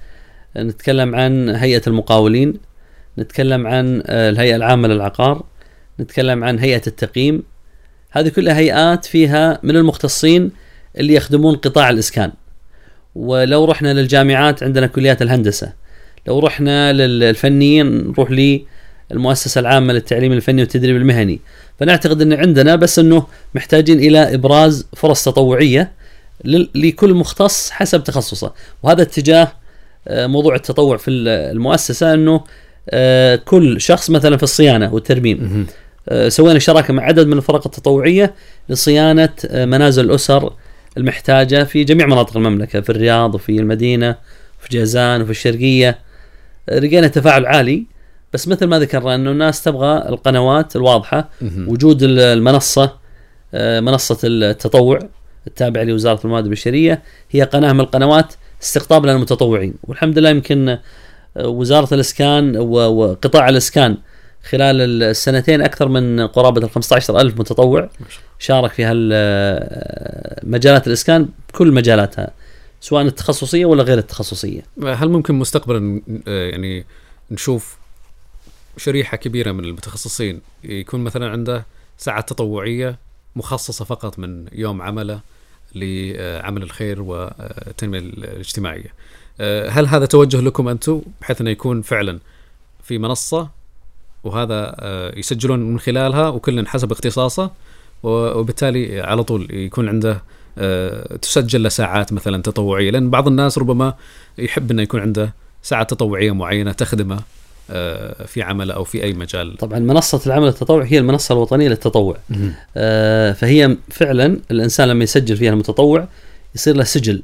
نتكلم 0.57 1.15
عن 1.15 1.49
هيئة 1.49 1.83
المقاولين. 1.87 2.55
نتكلم 3.19 3.67
عن 3.67 4.03
آه، 4.07 4.31
الهيئة 4.31 4.57
العامة 4.57 4.89
للعقار 4.89 5.45
نتكلم 6.01 6.45
عن 6.45 6.59
هيئة 6.59 6.83
التقييم. 6.87 7.43
هذه 8.11 8.29
كلها 8.29 8.59
هيئات 8.59 9.05
فيها 9.05 9.59
من 9.63 9.77
المختصين 9.77 10.51
اللي 10.99 11.15
يخدمون 11.15 11.57
قطاع 11.57 11.91
الإسكان. 11.91 12.33
ولو 13.15 13.65
رحنا 13.65 13.93
للجامعات 13.93 14.63
عندنا 14.63 14.87
كليات 14.87 15.23
الهندسة. 15.23 15.73
لو 16.27 16.39
رحنا 16.39 16.93
للفنيين 16.93 18.09
نروح 18.09 18.31
للمؤسسه 19.11 19.59
العامة 19.59 19.93
للتعليم 19.93 20.33
الفني 20.33 20.63
والتدريب 20.63 20.97
المهني. 20.97 21.41
فنعتقد 21.81 22.23
إن 22.23 22.33
عندنا 22.33 22.77
بس 22.77 22.99
إنه 22.99 23.27
محتاجين 23.55 23.99
إلى 23.99 24.35
إبراز 24.35 24.87
فرص 24.97 25.25
تطوعية 25.25 25.93
لكل 26.75 27.15
مختص 27.15 27.71
حسب 27.71 28.05
تخصصه. 28.05 28.53
وهذا 28.83 29.03
اتجاه 29.03 29.53
آه، 30.09 30.27
موضوع 30.27 30.55
التطوع 30.55 30.97
في 30.97 31.11
ال- 31.11 31.29
المؤسسة 31.29 32.15
إنه 32.15 32.45
كل 33.45 33.81
شخص 33.81 34.11
مثلا 34.11 34.37
في 34.37 34.43
الصيانة 34.43 34.95
والترميم. 34.95 35.67
آه، 36.09 36.29
سوينا 36.29 36.59
شراكة 36.59 36.93
مع 36.95 37.03
عدد 37.03 37.27
من 37.27 37.37
الفرق 37.37 37.67
التطوعية 37.67 38.35
لصيانة 38.69 39.29
آه، 39.47 39.65
منازل 39.65 40.05
الاسر 40.05 40.53
المحتاجة 40.99 41.65
في 41.65 41.85
جميع 41.85 42.07
مناطق 42.07 42.37
المملكة 42.37 42.81
في 42.81 42.91
الرياض 42.91 43.35
وفي 43.35 43.53
المدينة 43.61 44.17
وفي 44.61 44.69
جازان 44.71 45.23
وفي 45.23 45.31
الشرقية. 45.31 45.99
آه، 46.69 46.79
لقينا 46.79 47.07
تفاعل 47.09 47.47
عالي. 47.47 47.85
بس 48.33 48.49
مثل 48.49 48.67
ما 48.67 48.79
ذكرنا 48.79 49.15
إنه 49.15 49.31
الناس 49.31 49.63
تبغى 49.63 50.09
القنوات 50.09 50.77
الواضحة. 50.77 51.29
وجود 51.69 52.03
ال- 52.03 52.21
المنصة 52.21 52.93
آه، 53.55 53.81
منصة 53.81 54.19
التطوع 54.25 54.99
التابعة 55.47 55.83
لوزارة 55.83 56.21
الموارد 56.25 56.45
البشرية 56.45 57.03
هي 57.31 57.43
قناة 57.43 57.73
من 57.73 57.81
القنوات 57.81 58.35
استقطاب 58.63 59.07
للمتطوعين. 59.07 59.75
والحمد 59.85 60.19
لله 60.19 60.31
يمكن 60.31 60.69
آه، 60.69 60.81
وزارة 61.37 61.95
الإسكان 61.95 62.57
وقطاع 62.57 63.49
الإسكان 63.49 63.97
خلال 64.45 65.03
السنتين 65.03 65.63
أكثر 65.63 65.89
من 65.89 66.27
قرابة 66.27 66.65
ال 66.65 66.71
15 66.71 67.21
ألف 67.21 67.41
متطوع. 67.41 67.89
شارك 68.39 68.73
في 68.73 68.85
هالمجالات 68.85 70.87
الإسكان 70.87 71.29
بكل 71.49 71.73
مجالاتها 71.73 72.31
سواء 72.81 73.03
التخصصية 73.03 73.65
ولا 73.65 73.83
غير 73.83 73.99
التخصصية. 73.99 74.63
هل 74.85 75.09
ممكن 75.09 75.35
مستقبلا 75.35 76.01
آه، 76.29 76.51
يعني 76.51 76.85
نشوف 77.31 77.77
شريحة 78.77 79.17
كبيرة 79.17 79.53
من 79.53 79.65
المتخصصين 79.65 80.41
يكون 80.65 81.01
مثلا 81.01 81.31
عنده 81.31 81.67
ساعات 81.99 82.29
تطوعية 82.29 82.99
مخصصة 83.37 83.85
فقط 83.85 84.19
من 84.19 84.47
يوم 84.53 84.83
عمله 84.83 85.21
لعمل 85.75 86.63
الخير 86.63 87.03
والتنميه 87.03 87.99
الاجتماعية. 87.99 88.95
آه، 89.41 89.69
هل 89.69 89.87
هذا 89.87 90.07
توجه 90.07 90.41
لكم 90.41 90.69
أنتم 90.69 91.03
بحيث 91.21 91.41
أنه 91.41 91.51
يكون 91.51 91.83
فعلا 91.83 92.19
في 92.85 92.99
منصة 92.99 93.49
وهذا 94.25 94.75
آه، 94.79 95.19
يسجلون 95.19 95.61
من 95.61 95.81
خلالها 95.81 96.29
وكل 96.29 96.67
حسب 96.67 96.93
اختصاصه 96.93 97.51
وبالتالي 98.03 99.01
على 99.01 99.25
طول 99.25 99.49
يكون 99.51 99.89
عنده 99.89 100.23
آه، 100.59 101.17
تسجل 101.17 101.63
له 101.63 101.69
ساعات 101.69 102.13
مثلا 102.13 102.43
تطوعية 102.43 102.91
لأن 102.91 103.11
بعض 103.11 103.29
الناس 103.29 103.59
ربما 103.59 103.95
يحب 104.39 104.71
أنه 104.71 104.83
يكون 104.83 105.01
عنده 105.01 105.35
ساعات 105.63 105.91
تطوعية 105.91 106.33
معينة 106.33 106.73
تخدمه 106.73 107.21
في 108.27 108.43
عمله 108.43 108.75
أو 108.75 108.85
في 108.85 109.03
أي 109.03 109.13
مجال 109.13 109.57
طبعا 109.57 109.79
منصة 109.79 110.21
العمل 110.27 110.49
التطوعي 110.49 110.93
هي 110.93 110.99
المنصة 110.99 111.33
الوطنية 111.33 111.69
للتطوع. 111.69 112.17
فهي 113.35 113.77
فعلا 113.91 114.39
الإنسان 114.51 114.89
لما 114.89 115.05
يسجل 115.05 115.37
فيها 115.37 115.53
المتطوع 115.53 116.09
يصير 116.55 116.77
له 116.77 116.85
سجل. 116.85 117.23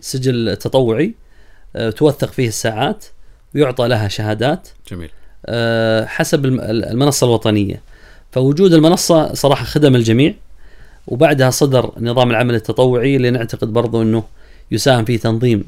سجل 0.00 0.56
تطوعي 0.56 1.14
آه، 1.76 1.90
توثق 1.90 2.32
فيه 2.32 2.48
الساعات 2.48 3.04
ويعطى 3.54 3.88
لها 3.88 4.08
شهادات 4.08 4.68
جميل. 4.90 5.10
آه، 5.46 6.04
حسب 6.04 6.44
الم- 6.44 6.60
المنصة 6.60 7.24
الوطنية. 7.26 7.80
فوجود 8.32 8.72
المنصة 8.72 9.34
صراحة 9.34 9.64
خدم 9.64 9.94
الجميع 9.96 10.34
وبعدها 11.06 11.50
صدر 11.50 11.92
نظام 12.00 12.30
العمل 12.30 12.54
التطوعي 12.54 13.16
اللي 13.16 13.30
نعتقد 13.30 13.72
برضو 13.72 14.02
إنه 14.02 14.22
يساهم 14.70 15.04
في 15.04 15.18
تنظيم 15.18 15.64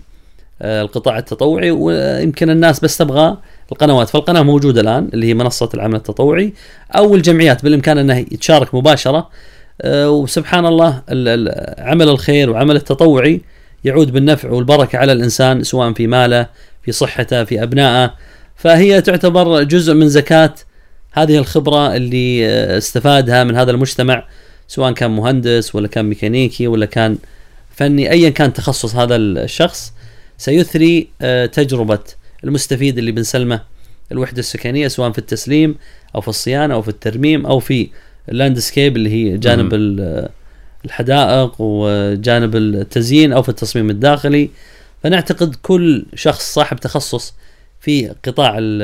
آه، 0.63 0.83
القطاع 0.83 1.19
التطوعي 1.19 1.71
ويمكن 1.71 2.51
الناس 2.51 2.81
بس 2.81 2.97
تبغى 2.97 3.37
القنوات. 3.73 4.09
فالقناة 4.09 4.43
موجودة 4.43 4.81
الآن 4.81 5.09
اللي 5.15 5.27
هي 5.27 5.35
منصة 5.35 5.69
العمل 5.75 5.95
التطوعي 5.95 6.53
أو 6.97 7.15
الجمعيات 7.15 7.63
بالإمكان 7.65 7.99
أنها 7.99 8.23
تشارك 8.23 8.75
مباشرة 8.75 9.29
وسبحان 9.87 10.67
الله 10.67 11.03
ال- 11.09 11.29
ال- 11.49 11.81
عمل 11.83 12.09
الخير 12.09 12.51
وعمل 12.51 12.77
التطوعي 12.77 13.41
يعود 13.85 14.13
بالنفع 14.13 14.51
والبركة 14.51 14.99
على 14.99 15.13
الإنسان 15.13 15.63
سواء 15.63 15.93
في 15.93 16.07
ماله 16.07 16.47
في 16.83 16.93
صحته 16.93 17.45
في 17.45 17.63
أبنائه. 17.63 18.15
فهي 18.57 19.01
تعتبر 19.01 19.63
جزء 19.63 19.95
من 19.95 20.09
زكاة 20.09 20.55
هذه 21.13 21.39
الخبرة 21.39 21.97
اللي 21.97 22.47
آه، 22.49 22.79
استفادها 22.79 23.45
من 23.45 23.57
هذا 23.57 23.71
المجتمع 23.71 24.25
سواء 24.69 24.93
كان 24.93 25.11
مهندس 25.11 25.75
ولا 25.75 25.89
كان 25.89 26.05
ميكانيكي 26.05 26.67
ولا 26.67 26.87
كان 26.87 27.19
فني 27.77 28.11
ايا 28.11 28.31
كان 28.31 28.53
تخصص 28.53 28.95
هذا 28.95 29.17
الشخص 29.17 29.93
سيثري 30.39 31.09
آه، 31.23 31.47
تجربة 31.47 31.99
المستفيد 32.45 32.99
اللي 32.99 33.13
بنسلمه 33.13 33.61
الوحدة 34.13 34.39
السكنية 34.39 34.89
سواء 34.89 35.13
في 35.13 35.19
التسليم 35.19 35.75
أو 36.15 36.21
في 36.21 36.29
الصيانة 36.29 36.75
أو 36.75 36.83
في 36.83 36.89
الترميم 36.89 37.47
أو 37.47 37.59
في 37.59 37.89
ال 38.29 38.36
landscape 38.36 38.97
اللي 38.97 39.11
هي 39.11 39.39
جانب 39.39 39.75
الحدائق 40.85 41.55
وجانب 41.59 42.57
التزيين 42.57 43.33
أو 43.33 43.43
في 43.43 43.49
التصميم 43.49 43.91
الداخلي 43.91 44.51
فنعتقد 45.03 45.55
كل 45.63 46.07
شخص 46.15 46.55
صاحب 46.55 46.77
تخصص 46.77 47.35
في 47.81 48.09
قطاع 48.25 48.59
ال- 48.59 48.83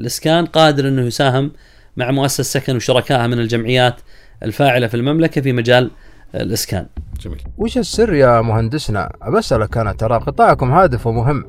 الإسكان 0.00 0.46
قادر 0.46 0.88
إنه 0.88 1.02
يساهم 1.02 1.50
مع 1.96 2.10
مؤسسة 2.10 2.42
سكن 2.60 2.76
وشركائها 2.76 3.26
من 3.26 3.38
الجمعيات 3.38 3.94
الفاعلة 4.42 4.86
في 4.86 4.94
المملكة 4.96 5.40
في 5.40 5.52
مجال 5.52 5.90
الإسكان. 6.34 6.86
جميل 7.20 7.38
وش 7.58 7.78
السر 7.78 8.14
يا 8.14 8.40
مهندسنا؟ 8.40 9.12
بسألك 9.36 9.76
أنا 9.76 9.92
ترى 9.92 10.18
قطاعكم 10.18 10.70
هادف 10.72 11.06
ومهم 11.06 11.44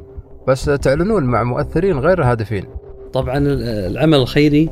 بس 0.48 0.66
تعلنون 0.66 1.24
مع 1.24 1.44
مؤثرين 1.44 2.00
غير 2.00 2.24
هادفين 2.24 2.66
طبعا 3.14 3.38
العمل 3.38 4.18
الخيري 4.18 4.70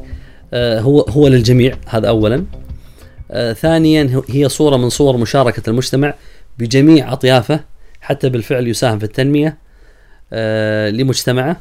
آه، 0.54 0.80
هو 0.80 1.02
هو 1.02 1.28
للجميع 1.28 1.76
هذا 1.88 2.08
اولا. 2.10 2.46
آه، 3.32 3.54
ثانيا 3.54 4.22
هي 4.30 4.50
صورة 4.50 4.78
من 4.78 4.90
صور 4.90 5.18
مشاركة 5.18 5.70
المجتمع 5.70 6.14
بجميع 6.60 7.14
أطيافه 7.14 7.60
حتى 8.02 8.30
بالفعل 8.30 8.68
يساهم 8.68 9.00
في 9.00 9.06
التنمية 9.06 9.58
آه، 10.34 10.90
لمجتمعه. 10.90 11.58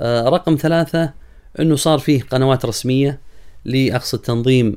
آه، 0.00 0.28
رقم 0.28 0.56
ثلاثة 0.60 1.10
إنه 1.60 1.76
صار 1.76 1.98
فيه 1.98 2.22
قنوات 2.22 2.64
رسمية 2.64 3.18
لاقصد 3.64 4.18
تنظيم 4.18 4.76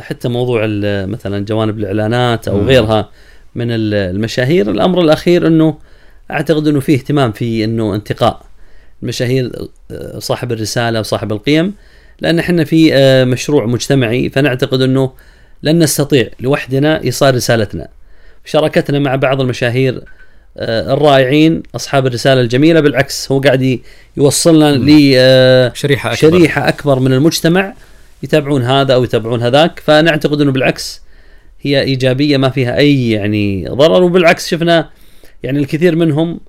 حتى 0.00 0.28
موضوع 0.28 0.60
مثلا 1.06 1.44
جوانب 1.44 1.78
الإعلانات 1.78 2.48
أو 2.48 2.56
مم. 2.60 2.66
غيرها 2.66 3.08
من 3.54 3.70
ال- 3.70 3.94
المشاهير 3.94 4.70
الأمر 4.70 5.00
الأخير 5.00 5.46
إنه 5.46 5.78
أعتقد 6.30 6.68
إنه 6.68 6.80
في 6.80 6.94
اهتمام 6.94 7.32
في 7.32 7.64
إنه 7.64 7.94
انتقاء 7.94 8.42
المشاهير 9.02 9.68
صاحب 10.18 10.52
الرسالة 10.52 11.00
وصاحب 11.00 11.32
القيم 11.32 11.74
لأن 12.20 12.38
إحنا 12.38 12.64
في 12.64 12.94
آه، 12.94 13.24
مشروع 13.24 13.66
مجتمعي 13.66 14.30
فنعتقد 14.30 14.82
إنه 14.82 15.12
لن 15.62 15.78
نستطيع 15.78 16.28
لوحدنا 16.40 17.02
إيصال 17.02 17.34
رسالتنا. 17.34 17.88
شراكتنا 18.44 18.98
مع 18.98 19.16
بعض 19.16 19.40
المشاهير 19.40 20.02
آه، 20.58 20.94
الرائعين 20.94 21.62
أصحاب 21.76 22.06
الرسالة 22.06 22.40
الجميلة 22.40 22.80
بالعكس 22.80 23.32
هو 23.32 23.40
قاعد 23.40 23.80
يوصلنا 24.16 24.72
ل 24.72 25.12
آه، 25.16 25.72
شريحة 25.74 26.12
أكبر. 26.12 26.30
شريحة 26.30 26.68
أكبر 26.68 26.98
من 26.98 27.12
المجتمع 27.12 27.74
يتابعون 28.22 28.62
هذا 28.62 28.94
أو 28.94 29.04
يتابعون 29.04 29.42
هذاك. 29.42 29.80
فنعتقد 29.84 30.40
إنه 30.40 30.52
بالعكس 30.52 31.02
هي 31.60 31.80
إيجابية 31.82 32.36
ما 32.36 32.48
فيها 32.48 32.76
أي 32.76 33.10
يعني 33.10 33.66
ضرر. 33.68 34.02
وبالعكس 34.02 34.48
شفنا 34.48 34.90
يعني 35.42 35.58
الكثير 35.58 35.96
منهم 35.96 36.40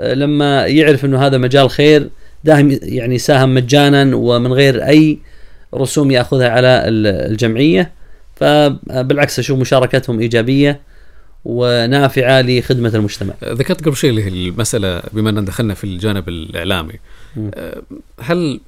لما 0.00 0.66
يعرف 0.66 1.04
إنه 1.04 1.26
هذا 1.26 1.38
مجال 1.38 1.70
خير 1.70 2.08
داهم 2.46 2.78
يعني 2.82 3.18
ساهم 3.18 3.54
مجانا 3.54 4.16
ومن 4.16 4.52
غير 4.52 4.86
أي 4.88 5.18
رسوم 5.74 6.10
يأخذها 6.10 6.48
على 6.48 6.68
ال- 6.68 7.30
الجمعية 7.32 7.92
فبالعكس 8.36 9.38
أشوف 9.38 9.58
مشاركتهم 9.58 10.20
إيجابية 10.20 10.80
ونافعة 11.44 12.42
لخدمة 12.42 12.88
المجتمع. 12.94 13.34
ذكرت 13.44 13.84
قبل 13.84 13.96
شيء 13.96 14.10
اللي 14.10 14.24
هي 14.24 14.28
المسألة 14.28 15.02
بما 15.12 15.30
أن 15.30 15.44
دخلنا 15.44 15.74
في 15.74 15.84
الجانب 15.84 16.28
الإعلامي. 16.28 16.92
أه، 17.54 17.82
هل 18.20 18.60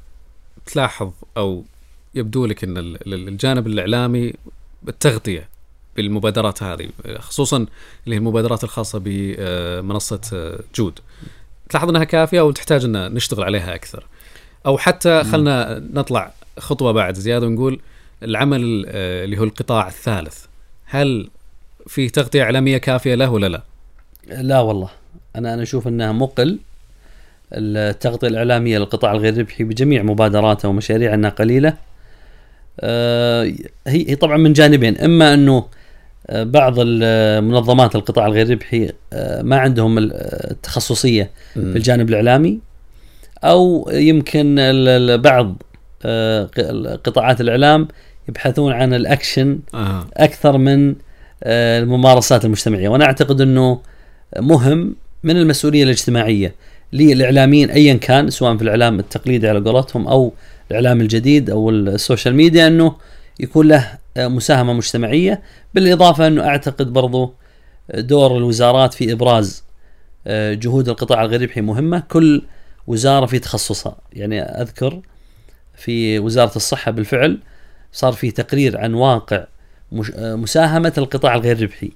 تلاحظ 0.66 1.10
أو 1.36 1.64
يبدو 2.14 2.46
لك 2.46 2.64
أن 2.64 2.78
ال- 2.78 3.14
ال- 3.14 3.28
الجانب 3.28 3.66
الإعلامي 3.66 4.32
التغطيه 4.88 5.48
بالمبادرات 5.96 6.62
هذه 6.62 6.88
خصوصا 7.18 7.56
اللي 8.04 8.16
هي 8.16 8.18
المبادرات 8.18 8.64
الخاصة 8.64 9.00
بمنصة 9.04 10.20
أه، 10.32 10.58
جود 10.74 10.98
تلاحظ 11.68 11.88
إنها 11.88 12.04
كافية 12.04 12.40
أو 12.40 12.50
تحتاج 12.50 12.84
إن 12.84 13.14
نشتغل 13.14 13.44
عليها 13.44 13.74
أكثر. 13.74 14.06
أو 14.66 14.78
حتى 14.78 15.24
خلنا 15.24 15.82
نطلع 15.92 16.32
خطوة 16.58 16.92
بعد 16.92 17.14
زيادة 17.14 17.46
ونقول 17.46 17.80
العمل 18.22 18.84
أه، 18.88 19.24
اللي 19.24 19.38
هو 19.38 19.44
القطاع 19.44 19.88
الثالث. 19.88 20.44
هل 20.84 21.30
في 21.86 22.08
تغطية 22.08 22.42
إعلامية 22.42 22.78
كافية 22.78 23.14
له 23.14 23.30
ولا 23.30 23.46
لا؟ 23.46 23.62
لا 24.26 24.60
والله. 24.60 24.88
أنا 25.36 25.54
أنا 25.54 25.62
أشوف 25.62 25.88
إنها 25.88 26.12
مقل. 26.12 26.58
التغطية 27.52 28.28
الإعلامية 28.28 28.78
للقطاع 28.78 29.12
الغير 29.12 29.38
ربحي 29.38 29.64
بجميع 29.64 30.02
مبادراته 30.02 30.68
ومشاريعه 30.68 31.14
إنها 31.14 31.30
قليلة. 31.30 31.76
آه، 32.80 33.42
هي 33.86 34.10
هي 34.10 34.16
طبعا 34.16 34.36
من 34.36 34.52
جانبين. 34.52 34.98
إما 34.98 35.34
إنه 35.34 35.56
آه، 35.56 35.68
بعض 36.32 36.74
المنظمات 36.78 37.94
القطاع 37.94 38.26
الغير 38.26 38.50
ربحي 38.50 38.92
آه، 39.12 39.42
ما 39.42 39.58
عندهم 39.58 39.98
ال- 39.98 40.12
التخصصية 40.50 41.30
في 41.54 41.60
الجانب 41.60 42.08
الإعلامي 42.08 42.58
أو 43.44 43.90
يمكن 43.92 44.56
بعض 45.22 45.62
آه، 46.04 46.44
قطاعات 47.04 47.40
الإعلام 47.40 47.88
يبحثون 48.28 48.72
عن 48.72 48.94
الأكشن 48.94 49.58
آه. 49.74 50.06
أكثر 50.16 50.58
من 50.58 50.94
الممارسات 51.46 52.44
المجتمعية 52.44 52.88
وأنا 52.88 53.04
أعتقد 53.04 53.40
إنه 53.40 53.80
مهم 54.38 54.94
من 55.24 55.36
المسؤولية 55.36 55.84
الاجتماعية 55.84 56.54
للإعلاميين 56.92 57.70
ايا 57.70 57.94
كان 57.94 58.30
سواء 58.30 58.56
في 58.56 58.62
الإعلام 58.62 58.98
التقليدي 58.98 59.48
على 59.48 59.60
قولتهم 59.60 60.08
أو 60.08 60.32
الإعلام 60.70 61.00
الجديد 61.00 61.50
أو 61.50 61.70
ال 61.70 61.79
social 61.79 62.34
media 62.34 62.66
إنه 62.66 62.94
يكون 63.40 63.68
له 63.68 63.98
مساهمة 64.18 64.72
مجتمعية 64.72 65.42
بالإضافة 65.74 66.26
أنه 66.26 66.46
أعتقد 66.46 66.92
برضو 66.92 67.34
دور 67.94 68.36
الوزارات 68.36 68.94
في 68.94 69.12
إبراز 69.12 69.64
آه، 70.26 70.54
جهود 70.54 70.88
القطاع 70.88 71.24
الغير 71.24 71.42
ربحي 71.42 71.60
مهمة. 71.60 72.00
كل 72.00 72.42
وزارة 72.86 73.26
في 73.26 73.38
تخصصها. 73.38 73.96
يعني 74.12 74.42
أذكر 74.42 75.00
في 75.76 76.18
وزارة 76.18 76.56
الصحة 76.56 76.90
بالفعل 76.90 77.38
صار 77.92 78.12
في 78.12 78.30
تقرير 78.30 78.78
عن 78.78 78.94
واقع 78.94 79.46
آه، 80.14 80.34
مساهمة 80.34 80.92
القطاع 80.98 81.34
الغير 81.34 81.62
ربحي. 81.62 81.90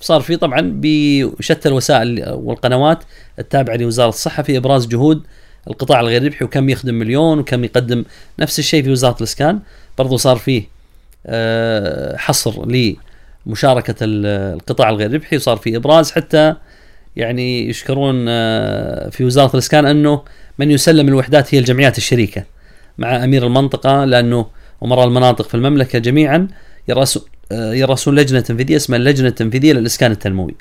صار 0.00 0.20
في 0.20 0.36
طبعا 0.36 0.72
بشتى 0.74 1.68
الوسائل 1.68 2.28
والقنوات 2.28 3.04
التابعة 3.38 3.76
لوزارة 3.76 4.08
الصحة 4.08 4.42
في 4.42 4.56
إبراز 4.56 4.86
جهود 4.86 5.22
القطاع 5.68 6.00
الغير 6.00 6.24
ربحي 6.24 6.44
وكم 6.44 6.68
يخدم 6.68 6.94
مليون 6.94 7.38
وكم 7.38 7.64
يقدم 7.64 8.04
نفس 8.38 8.58
الشيء 8.58 8.82
في 8.82 8.90
وزارة 8.90 9.16
الإسكان. 9.18 9.60
برضو 9.98 10.16
صار 10.16 10.36
فيه 10.36 10.62
آه، 10.62 10.77
حصر 12.16 12.66
لمشاركة 13.46 13.94
ال- 14.02 14.26
القطاع 14.54 14.88
الغير 14.90 15.12
ربحي 15.14 15.36
وصار 15.36 15.56
في 15.56 15.76
إبراز 15.76 16.10
حتى 16.10 16.54
يعني 17.16 17.68
يشكرون 17.68 18.24
آه، 18.28 19.08
في 19.08 19.24
وزارة 19.24 19.52
الإسكان 19.54 19.86
أنه 19.86 20.22
من 20.58 20.70
يسلم 20.70 21.08
الوحدات 21.08 21.54
هي 21.54 21.58
الجمعيات 21.58 21.98
الشريكة 21.98 22.44
مع 22.98 23.24
أمير 23.24 23.46
المنطقة 23.46 24.04
لأنه 24.04 24.46
امراء 24.84 25.06
المناطق 25.06 25.48
في 25.48 25.54
المملكة 25.54 25.98
جميعا 25.98 26.48
يرأسون 26.88 27.22
آه، 27.52 27.72
يرأسون 27.74 28.14
لجنة 28.14 28.40
تنفيذية 28.40 28.76
اسمها 28.76 28.98
اللجنة 28.98 29.28
التنفيذية 29.28 29.72
للإسكان 29.72 30.12
التنموي. 30.12 30.54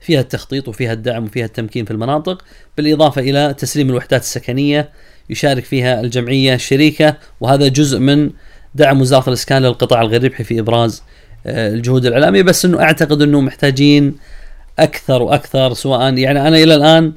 فيها 0.00 0.20
التخطيط 0.20 0.68
وفيها 0.68 0.92
الدعم 0.92 1.24
وفيها 1.24 1.44
التمكين 1.44 1.84
في 1.84 1.90
المناطق 1.90 2.44
بالإضافة 2.76 3.20
إلى 3.20 3.54
تسليم 3.58 3.90
الوحدات 3.90 4.20
السكنية 4.22 4.88
يشارك 5.30 5.64
فيها 5.64 6.00
الجمعية 6.00 6.54
الشريكة 6.54 7.16
وهذا 7.40 7.68
جزء 7.68 7.98
من 7.98 8.30
دعم 8.74 9.00
وزارة 9.00 9.28
الإسكان 9.28 9.62
للقطاع 9.62 10.00
الغير 10.02 10.24
ربحي 10.24 10.44
في 10.44 10.60
إبراز 10.60 11.02
آه، 11.46 11.68
الجهود 11.74 12.06
الإعلامية 12.06 12.42
بس 12.42 12.64
أنه 12.64 12.80
أعتقد 12.82 13.22
أنه 13.22 13.40
محتاجين 13.40 14.14
أكثر 14.78 15.22
وأكثر 15.22 15.74
سواء 15.74 16.00
يعني 16.18 16.48
أنا 16.48 16.56
إلى 16.56 16.74
الآن 16.74 17.12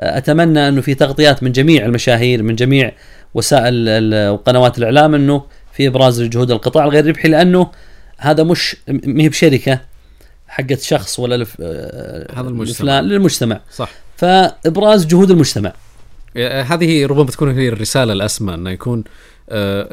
آه، 0.00 0.18
أتمنى 0.18 0.68
أنه 0.68 0.80
في 0.80 0.94
تغطيات 0.94 1.42
من 1.42 1.52
جميع 1.52 1.84
المشاهير 1.84 2.42
من 2.42 2.54
جميع 2.54 2.92
وسائل 3.34 4.28
وقنوات 4.30 4.78
الإعلام 4.78 5.14
أنه 5.14 5.42
في 5.72 5.86
إبراز 5.86 6.22
جهود 6.22 6.50
القطاع 6.50 6.84
الغير 6.84 7.06
ربحي 7.06 7.28
لأنه 7.28 7.70
هذا 8.18 8.42
مش 8.42 8.76
م- 8.88 9.20
هي 9.20 9.28
بشركة 9.28 9.80
حقت 10.48 10.80
شخص 10.80 11.18
ولا 11.18 11.36
لف 11.36 11.56
آه، 11.60 12.32
هذا 12.40 12.48
المجتمع. 12.48 12.72
لفلان 12.74 13.04
للمجتمع. 13.04 13.60
صح. 13.74 13.90
فإبراز 14.16 15.06
جهود 15.06 15.30
المجتمع. 15.30 15.72
هذه 16.36 17.06
ربما 17.06 17.24
تكون 17.30 17.58
هي 17.58 17.68
الرسالة 17.68 18.12
الأسمى 18.12 18.54
إنه 18.54 18.70
يكون 18.70 19.04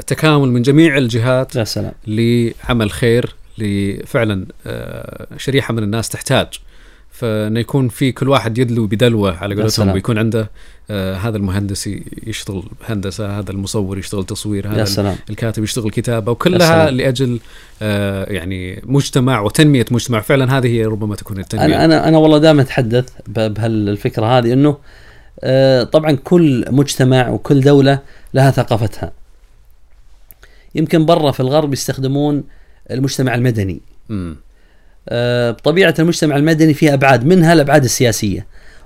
تكامل 0.08 0.50
من 0.50 0.62
جميع 0.62 0.98
الجهات 0.98 1.56
يا 1.56 1.64
سلام. 1.64 1.92
لعمل 2.08 2.92
خير 2.92 3.36
لفعلا 3.58 4.46
آه، 4.68 5.28
شريحة 5.38 5.74
من 5.74 5.84
الناس 5.84 6.10
تحتاج. 6.10 6.48
فإنه 7.12 7.60
يكون 7.60 7.88
في 7.88 8.12
كل 8.12 8.30
واحد 8.30 8.58
يدلو 8.58 8.88
بدلوة 8.88 9.38
على 9.38 9.56
قولتهم. 9.56 9.90
ويكون 9.90 10.18
عنده 10.18 10.50
آه، 10.92 11.16
هذا 11.16 11.38
المهندس 11.38 11.90
يشتغل 12.28 12.64
هندسة 12.86 13.40
هذا 13.40 13.52
المصور 13.52 13.98
يشتغل 13.98 14.26
تصوير 14.26 14.68
هذا 14.68 14.86
سلام. 14.86 15.16
الكاتب 15.30 15.64
يشتغل 15.64 15.92
كتابة 15.92 16.32
وكلها. 16.32 16.92
لأجل 16.92 17.40
آه، 17.82 18.32
يعني 18.32 18.82
مجتمع 18.86 19.40
وتنمية 19.42 19.86
مجتمع. 19.92 20.22
فعلا 20.22 20.58
هذه 20.58 20.68
هي 20.68 20.86
ربما 20.86 21.16
تكون 21.16 21.40
التنمية. 21.40 21.66
أنا 21.66 21.86
أنا 21.86 22.08
أنا 22.08 22.18
والله 22.18 22.38
دائما 22.38 22.62
أتحدث 22.62 23.10
بهالفكرة 23.28 24.26
هذه 24.26 24.54
إنه 24.54 24.78
آه، 25.44 25.84
طبعا 25.84 26.12
كل 26.12 26.66
مجتمع 26.70 27.30
وكل 27.30 27.62
دولة 27.62 28.00
لها 28.34 28.52
ثقافتها. 28.52 29.19
يمكن 30.76 31.06
برا 31.06 31.32
في 31.32 31.40
الغرب 31.40 31.74
يستخدمون 31.74 32.44
المجتمع 32.92 33.36
المدني. 33.36 33.82
آه، 35.10 35.52
بطبيعه 35.52 35.94
المجتمع 36.00 36.36
المدني 36.38 36.74
فيها 36.74 36.94
أبعاد 36.94 37.26
منها 37.26 37.54
الأبعاد 37.54 37.84
السياسية. 37.84 38.46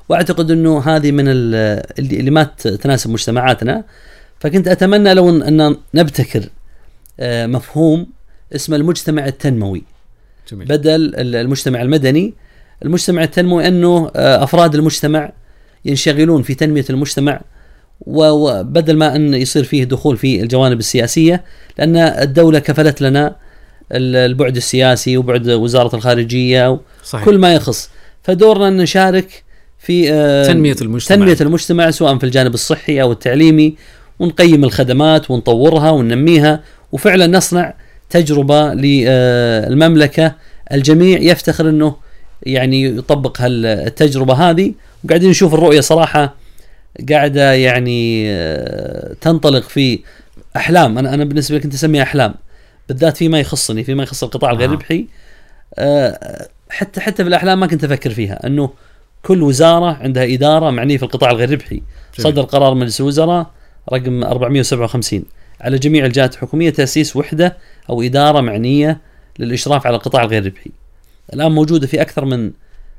وأعتقد 0.09 0.51
أنه 0.51 0.81
هذه 0.81 1.11
من 1.11 1.23
ال- 1.27 1.83
اللي 1.99 2.31
ما 2.31 2.43
تناسب 2.81 3.09
مجتمعاتنا. 3.09 3.83
فكنت 4.39 4.67
أتمنى 4.67 5.13
لو 5.13 5.29
ان 5.29 5.61
أن 5.61 5.77
نبتكر 5.93 6.43
آه، 7.19 7.45
مفهوم 7.45 8.07
اسمه 8.55 8.75
المجتمع 8.75 9.25
التنموي. 9.25 9.83
جميل. 10.51 10.67
بدل 10.67 11.15
ال- 11.15 11.35
المجتمع 11.35 11.81
المدني. 11.81 12.33
المجتمع 12.85 13.23
التنموي 13.23 13.67
أنه 13.67 14.11
آه، 14.15 14.43
أفراد 14.43 14.75
المجتمع 14.75 15.31
ينشغلون 15.85 16.41
في 16.41 16.53
تنمية 16.55 16.85
المجتمع. 16.89 17.41
وبدل 18.07 18.97
ما 18.97 19.15
أن 19.15 19.33
يصير 19.33 19.63
فيه 19.63 19.83
دخول 19.83 20.17
في 20.17 20.41
الجوانب 20.41 20.79
السياسية 20.79 21.43
لأن 21.79 21.97
الدولة 21.97 22.59
كفلت 22.59 23.01
لنا 23.01 23.27
ال- 23.91 24.15
البعد 24.15 24.55
السياسي 24.55 25.17
وبعد 25.17 25.49
وزارة 25.49 25.95
الخارجية 25.95 26.79
صحيح. 27.03 27.27
وكل 27.27 27.37
ما 27.37 27.53
يخص. 27.53 27.89
فدورنا 28.23 28.67
أن 28.67 28.77
نشارك 28.77 29.43
في 29.79 30.13
آه، 30.13 30.47
تنمية 30.47 30.75
المجتمع. 30.81 31.17
تنمية 31.17 31.37
المجتمع 31.41 31.91
سواء 31.91 32.17
في 32.17 32.23
الجانب 32.23 32.53
الصحي 32.53 33.01
أو 33.01 33.11
التعليمي 33.11 33.75
ونقيم 34.19 34.63
الخدمات 34.63 35.31
ونطورها 35.31 35.89
وننميها 35.91 36.59
وفعلا 36.91 37.27
نصنع 37.27 37.73
تجربة 38.09 38.73
للمملكه 38.73 40.35
الجميع 40.71 41.19
يفتخر 41.19 41.69
إنه 41.69 41.95
يعني 42.43 42.83
يطبق 42.83 43.41
هالتجربه 43.41 44.33
هذه. 44.33 44.73
وقاعدين 45.05 45.29
نشوف 45.29 45.53
الرؤية 45.53 45.81
صراحة 45.81 46.35
قاعدة 47.09 47.53
يعني 47.53 48.25
آه، 48.31 49.15
تنطلق 49.21 49.63
في 49.63 49.99
أحلام. 50.55 50.97
أنا 50.97 51.13
أنا 51.13 51.23
بالنسبة 51.23 51.57
لي 51.57 51.63
كنت 51.63 51.73
أسميها 51.73 52.03
أحلام. 52.03 52.35
بالذات 52.89 53.17
فيما 53.17 53.39
يخصني 53.39 53.83
فيما 53.83 54.03
يخص 54.03 54.23
القطاع 54.23 54.51
الغير 54.51 54.69
آه. 54.69 54.73
ربحي 54.73 55.07
آه، 55.75 56.47
حتى 56.69 57.01
حتى 57.01 57.23
في 57.23 57.29
الأحلام 57.29 57.59
ما 57.59 57.67
كنت 57.67 57.83
أفكر 57.83 58.09
فيها. 58.09 58.47
أنه 58.47 58.69
كل 59.23 59.43
وزارة 59.43 59.97
عندها 60.01 60.33
إدارة 60.33 60.69
معنية 60.69 60.97
في 60.97 61.03
القطاع 61.03 61.31
الغير 61.31 61.51
ربحي. 61.51 61.81
صدر 62.17 62.41
قرار 62.41 62.73
مجلس 62.73 63.01
الوزراء 63.01 63.51
رقم 63.93 64.23
457 64.23 65.23
على 65.61 65.77
جميع 65.77 66.05
الجهات 66.05 66.33
الحكومية 66.33 66.69
تأسيس 66.69 67.15
وحدة 67.15 67.57
أو 67.89 68.01
إدارة 68.01 68.41
معنية 68.41 68.99
للإشراف 69.39 69.87
على 69.87 69.95
القطاع 69.95 70.23
الغير 70.23 70.45
ربحي. 70.45 70.71
الآن 71.33 71.51
موجودة 71.51 71.87
في 71.87 72.01
أكثر 72.01 72.25
من 72.25 72.51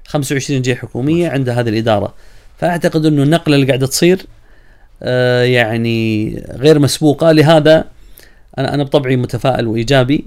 25 0.06 0.62
جهة 0.62 0.74
حكومية 0.74 1.28
عندها 1.28 1.60
هذه 1.60 1.68
الإدارة. 1.68 2.14
فأعتقد 2.58 3.06
إنه 3.06 3.22
النقلة 3.22 3.54
اللي 3.54 3.66
قاعدة 3.66 3.86
تصير 3.86 4.26
آه، 5.02 5.42
يعني 5.42 6.28
غير 6.56 6.78
مسبوقة 6.78 7.32
لهذا 7.32 7.84
أنا 8.58 8.74
أنا 8.74 8.82
بطبعي 8.82 9.16
متفائل 9.16 9.66
وإيجابي 9.66 10.24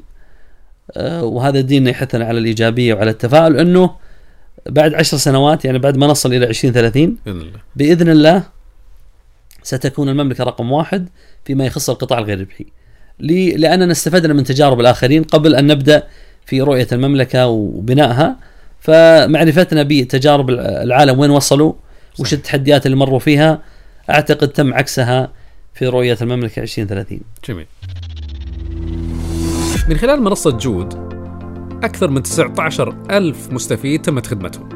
آه، 0.97 1.23
وهذا 1.23 1.61
ديننا 1.61 1.89
يحثنا 1.89 2.25
على 2.25 2.39
الإيجابية 2.39 2.93
وعلى 2.93 3.09
التفاؤل 3.11 3.59
إنه 3.59 3.91
بعد 4.69 4.93
عشر 4.93 5.17
سنوات 5.17 5.65
يعني 5.65 5.79
بعد 5.79 5.97
ما 5.97 6.07
نصل 6.07 6.33
إلى 6.33 6.45
2030 6.45 7.17
بإذن 7.25 7.39
الله 7.41 7.59
بإذن 7.75 8.09
الله 8.09 8.43
ستكون 9.63 10.09
المملكة 10.09 10.43
رقم 10.43 10.71
واحد 10.71 11.07
فيما 11.45 11.65
يخص 11.65 11.89
القطاع 11.89 12.19
الغير 12.19 12.39
ربحي. 12.39 12.65
لأننا 13.57 13.91
استفدنا 13.91 14.33
من 14.33 14.43
تجارب 14.43 14.79
الآخرين 14.79 15.23
قبل 15.23 15.55
أن 15.55 15.67
نبدأ 15.67 16.03
في 16.45 16.61
رؤية 16.61 16.87
المملكة 16.91 17.47
وبنائها 17.47 18.35
فمعرفتنا 18.79 19.83
بتجارب 19.83 20.49
العالم 20.49 21.19
وين 21.19 21.29
وصلوا 21.29 21.73
وش 22.19 22.33
التحديات 22.33 22.85
اللي 22.85 22.97
مروا 22.97 23.19
فيها؟ 23.19 23.61
أعتقد 24.09 24.47
تم 24.47 24.73
عكسها 24.73 25.31
في 25.73 25.87
رؤية 25.87 26.17
المملكة 26.21 26.61
2030. 26.61 27.19
جميل. 27.49 27.65
من 29.89 29.97
خلال 29.97 30.21
منصة 30.21 30.51
جود 30.51 30.93
أكثر 31.83 32.09
من 32.09 32.23
19 32.23 32.95
ألف 33.11 33.51
مستفيد 33.51 34.01
تمت 34.01 34.27
خدمتهم. 34.27 34.69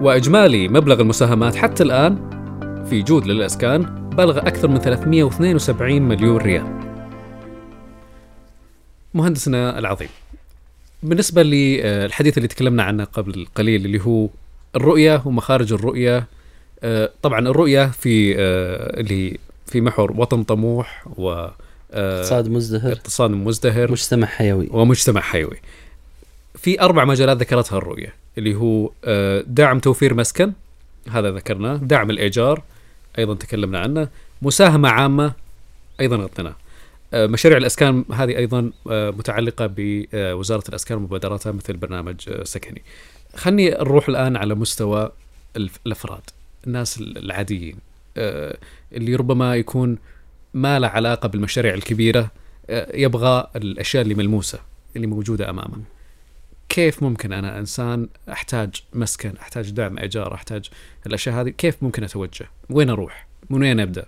وإجمالي 0.00 0.68
مبلغ 0.68 1.00
المساهمات 1.00 1.56
حتى 1.56 1.82
الآن 1.82 2.30
في 2.90 3.02
جود 3.02 3.26
للإسكان 3.26 3.82
بلغ 4.10 4.38
أكثر 4.38 4.68
من 4.68 4.78
372 4.78 6.02
مليون 6.02 6.36
ريال. 6.36 6.78
مهندسنا 9.14 9.78
العظيم 9.78 10.08
بالنسبة 11.02 11.42
للحديث 11.42 12.36
اللي 12.38 12.48
تكلمنا 12.48 12.82
عنه 12.82 13.04
قبل 13.04 13.46
قليل 13.54 13.84
اللي 13.84 14.00
هو 14.00 14.28
الرؤية 14.76 15.22
ومخارج 15.24 15.72
الرؤية 15.72 16.26
طبعا 17.22 17.48
الرؤية 17.48 17.86
في 17.86 18.34
آه، 18.38 19.00
اللي 19.00 19.38
في 19.66 19.80
محور 19.80 20.12
وطن 20.12 20.42
طموح 20.42 21.04
و 21.16 21.30
آه، 21.92 22.18
اقتصاد 22.18 22.48
مزدهر. 22.48 22.92
اقتصاد 22.92 23.30
مزدهر. 23.30 23.90
مجتمع 23.90 24.26
حيوي. 24.26 24.68
ومجتمع 24.70 25.20
حيوي. 25.20 25.56
في 26.54 26.80
أربع 26.80 27.04
مجالات 27.04 27.36
ذكرتها 27.36 27.78
الرؤية 27.78 28.14
اللي 28.38 28.54
هو 28.54 28.90
آه، 29.04 29.44
دعم 29.46 29.78
توفير 29.78 30.14
مسكن 30.14 30.52
هذا 31.10 31.30
ذكرناه 31.30 31.76
دعم 31.76 32.10
الإيجار 32.10 32.62
أيضا 33.18 33.34
تكلمنا 33.34 33.78
عنه 33.78 34.08
مساهمة 34.42 34.88
عامة 34.88 35.32
أيضا 36.00 36.16
غطيناه. 36.16 36.54
آه، 37.14 37.26
مشاريع 37.26 37.58
الأسكان 37.58 38.04
هذه 38.12 38.36
أيضا 38.36 38.70
آه، 38.90 39.10
متعلقة 39.10 39.70
بوزارة 39.76 40.64
الأسكان 40.68 40.98
ومبادراتها 40.98 41.52
مثل 41.52 41.76
برنامج 41.76 42.16
آه، 42.28 42.44
سكني. 42.44 42.82
خلني 43.36 43.70
نروح 43.70 44.08
الآن 44.08 44.36
على 44.36 44.54
مستوى 44.54 45.10
الأفراد. 45.86 46.20
الناس 46.66 46.98
العاديين. 47.00 47.76
آه، 48.16 48.58
اللي 48.92 49.14
ربما 49.14 49.56
يكون 49.56 49.98
ما 50.54 50.78
له 50.78 50.88
علاقة 50.88 51.28
بالمشاريع 51.28 51.74
الكبيرة 51.74 52.30
آه، 52.70 52.96
يبغى 52.96 53.50
الأشياء 53.56 54.02
اللي 54.02 54.14
ملموسة 54.14 54.58
اللي 54.96 55.06
موجودة 55.06 55.50
أمامه. 55.50 55.82
كيف 56.68 57.02
ممكن 57.02 57.32
أنا 57.32 57.58
إنسان 57.58 58.08
أحتاج 58.32 58.82
مسكن 58.94 59.32
أحتاج 59.40 59.70
دعم 59.70 59.98
إيجار 59.98 60.34
أحتاج 60.34 60.70
الأشياء 61.06 61.34
هذه 61.34 61.48
كيف 61.48 61.82
ممكن 61.82 62.04
أتوجه؟ 62.04 62.46
وين 62.70 62.90
أروح؟ 62.90 63.26
من 63.50 63.62
وين 63.62 63.80
أبدأ؟ 63.80 64.06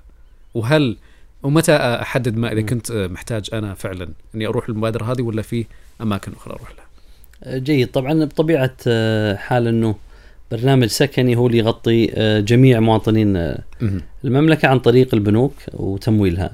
وهل 0.54 0.96
ومتى 1.42 1.76
أحدد 1.76 2.36
ما 2.36 2.52
إذا 2.52 2.60
كنت 2.60 2.92
محتاج 2.92 3.50
أنا 3.52 3.74
فعلا 3.74 4.08
أني 4.34 4.46
أروح 4.46 4.70
للمبادرة 4.70 5.12
هذه 5.12 5.22
ولا 5.22 5.42
في 5.42 5.66
أماكن 6.00 6.32
أخرى 6.32 6.54
أروح 6.54 6.72
لها؟ 6.72 7.58
جيد. 7.58 7.88
طبعا 7.90 8.24
بطبيعة 8.24 8.76
آه، 8.86 9.36
حال 9.36 9.66
إنه 9.66 9.94
برنامج 10.50 10.86
سكني 10.86 11.36
هو 11.36 11.46
اللي 11.46 11.58
يغطي 11.58 12.10
آه، 12.14 12.40
جميع 12.40 12.80
مواطنين 12.80 13.36
آه،. 13.36 13.62
المملكة 14.24 14.68
عن 14.68 14.78
طريق 14.78 15.14
البنوك 15.14 15.54
وتمويلها. 15.72 16.52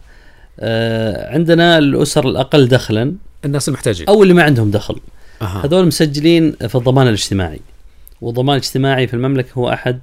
آه، 0.61 1.35
عندنا 1.35 1.79
الأسر 1.79 2.29
الأقل 2.29 2.69
دخلا 2.69 3.15
الناس 3.45 3.69
المحتاجين 3.69 4.09
أو 4.09 4.23
اللي 4.23 4.35
ما 4.35 4.43
عندهم 4.43 4.71
دخل 4.71 5.01
أها. 5.43 5.67
هذول 5.67 5.87
مسجلين 5.87 6.53
في 6.53 6.75
الضمان 6.75 7.07
الاجتماعي 7.07 7.61
والضمان 8.21 8.57
الاجتماعي 8.57 9.07
في 9.07 9.15
المملكة 9.15 9.53
هو 9.55 9.73
أحد 9.73 10.01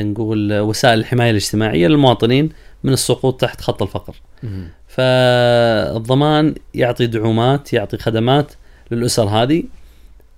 نقول 0.00 0.60
وسائل 0.60 0.98
الحماية 0.98 1.30
الاجتماعية 1.30 1.88
للمواطنين 1.88 2.48
من 2.84 2.92
السقوط 2.92 3.40
تحت 3.40 3.60
خط 3.60 3.82
الفقر. 3.82 4.14
فالضمان 4.88 6.54
يعطي 6.74 7.06
دعومات 7.06 7.72
يعطي 7.72 7.98
خدمات 7.98 8.52
للأسر 8.90 9.24
هذه 9.24 9.64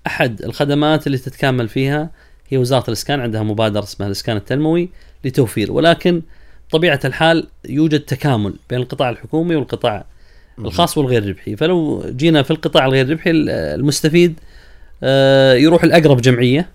أحد 0.07 0.43
الخدمات 0.43 1.07
اللي 1.07 1.18
تتكامل 1.18 1.68
فيها 1.68 2.11
هي 2.49 2.59
وزارة 2.59 2.85
الإسكان 2.89 3.21
عندها 3.21 3.43
مبادرة 3.43 3.83
اسمها 3.83 4.07
الإسكان 4.09 4.37
التنموي 4.37 4.89
لتوفير 5.25 5.73
ولكن 5.73 6.23
طبيعة 6.71 7.01
الحال 7.05 7.47
يوجد 7.69 8.01
تكامل 8.01 8.55
بين 8.71 8.79
القطاع 8.79 9.11
الحكومي 9.11 9.57
والقطاع 9.57 10.05
الخاص 10.59 10.99
والغير 10.99 11.29
ربحي. 11.29 11.57
فلو 11.57 12.05
جينا 12.09 12.43
في 12.43 12.51
القطاع 12.51 12.87
الغير 12.87 13.11
ربحي 13.11 13.31
المستفيد 13.31 14.35
آه، 15.03 15.55
يروح 15.55 15.85
الأقرب 15.85 16.21
جمعية 16.21 16.69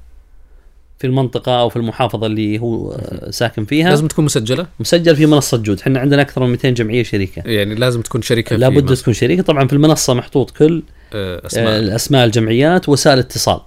في 1.00 1.08
المنطقة 1.08 1.62
أو 1.62 1.70
في 1.70 1.76
المحافظة 1.76 2.28
اللي 2.28 2.60
هو 2.60 2.92
آه، 2.92 3.32
ساكن 3.32 3.66
فيها. 3.66 3.90
لازم 3.90 4.08
تكون 4.08 4.26
مسجلة؟ 4.26 4.68
مسجل 4.80 5.16
في 5.16 5.26
منصة 5.26 5.58
جود. 5.58 5.80
إحنا 5.80 6.00
عندنا 6.00 6.22
أكثر 6.22 6.44
من 6.44 6.50
200 6.50 6.70
جمعية 6.70 7.04
شريكة. 7.04 7.42
يعني 7.46 7.76
لازم 7.76 8.02
تكون 8.02 8.22
شركة 8.22 8.56
لابد 8.56 8.96
تكون 8.96 9.14
شريكة. 9.14 9.44
طبعا 9.44 9.68
في 9.68 9.74
المنصة 9.74 10.14
محطوط 10.14 10.52
كل 10.52 10.84
آه، 11.14 11.46
أسماء. 11.46 11.80
الأسماء 11.80 12.26
الجمعيات 12.26 12.90
وسائل 12.90 13.20
اتصال. 13.20 13.60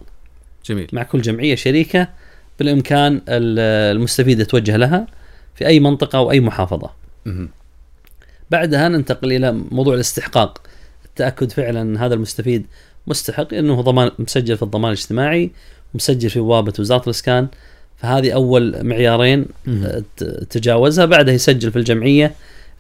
جميل. 0.69 0.87
مع 0.93 1.03
كل 1.03 1.23
جمعية 1.23 1.55
شريكة 1.55 2.09
بالإمكان 2.59 3.15
ال- 3.29 3.59
المستفيد 3.97 4.41
يتوجه 4.41 4.77
لها 4.77 5.07
في 5.55 5.67
أي 5.67 5.81
منطقة 5.81 6.17
أو 6.17 6.31
أي 6.31 6.41
محافظة. 6.41 6.91
مهم. 7.27 7.49
بعدها 8.51 8.89
ننتقل 8.89 9.33
إلى 9.33 9.53
موضوع 9.53 9.95
الاستحقاق. 9.95 10.63
التأكد 11.05 11.53
فعلا 11.53 11.83
أن 11.83 11.97
هذا 11.97 12.15
المستفيد 12.15 12.67
مستحق 13.07 13.55
انه 13.55 13.81
ضمان 13.81 14.11
مسجل 14.19 14.57
في 14.57 14.63
الضمان 14.63 14.93
الاجتماعي 14.93 15.51
مسجل 15.95 16.31
في 16.31 16.41
بوابه 16.41 16.73
وزارة 16.79 17.05
الإسكان. 17.05 17.49
فهذه 17.97 18.31
أول 18.33 18.85
معيارين 18.85 19.47
مهم. 19.67 19.85
آه، 19.85 20.03
تجاوزها. 20.51 21.05
بعدها 21.05 21.35
يسجل 21.35 21.73
في 21.73 21.79
الجمعية. 21.79 22.33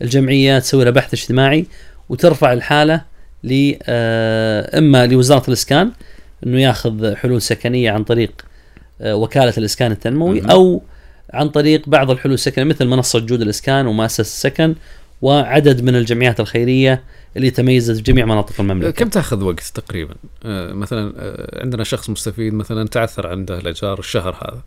الجمعية 0.02 0.58
تسوي 0.58 0.84
له 0.84 0.90
بحث 0.90 1.14
اجتماعي 1.14 1.66
وترفع 2.08 2.52
الحالة 2.52 3.02
ل 3.44 3.74
آه، 3.82 4.78
إما 4.78 5.06
لوزارة 5.06 5.48
الإسكان 5.48 5.92
إنه 6.46 6.60
ياخذ 6.60 7.14
حلول 7.14 7.42
سكنية 7.42 7.90
عن 7.90 8.04
طريق 8.04 8.30
آه، 9.00 9.16
وكالة 9.16 9.54
الإسكان 9.58 9.92
التنموي. 9.92 10.40
أو 10.40 10.82
عن 11.32 11.48
طريق 11.48 11.88
بعض 11.88 12.10
الحلول 12.10 12.34
السكنية 12.34 12.64
مثل 12.64 12.86
منصة 12.86 13.18
جود 13.18 13.42
الإسكان 13.42 13.86
ومؤسسة 13.86 14.20
السكن 14.20 14.74
وعدد 15.22 15.82
من 15.82 15.96
الجمعيات 15.96 16.40
الخيرية 16.40 17.02
اللي 17.36 17.50
تميزت 17.50 17.96
في 17.96 18.02
جميع 18.02 18.24
مناطق 18.24 18.60
المملكة. 18.60 18.90
كم 18.90 19.08
تأخذ 19.08 19.44
وقت 19.44 19.60
تقريبا؟ 19.74 20.14
آه، 20.44 20.72
مثلا 20.72 21.14
آه، 21.18 21.60
عندنا 21.62 21.84
شخص 21.84 22.10
مستفيد 22.10 22.54
مثلا 22.54 22.88
تعثر 22.88 23.26
عنده 23.26 23.58
الايجار 23.58 23.98
الشهر 23.98 24.34
هذا. 24.34 24.62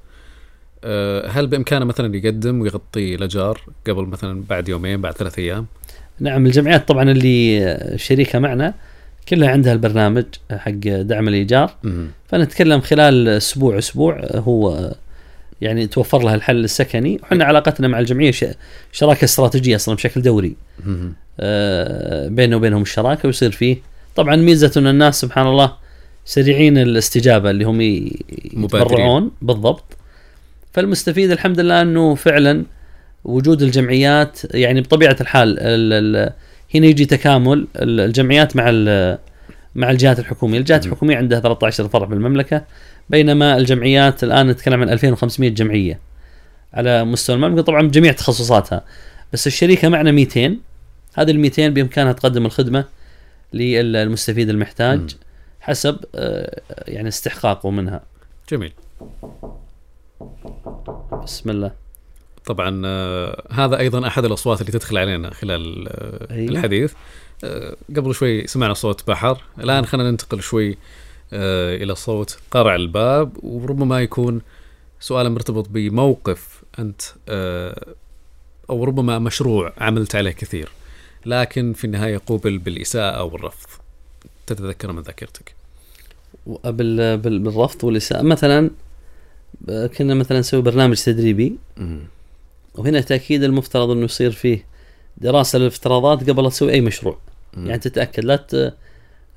هل 1.28 1.48
بإمكانه 1.48 1.86
مثلا 1.86 2.16
يقدم 2.16 2.62
ويغطي 2.62 3.16
الايجار 3.16 3.62
قبل 3.88 4.06
مثلا 4.06 4.44
بعد 4.50 4.70
يومين 4.70 5.02
بعد 5.02 5.14
ثلاث 5.14 5.40
أيام؟ 5.40 5.66
نعم 6.20 6.46
الجمعيات 6.46 6.88
طبعا 6.88 7.12
اللي 7.12 7.78
شريكة 7.96 8.40
معنا 8.40 8.74
كلها 9.30 9.50
عندها 9.50 9.74
البرنامج 9.74 10.26
حق 10.52 10.72
دعم 10.88 11.28
الإيجار. 11.28 11.76
فنتكلم 12.28 12.82
خلال 12.82 13.28
أسبوع 13.28 13.78
أسبوع 13.78 14.22
هو 14.36 14.92
يعني 15.62 15.88
توفر 15.88 16.24
لها 16.24 16.36
الحل 16.36 16.64
السكني 16.64 17.20
وحنا 17.24 17.46
علاقتنا 17.46 17.88
مع 17.88 18.00
الجمعية 18.00 18.32
شراكة 18.92 19.26
استراتيجية 19.26 19.76
أصلا 19.76 19.96
بشكل 19.96 20.22
دوري. 20.22 20.56
آه، 21.40 22.28
بيننا 22.28 22.56
وبينهم 22.56 22.82
الشراكة 22.82 23.28
ويصير 23.28 23.52
فيه 23.52 23.78
طبعا 24.16 24.36
ميزه 24.36 24.72
ان 24.78 24.88
الناس 24.88 25.22
سبحان 25.22 25.48
الله 25.48 25.74
سريعين 26.26 26.78
الاستجابة 26.78 27.50
اللي 27.50 27.64
هم. 27.64 27.82
يتبرعون 27.82 29.32
بالضبط 29.42 29.98
فالمستفيد 30.74 31.32
الحمد 31.32 31.60
لله 31.60 31.82
إنه 31.82 32.16
فعلا 32.16 32.64
وجود 33.24 33.62
الجمعيات 33.62 34.40
يعني 34.54 34.82
بطبيعة 34.82 35.16
الحال 35.22 35.60
ال 35.60 35.94
ال 35.94 36.34
هنا 36.76 36.88
يجي 36.88 37.06
تكامل 37.06 37.68
ال- 37.76 38.00
الجمعيات 38.00 38.56
مع 38.56 38.64
مع 39.76 39.92
الجهات 39.92 40.20
الحكومية، 40.20 40.58
الجهات. 40.60 40.86
الحكومية 40.86 41.18
عندها 41.18 41.40
13 41.40 41.88
فرع 41.88 42.06
بالمملكه 42.06 42.64
بينما 43.10 43.58
الجمعيات 43.58 44.24
الآن 44.24 44.48
نتكلم 44.48 44.82
عن 44.82 44.90
2500 44.90 45.50
جمعية 45.50 46.00
على 46.74 47.06
مستوى 47.06 47.36
المملكة. 47.36 47.62
طبعا 47.62 47.88
بجميع 47.88 48.12
تخصصاتها 48.12 48.84
بس 49.34 49.48
الشريكة 49.48 49.90
معنا 49.90 50.12
200 50.12 50.58
هذه 51.14 51.32
ال 51.32 51.40
200 51.40 51.68
بإمكانها 51.70 52.12
تقدم 52.14 52.46
الخدمة 52.46 52.86
للمستفيد 53.54 54.50
المحتاج. 54.50 55.16
حسب 55.62 55.98
آه، 56.16 56.62
يعني 56.88 57.08
استحقاقه 57.08 57.70
منها. 57.72 58.02
جميل. 58.52 58.72
بسم 61.24 61.50
الله. 61.50 61.72
طبعا 62.50 62.82
آه، 62.86 63.44
هذا 63.52 63.80
أيضا 63.80 64.08
أحد 64.08 64.26
الأصوات 64.26 64.62
اللي 64.62 64.72
تدخل 64.72 64.98
علينا 64.98 65.34
خلال 65.34 65.88
آه، 65.88 66.34
أيوة. 66.34 66.52
الحديث. 66.52 66.94
آه، 67.44 67.76
قبل 67.98 68.16
شوي 68.16 68.48
سمعنا 68.48 68.74
صوت 68.74 69.08
بحر 69.08 69.42
الآن 69.60 69.86
خلينا 69.86 70.12
ننتقل 70.12 70.42
شوي 70.42 70.78
إلى 71.34 71.96
صوت 71.96 72.38
قرع 72.52 72.76
الباب 72.76 73.32
وربما 73.44 74.02
يكون 74.02 74.42
سؤال 75.00 75.32
مرتبط 75.32 75.68
بموقف 75.70 76.62
أنت 76.80 77.02
أو 78.70 78.84
ربما 78.84 79.20
مشروع 79.20 79.74
عملت 79.78 80.16
عليه 80.16 80.32
كثير 80.32 80.70
لكن 81.26 81.74
في 81.74 81.86
النهاية 81.86 82.22
قوبل 82.28 82.58
بالإساءة 82.58 83.12
أو 83.18 83.36
الرفض. 83.36 83.70
تتذكره 84.48 84.92
من 84.92 85.02
ذاكرتك. 85.02 85.56
بال- 86.66 87.18
بال- 87.18 87.40
بالرفض 87.40 87.84
والإساءة 87.84 88.22
مثلا 88.22 88.70
كنا 89.98 90.14
مثلا 90.14 90.40
نسوي 90.40 90.62
برنامج 90.62 90.98
تدريبي. 91.04 91.56
وهنا 92.80 93.02
تأكيد 93.02 93.44
المفترض 93.44 93.90
أنه 93.90 94.06
يصير 94.06 94.32
فيه 94.32 94.66
دراسة 95.18 95.60
للافتراضات 95.60 96.30
قبل 96.30 96.44
لا 96.44 96.50
تسوي 96.50 96.72
أي 96.72 96.82
مشروع. 96.82 97.18
يعني 97.58 97.80
تتأكد 97.80 98.24
لا 98.26 98.74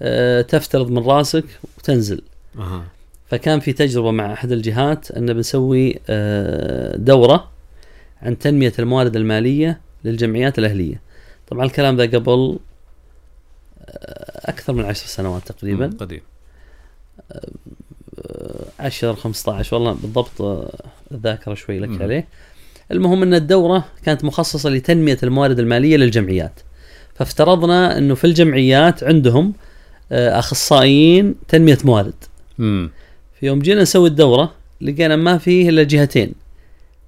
آه، 0.02 0.42
تفترض 0.42 0.90
من 0.90 0.98
رأسك 0.98 1.44
وتنزل. 1.78 2.22
أها. 2.58 2.84
فكان 3.26 3.60
في 3.60 3.72
تجربة 3.72 4.10
مع 4.10 4.32
أحد 4.32 4.52
الجهات 4.52 5.10
أن 5.10 5.32
بنسوي 5.32 5.98
آه، 6.08 6.96
دورة 6.96 7.50
عن 8.22 8.38
تنمية 8.38 8.72
الموارد 8.78 9.16
المالية 9.16 9.80
للجمعيات 10.04 10.58
الأهلية. 10.58 11.00
طبعا 11.48 11.64
الكلام 11.64 11.96
ذا 11.96 12.04
قبل 12.18 12.58
آه، 13.88 14.50
أكثر 14.50 14.72
من 14.72 14.84
عشر 14.84 15.06
سنوات 15.06 15.52
تقريبا. 15.52 15.86
مم، 15.86 15.96
قديم. 15.96 16.20
10 18.80 19.12
15 19.14 19.74
والله 19.74 19.92
بالضبط 19.92 20.68
الذاكرة 21.12 21.54
شوي 21.54 21.78
لك 21.78 21.88
مم. 21.88 22.02
عليه. 22.02 22.26
المهم 22.92 23.22
أن 23.22 23.34
الدورة 23.34 23.84
كانت 24.04 24.24
مخصصة 24.24 24.70
لتنمية 24.70 25.18
الموارد 25.22 25.58
المالية 25.58 25.96
للجمعيات. 25.96 26.60
فافترضنا 27.14 27.98
أنه 27.98 28.14
في 28.14 28.24
الجمعيات 28.24 29.04
عندهم 29.04 29.52
آه، 30.12 30.38
أخصائيين 30.38 31.34
تنمية 31.48 31.78
موارد. 31.84 32.14
امم 32.60 32.90
في 33.40 33.46
يوم 33.46 33.58
جينا 33.58 33.82
نسوي 33.82 34.08
الدورة 34.08 34.52
لقينا 34.80 35.16
ما 35.16 35.38
فيه 35.38 35.68
إلا 35.68 35.82
جهتين 35.82 36.32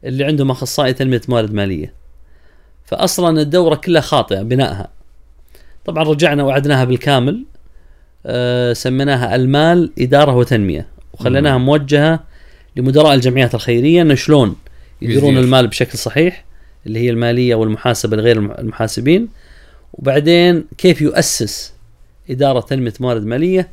اللي 0.04 0.24
عندهم 0.24 0.50
أخصائي 0.50 0.92
تنمية 0.92 1.20
موارد 1.28 1.52
مالية. 1.52 1.92
فاصلا 2.84 3.40
الدورة 3.40 3.74
كلها 3.74 4.00
خاطئة 4.00 4.42
بنائها. 4.42 4.88
طبعا 5.84 6.04
رجعنا 6.04 6.42
وعدناها 6.42 6.84
بالكامل 6.84 7.44
آه 8.26 8.72
سميناها 8.72 9.34
المال 9.34 9.90
إدارة 9.98 10.36
وتنمية 10.36 10.86
وخليناها. 11.12 11.58
موجهة 11.58 12.20
لمدراء 12.76 13.14
الجمعيات 13.14 13.54
الخيرية 13.54 14.02
إنه 14.02 14.14
شلون 14.14 14.56
يديرون 15.02 15.30
يدير. 15.30 15.44
المال 15.44 15.66
بشكل 15.66 15.98
صحيح 15.98 16.44
اللي 16.86 16.98
هي 16.98 17.10
المالية 17.10 17.54
والمحاسبة 17.54 18.16
لغير 18.16 18.36
الم- 18.36 18.50
المحاسبين. 18.58 19.28
وبعدين 19.92 20.64
كيف 20.78 21.02
يؤسس 21.02 21.72
إدارة 22.30 22.60
تنمية 22.60 22.92
موارد 23.00 23.24
مالية؟ 23.26 23.68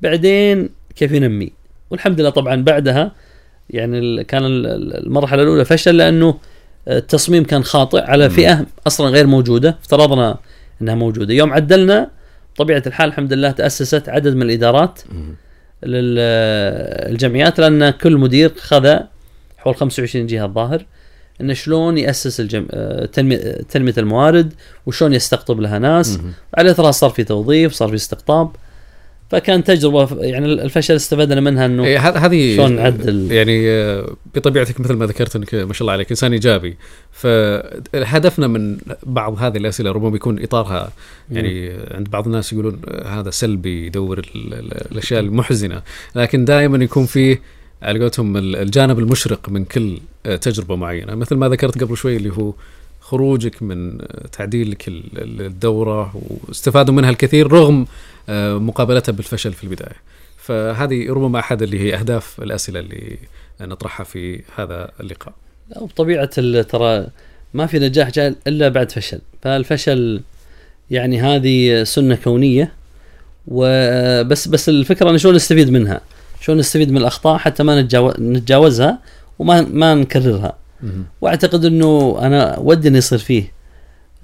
بعدين 0.00 0.68
كيف 0.96 1.12
ينمي؟ 1.12 1.52
والحمد 1.90 2.20
لله 2.20 2.30
طبعا 2.30 2.62
بعدها 2.62 3.12
يعني 3.70 4.24
كان 4.24 4.44
ال- 4.44 4.66
ال- 4.66 5.06
المرحلة 5.06 5.42
الأولى 5.42 5.64
فشل 5.64 5.96
لأنه 5.96 6.38
التصميم 6.88 7.44
كان 7.44 7.64
خاطئ 7.64 8.00
على. 8.00 8.30
فئة 8.30 8.66
أصلا 8.86 9.08
غير 9.08 9.26
موجودة 9.26 9.78
افترضنا 9.82 10.38
إنها 10.82 10.94
موجودة. 10.94 11.34
يوم 11.34 11.52
عدلنا 11.52 12.10
طبيعه 12.56 12.82
الحال 12.86 13.08
الحمد 13.08 13.32
لله 13.32 13.50
تأسست 13.50 14.08
عدد 14.08 14.34
من 14.36 14.42
الإدارات 14.42 15.00
للجمعيات 15.82 17.58
لأن 17.60 17.90
كل 17.90 18.16
مدير 18.16 18.52
خذ 18.58 18.98
حول 19.64 19.74
25 19.74 20.26
جهة 20.26 20.44
الظاهر 20.44 20.84
انه 21.40 21.54
شلون 21.54 21.98
يأسس 21.98 22.40
الجم... 22.40 22.66
آه، 22.70 23.06
تنميه 23.06 23.38
تنمية 23.70 23.94
الموارد 23.98 24.52
وشلون 24.86 25.12
يستقطب 25.12 25.60
لها 25.60 25.78
ناس. 25.78 26.18
على 26.54 26.70
اثرها 26.70 26.90
صار 26.90 27.10
في 27.10 27.24
توظيف 27.24 27.72
صار 27.72 27.88
في 27.88 27.94
استقطاب. 27.94 28.50
فكان 29.30 29.64
تجربة 29.64 30.08
يعني 30.24 30.46
الفشل 30.46 30.94
استفدنا 30.96 31.40
منها 31.40 31.66
إنه 31.66 31.84
إيه، 31.84 31.98
هذ- 32.08 32.16
هذه 32.16 32.56
شلون 32.56 32.72
نعدل. 32.76 33.32
يعني 33.32 33.70
آه، 33.70 34.16
بطبيعتك 34.34 34.80
مثل 34.80 34.92
ما 34.94 35.06
ذكرت 35.06 35.36
إنك 35.36 35.54
ما 35.54 35.72
شاء 35.72 35.80
الله 35.82 35.92
عليك 35.92 36.10
إنسان 36.10 36.32
إيجابي. 36.32 36.76
فهدفنا 37.92 38.46
من 38.46 38.78
بعض 39.02 39.38
هذه 39.42 39.56
الأسئلة 39.56 39.92
ربما 39.92 40.16
يكون 40.16 40.42
إطارها 40.42 40.92
يعني 41.30 41.72
عند 41.90 42.10
بعض 42.10 42.26
الناس 42.26 42.52
يقولون 42.52 42.80
آه، 42.88 43.20
هذا 43.20 43.30
سلبي 43.30 43.86
يدور 43.86 44.18
ال- 44.18 44.54
ال- 44.54 44.92
الأشياء 44.92 45.20
المحزنة. 45.20 45.82
لكن 46.14 46.44
دائما 46.44 46.84
يكون 46.84 47.06
فيه 47.06 47.40
على 47.82 47.98
قولتهم 47.98 48.36
ال- 48.36 48.56
الجانب 48.56 48.98
المشرق 48.98 49.48
من 49.48 49.64
كل 49.64 49.98
آه، 50.26 50.36
تجربة 50.36 50.76
معينة. 50.76 51.14
مثل 51.14 51.34
ما 51.36 51.48
ذكرت 51.48 51.82
قبل 51.82 51.96
شوي 51.96 52.16
اللي 52.16 52.30
هو 52.32 52.52
خروجك 53.00 53.62
من 53.62 54.00
آه، 54.00 54.26
تعديلك 54.32 54.88
ال- 54.88 55.02
ال- 55.18 55.46
الدورة 55.46 56.14
واستفادوا 56.48 56.94
منها 56.94 57.10
الكثير 57.10 57.52
رغم 57.52 57.86
آه، 58.28 58.58
مقابلتها 58.58 59.12
بالفشل 59.12 59.52
في 59.52 59.64
البداية. 59.64 59.96
فهذه 60.38 61.10
ربما 61.12 61.38
أحد 61.38 61.62
اللي 61.62 61.80
هي 61.80 61.94
أهداف 61.94 62.42
الأسئلة 62.42 62.80
اللي 62.80 63.16
نطرحها 63.60 64.04
في 64.04 64.40
هذا 64.56 64.90
اللقاء. 65.00 65.34
ال- 66.38 66.66
ترى 66.66 67.06
ما 67.54 67.66
في 67.66 67.78
نجاح 67.78 68.10
جاء 68.10 68.34
إلا 68.46 68.68
بعد 68.68 68.90
فشل. 68.92 69.18
فالفشل 69.42 70.20
يعني 70.90 71.20
هذه 71.20 71.82
سنة 71.84 72.14
كونية 72.14 72.72
وبس 73.48 74.48
بس 74.48 74.68
الفكرة 74.68 75.10
ان 75.10 75.18
شلون 75.18 75.34
نستفيد 75.34 75.70
منها؟ 75.70 76.00
شلون 76.42 76.58
نستفيد 76.58 76.90
من 76.90 76.96
الأخطاء 76.96 77.38
حتى 77.38 77.62
ما 77.62 77.82
نتجاو- 77.82 78.20
نتجاوزها 78.20 78.98
وما 79.38 79.60
ما 79.60 79.94
نكررها. 79.94 80.56
وأعتقد 81.20 81.64
إنه 81.64 82.18
أنا 82.22 82.58
ودي 82.58 82.88
إنه 82.88 82.98
يصير 82.98 83.18
فيه 83.18 83.52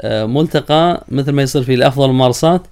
آه، 0.01 0.25
ملتقى 0.25 1.05
مثل 1.09 1.33
ما 1.33 1.43
يصير 1.43 1.63
فيه 1.63 1.77
لأفضل 1.77 2.05
الممارسات 2.05 2.63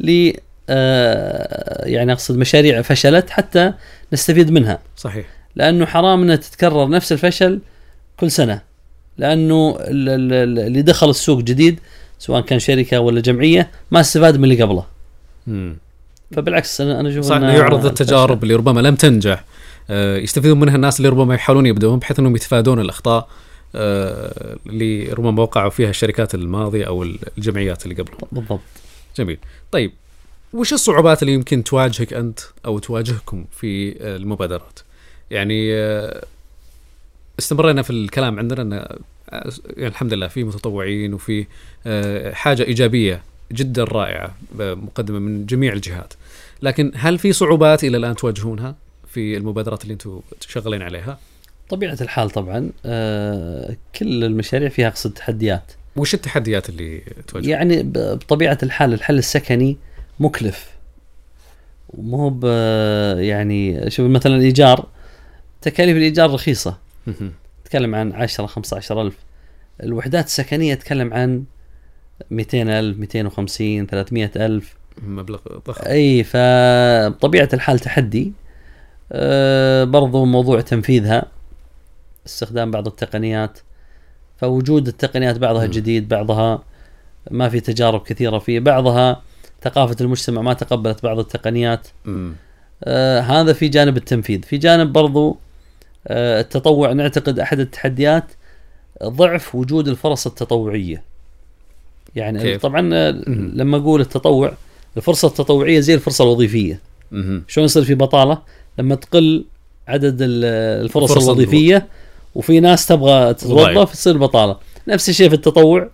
ل 0.00 0.32
آه، 0.68 1.86
يعني 1.88 2.12
أقصد 2.12 2.36
مشاريع 2.36 2.82
فشلت 2.82 3.30
حتى 3.30 3.72
نستفيد 4.12 4.50
منها. 4.50 4.78
صحيح. 4.96 5.26
لأنه 5.56 5.86
حرام 5.86 6.22
إنها 6.22 6.36
تتكرر 6.36 6.88
نفس 6.88 7.12
الفشل 7.12 7.60
كل 8.20 8.30
سنة. 8.30 8.60
لأنه 9.18 9.76
ال- 9.80 10.08
ال- 10.08 10.32
ال- 10.32 10.58
اللي 10.66 10.82
دخل 10.82 11.10
السوق 11.10 11.40
جديد 11.40 11.80
سواء 12.18 12.40
كان 12.40 12.58
شركة 12.58 13.00
ولا 13.00 13.20
جمعية 13.20 13.70
ما 13.90 14.00
استفاد 14.00 14.36
من 14.36 14.44
اللي 14.44 14.62
قبله. 14.62 14.84
فبالعكس 16.36 16.80
أنا 16.80 17.00
أنا 17.00 17.08
أشوف 17.08 17.24
صح 17.24 17.36
إنه 17.36 17.52
يعرض 17.52 17.86
التجارب 17.86 18.42
اللي 18.42 18.54
ربما 18.54 18.80
لم 18.80 18.94
تنجح. 18.94 19.44
آه، 19.90 20.16
يستفيدون 20.16 20.60
منها 20.60 20.76
الناس 20.76 20.98
اللي 20.98 21.08
ربما 21.08 21.34
يحاولون 21.34 21.66
يبدون 21.66 21.98
بحيث 21.98 22.18
إنهم 22.18 22.36
يتفادون 22.36 22.80
الأخطاء 22.80 23.28
آه، 23.74 24.56
اللي 24.66 25.12
ربما 25.12 25.42
وقعوا 25.42 25.70
فيها 25.70 25.90
الشركات 25.90 26.34
الماضية 26.34 26.84
أو 26.84 27.02
الجمعيات 27.38 27.84
اللي 27.84 27.94
قبلهم. 27.94 28.18
بالضبط. 28.32 28.60
جميل. 29.16 29.38
طيب 29.72 29.92
وش 30.52 30.72
الصعوبات 30.72 31.22
اللي 31.22 31.34
يمكن 31.34 31.64
تواجهك 31.64 32.12
أنت 32.12 32.40
أو 32.66 32.78
تواجهكم 32.78 33.44
في 33.52 33.96
آه، 34.00 34.16
المبادرات؟ 34.16 34.80
يعني 35.30 35.74
استمرينا 37.38 37.82
في 37.82 37.90
الكلام 37.90 38.38
عندنا 38.38 38.62
إن 38.62 38.72
يعني 39.76 39.88
الحمد 39.88 40.14
لله 40.14 40.28
في 40.28 40.44
متطوعين 40.44 41.14
وفي 41.14 41.46
حاجة 42.32 42.62
إيجابية. 42.62 43.22
جدا 43.52 43.84
رائعة 43.84 44.34
مقدمة 44.58 45.18
من 45.18 45.46
جميع 45.46 45.72
الجهات. 45.72 46.14
لكن 46.62 46.92
هل 46.94 47.18
في 47.18 47.32
صعوبات 47.32 47.84
إلى 47.84 47.96
الآن 47.96 48.14
تواجهونها 48.14 48.74
في 49.08 49.36
المبادرات 49.36 49.82
اللي 49.82 49.92
أنتم 49.92 50.20
شغالين 50.40 50.82
عليها؟ 50.82 51.18
طبيعة 51.68 51.98
الحال 52.00 52.30
طبعا 52.30 52.70
آه 52.86 53.76
كل 53.98 54.24
المشاريع 54.24 54.68
فيها 54.68 54.88
أقصد 54.88 55.10
تحديات. 55.10 55.72
وش 55.96 56.14
التحديات 56.14 56.68
اللي 56.68 57.02
تواجهون 57.26 57.50
يعني 57.50 57.82
بطبيعة 57.82 58.58
الحال 58.62 58.92
الحل 58.92 59.18
السكني 59.18 59.76
مكلف. 60.20 60.70
ومو 61.88 62.30
ب 62.30 62.44
يعني 63.18 63.90
شوف 63.90 64.10
مثلا 64.10 64.36
الإيجار 64.36 64.86
تكاليف 65.62 65.96
الإيجار 65.96 66.30
رخيصة. 66.30 66.78
تتكلم 67.64 67.94
عن 67.94 68.12
10 68.12 68.46
15 68.46 69.02
ألف. 69.02 69.14
الوحدات 69.82 70.26
السكنية 70.26 70.74
تتكلم 70.74 71.14
عن 71.14 71.44
200 72.30 72.78
ألف 72.78 72.98
250 72.98 73.86
300 73.86 74.30
ألف. 74.36 74.76
مبلغ 75.02 75.38
ضخم. 75.66 75.84
أي 75.86 76.24
فبطبيعة 76.24 77.48
الحال 77.52 77.78
تحدي. 77.78 78.32
أه 79.12 79.84
برضو 79.84 80.24
موضوع 80.24 80.60
تنفيذها 80.60 81.24
استخدام 82.26 82.70
بعض 82.70 82.86
التقنيات. 82.86 83.58
فوجود 84.36 84.88
التقنيات 84.88 85.38
بعضها 85.38 85.64
مم. 85.64 85.70
جديد 85.70 86.08
بعضها 86.08 86.62
ما 87.30 87.48
في 87.48 87.60
تجارب 87.60 88.02
كثيرة 88.02 88.38
فيه 88.38 88.60
بعضها 88.60 89.22
ثقافة 89.62 89.96
المجتمع 90.00 90.42
ما 90.42 90.52
تقبلت 90.52 91.02
بعض 91.02 91.18
التقنيات. 91.18 91.88
آه 92.84 93.20
هذا 93.20 93.52
في 93.52 93.68
جانب 93.68 93.96
التنفيذ. 93.96 94.42
في 94.42 94.56
جانب 94.56 94.92
برضو 94.92 95.38
آه 96.06 96.40
التطوع. 96.40 96.92
نعتقد 96.92 97.38
أحد 97.38 97.60
التحديات 97.60 98.24
ضعف 99.04 99.54
وجود 99.54 99.88
الفرص 99.88 100.26
التطوعية. 100.26 101.13
يعني 102.16 102.42
كيف؟ 102.42 102.62
طبعا 102.62 102.90
آه،. 102.94 103.10
لما 103.54 103.76
أقول 103.76 104.00
التطوع 104.00 104.52
الفرصة 104.96 105.28
التطوعية 105.28 105.80
زي 105.80 105.94
الفرصة 105.94 106.24
الوظيفية. 106.24 106.80
شلون 107.48 107.64
يصير 107.64 107.84
في 107.84 107.94
بطالة 107.94 108.38
لما 108.78 108.94
تقل 108.94 109.44
عدد 109.88 110.22
ال- 110.22 110.44
الفرص 110.84 111.16
الوظيفية 111.16 111.86
وفي 112.34 112.60
ناس 112.60 112.86
تبغى. 112.86 113.34
تتوظف 113.34 113.92
تصير 113.92 114.18
بطالة 114.18 114.56
نفس 114.88 115.08
الشيء 115.08 115.28
في 115.28 115.34
التطوع 115.34 115.88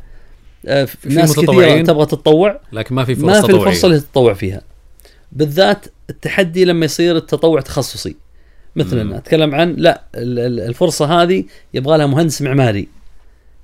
آه، 0.67 0.85
في 0.85 1.09
ناس 1.09 1.37
كثيرة. 1.37 1.83
تبغى 1.83 2.07
تتطوع 2.07 2.61
لكن 2.73 2.95
ما 2.95 3.05
في 3.05 3.15
فرص 3.15 3.25
ما 3.25 3.41
في 3.41 3.47
تطوعية. 3.47 3.67
الفرصه 3.69 3.87
اللي 3.89 4.01
تتطوع 4.01 4.35
فيها 4.35 4.61
بالذات 5.33 5.87
التحدي 6.11 6.65
لما 6.65 6.85
يصير 6.85 7.17
التطوع 7.17 7.61
تخصصي 7.61 8.17
مثلا. 8.77 9.17
أتكلم 9.17 9.55
عن 9.55 9.75
لا 9.79 10.03
ال- 10.15 10.39
ال- 10.39 10.61
الفرصة 10.61 11.23
هذه 11.23 11.45
يبغى 11.75 11.99
لها 11.99 12.07
مهندس 12.07 12.43
معماري 12.43 12.89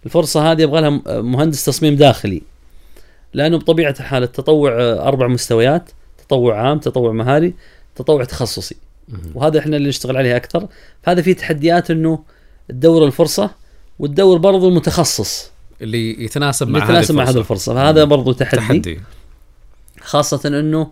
الفرصة 0.05 0.53
هذه 0.53 0.63
يبغى 0.63 0.81
لها 0.81 1.21
مهندس 1.21 1.65
تصميم 1.65 1.97
داخلي. 1.97 2.43
لأنه 3.35 3.59
بطبيعة 3.59 3.95
الحال 4.01 4.23
التطوع 4.23 4.73
أربع 4.81 5.27
مستويات 5.27 5.91
تطوع 6.27 6.61
عام 6.61 6.79
تطوع 6.79 7.13
مهاري 7.13 7.55
تطوع 7.97 8.25
تخصصي. 8.25 8.77
وهذا 9.35 9.59
إحنا 9.59 9.77
اللي 9.77 9.89
نشتغل 9.89 10.17
عليه 10.17 10.37
أكثر. 10.37 10.69
فهذا 11.03 11.23
فيه 11.23 11.33
تحديات 11.33 11.91
إنه 11.91 12.19
تدور 12.69 13.07
الفرصة 13.07 13.51
وتدور 13.99 14.39
برضو 14.39 14.69
المتخصص. 14.69 15.51
اللي 15.83 16.25
يتناسب 16.25 16.67
اللي 16.67 16.79
مع 16.79 16.85
يتناسب 16.85 17.15
مع 17.15 17.25
هذه 17.25 17.39
الفرصة. 17.39 17.75
فهذا 17.75 18.05
برضو 18.05 18.33
تحدي, 18.33 18.57
تحدي. 18.57 19.01
خاصة 20.01 20.41
إنه 20.49 20.91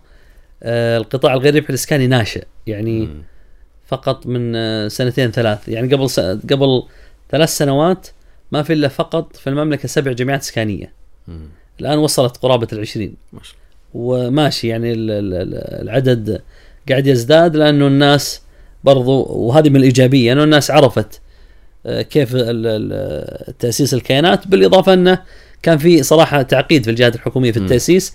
آه، 0.62 0.98
القطاع 0.98 1.34
الغير 1.34 1.56
ربحي 1.56 1.68
الإسكاني 1.68 2.06
ناشئ. 2.06 2.44
يعني 2.66 3.00
مم. 3.00 3.22
فقط 3.86 4.26
من 4.26 4.56
آه، 4.56 4.88
سنتين 4.88 5.30
ثلاث. 5.30 5.68
يعني 5.68 5.94
قبل 5.94 6.10
س... 6.10 6.20
قبل 6.20 6.82
ثلاث 7.30 7.56
سنوات 7.56 8.06
ما 8.54 8.62
في 8.62 8.72
إلا 8.72 8.88
فقط 8.88 9.36
في 9.36 9.46
المملكة 9.50 9.88
سبع 9.88 10.12
جمعيات 10.12 10.40
اسكانية 10.42 10.92
مم. 11.28 11.48
الآن 11.80 11.98
وصلت 11.98 12.36
قرابة 12.36 12.68
العشرين. 12.72 13.14
ما 13.32 13.40
شاء 13.42 13.54
وماشي 13.94 14.68
يعني 14.68 14.92
ال- 14.92 15.10
ال- 15.10 15.34
ال- 15.34 15.82
العدد 15.82 16.42
قاعد 16.88 17.06
يزداد 17.06 17.56
لأنه 17.56 17.86
الناس 17.86 18.40
برضو 18.84 19.22
وهذه 19.30 19.68
من 19.68 19.76
الإيجابية 19.76 20.32
انه 20.32 20.44
الناس 20.44 20.70
عرفت 20.70 21.20
آه، 21.86 22.02
كيف 22.02 22.36
تأسيس 23.58 23.94
الكيانات 23.94 24.46
بالإضافة 24.48 24.92
أنه 24.94 25.18
كان 25.62 25.78
في 25.78 26.02
صراحة 26.02 26.42
تعقيد 26.42 26.84
في 26.84 26.90
الجهات 26.90 27.14
الحكومية 27.14 27.52
في. 27.52 27.58
التأسيس. 27.58 28.14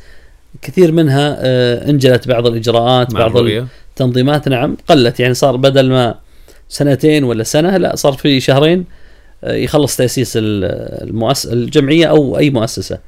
كثير 0.61 0.91
منها 0.91 1.37
آه، 1.39 1.89
انجلت 1.89 2.27
بعض 2.27 2.47
الإجراءات 2.47 3.13
بعض 3.13 3.37
التنظيمات 3.91 4.47
نعم 4.47 4.77
قلت 4.87 5.19
يعني 5.19 5.33
صار 5.33 5.55
بدل 5.55 5.89
ما 5.89 6.15
سنتين 6.69 7.23
ولا 7.23 7.43
سنة 7.43 7.77
لا 7.77 7.95
صار 7.95 8.13
في 8.13 8.39
شهرين 8.39 8.85
يخلص 9.43 9.97
تأسيس 9.97 10.37
ال- 10.37 10.65
المؤس 11.09 11.45
الجمعية 11.45 12.05
أو 12.05 12.37
أي 12.37 12.49
مؤسسة 12.49 12.99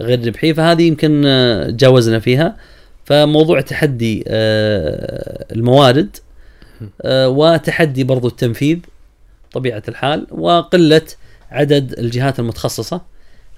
غير 0.00 0.26
ربحية. 0.26 0.52
فهذه 0.52 0.82
يمكن 0.82 1.22
آه، 1.26 1.70
تجاوزنا 1.70 2.18
فيها. 2.18 2.56
فموضوع 3.04 3.60
تحدي 3.60 4.24
آه، 4.28 5.44
الموارد 5.52 6.16
آه، 7.02 7.28
وتحدي 7.28 8.04
برضو 8.04 8.28
التنفيذ 8.28 8.78
طبيعة 9.52 9.82
الحال 9.88 10.26
وقلة 10.30 11.02
عدد 11.50 11.92
الجهات 11.98 12.38
المتخصصة. 12.38 13.00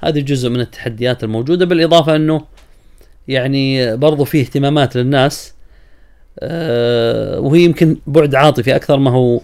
هذه 0.04 0.20
جزء 0.20 0.48
من 0.48 0.60
التحديات 0.60 1.24
الموجودة 1.24 1.64
بالإضافة 1.66 2.16
أنه 2.16 2.44
يعني 3.28 3.96
برضو 3.96 4.24
فيه 4.24 4.40
اهتمامات 4.40 4.96
للناس 4.96 5.54
آه، 6.40 7.40
وهي 7.40 7.60
يمكن 7.64 7.96
بعد 8.06 8.34
عاطفي 8.34 8.76
أكثر 8.76 8.96
ما 8.98 9.10
هو 9.10 9.40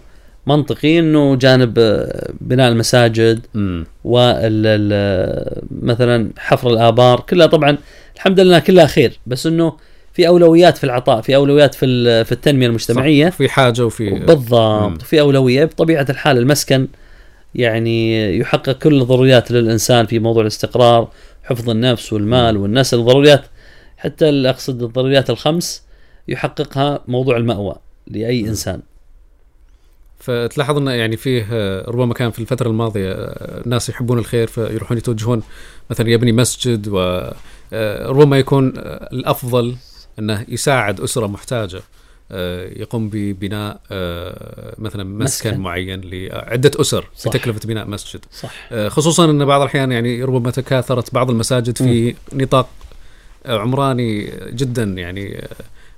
منطقي 0.46 0.98
إنه 0.98 1.36
جانب 1.36 1.74
آه، 1.78 2.32
بناء 2.40 2.68
المساجد 2.68 3.46
مم. 3.54 3.86
وال 4.04 4.66
ال- 4.66 5.62
مثلا 5.82 6.30
حفر 6.38 6.70
الآبار 6.70 7.20
كلها 7.20 7.46
طبعا 7.46 7.78
الحمد 8.16 8.40
لله 8.40 8.58
كلها 8.58 8.86
خير 8.86 9.18
بس 9.26 9.46
إنه 9.46 9.72
في 10.12 10.28
أولويات 10.28 10.78
في 10.78 10.84
العطاء 10.84 11.20
في 11.20 11.36
أولويات 11.36 11.74
في 11.74 12.24
في 12.24 12.32
التنمية 12.32 12.66
المجتمعية. 12.66 13.28
في 13.30 13.48
حاجة 13.48 13.86
وفي. 13.86 14.10
بالضبط 14.10 15.02
في 15.02 15.20
أولوية 15.20 15.64
بطبيعة 15.64 16.06
الحال 16.10 16.38
المسكن 16.38 16.88
يعني 17.54 18.36
يحقق 18.38 18.72
كل 18.72 19.00
الضروريات 19.02 19.50
للإنسان 19.50 20.06
في 20.06 20.18
موضوع 20.18 20.42
الاستقرار 20.42 21.08
حفظ 21.44 21.70
النفس 21.70 22.12
والمال 22.12 22.56
والنسل 22.56 23.04
ضروريات 23.04 23.42
حتى 23.96 24.28
أقصد 24.50 24.82
الضروريات 24.82 25.30
الخمس 25.30 25.82
يحققها 26.28 27.00
موضوع 27.08 27.36
المأوى 27.36 27.74
لأي 28.06 28.40
إنسان 28.40 28.80
فتلاحظ 30.26 30.76
انه 30.76 30.90
يعني 30.90 31.16
فيه 31.16 31.46
آه، 31.52 31.90
ربما 31.90 32.14
كان 32.14 32.30
في 32.30 32.38
الفترة 32.38 32.68
الماضية 32.68 33.12
آه، 33.12 33.62
الناس 33.66 33.88
يحبون 33.88 34.18
الخير 34.18 34.46
فيروحون 34.46 34.98
يتوجهون 34.98 35.42
مثلا 35.90 36.10
يبني 36.10 36.32
مسجد 36.32 36.88
وربما 37.72 38.38
يكون 38.38 38.72
آه، 38.78 39.08
الأفضل 39.12 39.76
إنه 40.18 40.44
يساعد 40.48 41.00
أسرة 41.00 41.26
محتاجة 41.26 41.80
آه، 42.32 42.68
يقوم 42.76 43.08
ببناء 43.12 43.80
آه، 43.90 44.74
مثلا 44.78 45.04
مسكن, 45.04 45.50
مسكن. 45.50 45.60
معين 45.60 46.00
لعدة 46.04 46.70
أسر 46.80 47.02
في 47.02 47.20
صح. 47.22 47.30
تكلفة 47.32 47.60
بناء 47.68 47.86
مسجد 47.88 48.24
صح 48.32 48.50
آه، 48.72 48.88
خصوصا 48.88 49.24
إن 49.24 49.44
بعض 49.44 49.60
الأحيان 49.60 49.92
يعني 49.92 50.24
ربما 50.24 50.50
تكاثرت 50.50 51.14
بعض 51.14 51.30
المساجد 51.30 51.78
في 51.78 52.14
نطاق 52.32 52.68
آه، 53.46 53.58
عمراني 53.58 54.32
جدا 54.52 54.82
يعني 54.84 55.38
آه، 55.38 55.48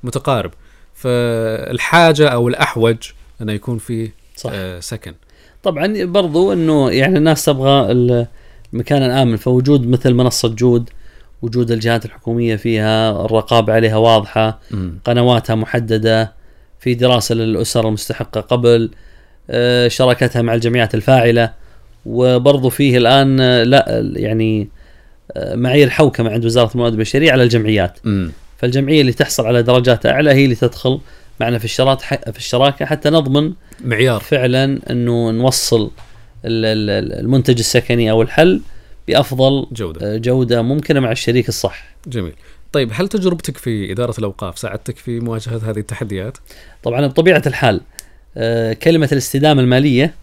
متقارب 0.03 0.51
فالحاجة 0.95 2.29
أو 2.29 2.49
الأحوج 2.49 2.97
إنه 3.43 3.53
يكون 3.53 3.79
في 3.79 4.11
صح. 4.39 4.51
آه، 4.55 4.81
سكن. 4.81 5.15
طبعا 5.63 6.05
برضو 6.05 6.53
إنه 6.53 6.91
يعني 6.91 7.19
الناس 7.19 7.45
تبغى 7.45 7.93
ال- 7.93 8.27
المكان 8.73 9.03
الآمن 9.03 9.37
فوجود 9.37 9.87
مثل 9.89 10.15
منصة 10.15 10.49
جود 10.49 10.91
وجود 11.43 11.71
الجهات 11.71 12.05
الحكومية 12.05 12.57
فيها 12.57 13.25
الرقابة 13.25 13.73
عليها 13.73 13.97
واضحة 13.97 14.61
قنواتها 15.05 15.55
محددة 15.55 16.33
في 16.81 16.95
دراسة 16.95 17.35
للأسر 17.35 17.89
المستحقة 17.89 18.41
قبل 18.41 18.91
آه، 19.51 19.89
شراكتها 19.89 20.43
مع 20.43 20.55
الجمعيات 20.55 20.95
الفاعلة 20.95 21.53
وبرضو 22.07 22.69
فيه 22.69 22.99
الآن 22.99 23.41
آه، 23.41 23.63
لا 23.63 24.03
يعني 24.17 24.69
معايير 25.37 25.91
حوكمه 25.91 26.31
عند 26.31 26.45
وزارة 26.45 26.71
الموارد 26.73 26.93
البشرية 26.93 27.33
على 27.33 27.43
الجمعيات. 27.43 27.99
امم 28.07 28.33
فالجمعية 28.59 29.01
اللي 29.01 29.13
تحصل 29.13 29.47
على 29.47 29.63
درجات 29.63 30.07
أعلى 30.07 30.31
هي 30.31 30.45
اللي 30.45 30.55
تدخل 30.55 31.01
معنا 31.41 31.59
في 31.59 31.65
الشراط 31.65 32.03
في 32.03 32.39
الشراكة 32.39 32.85
حتى 32.87 33.11
نضمن 33.11 33.53
معيار 33.85 34.21
فعلا 34.21 34.79
إنه 34.91 35.31
نوصل 35.31 35.91
ال- 36.45 36.65
ال- 36.65 37.21
المنتج 37.21 37.59
السكني 37.59 38.11
أو 38.11 38.23
الحل 38.23 38.61
بأفضل 39.09 39.67
جودة 39.73 40.15
آه، 40.15 40.17
جودة 40.17 40.63
ممكنة 40.63 41.01
مع 41.01 41.13
الشريك 41.13 41.49
الصح. 41.49 41.85
جميل 42.07 42.33
طيب 42.73 42.91
هل 42.95 43.09
تجربتك 43.09 43.57
في 43.57 43.93
إدارة 43.93 44.15
الأوقاف 44.19 44.59
ساعدتك 44.59 44.97
في 44.97 45.21
مواجهة 45.21 45.71
هذه 45.71 45.79
التحديات؟ 45.79 46.39
طبعا 46.83 47.07
بطبيعة 47.07 47.43
الحال 47.47 47.81
آه، 48.37 48.73
كلمة 48.73 49.09
الاستدامة 49.13 49.61
المالية 49.63 50.15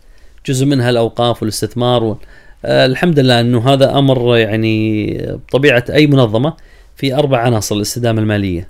جزء 0.45 0.65
منها 0.65 0.89
الأوقاف 0.89 1.41
والاستثمار 1.41 2.03
و... 2.03 2.17
آه، 2.65 2.85
الحمد 2.85 3.19
لله 3.19 3.39
إنه 3.39 3.73
هذا 3.73 3.97
أمر 3.97 4.37
يعني 4.37 5.17
بطبيعة 5.47 5.83
أي 5.93 6.07
منظمة 6.07 6.53
في 6.95 7.15
أربع 7.15 7.37
عناصر 7.39 7.75
الاستدامة 7.75 8.21
المالية 8.21 8.67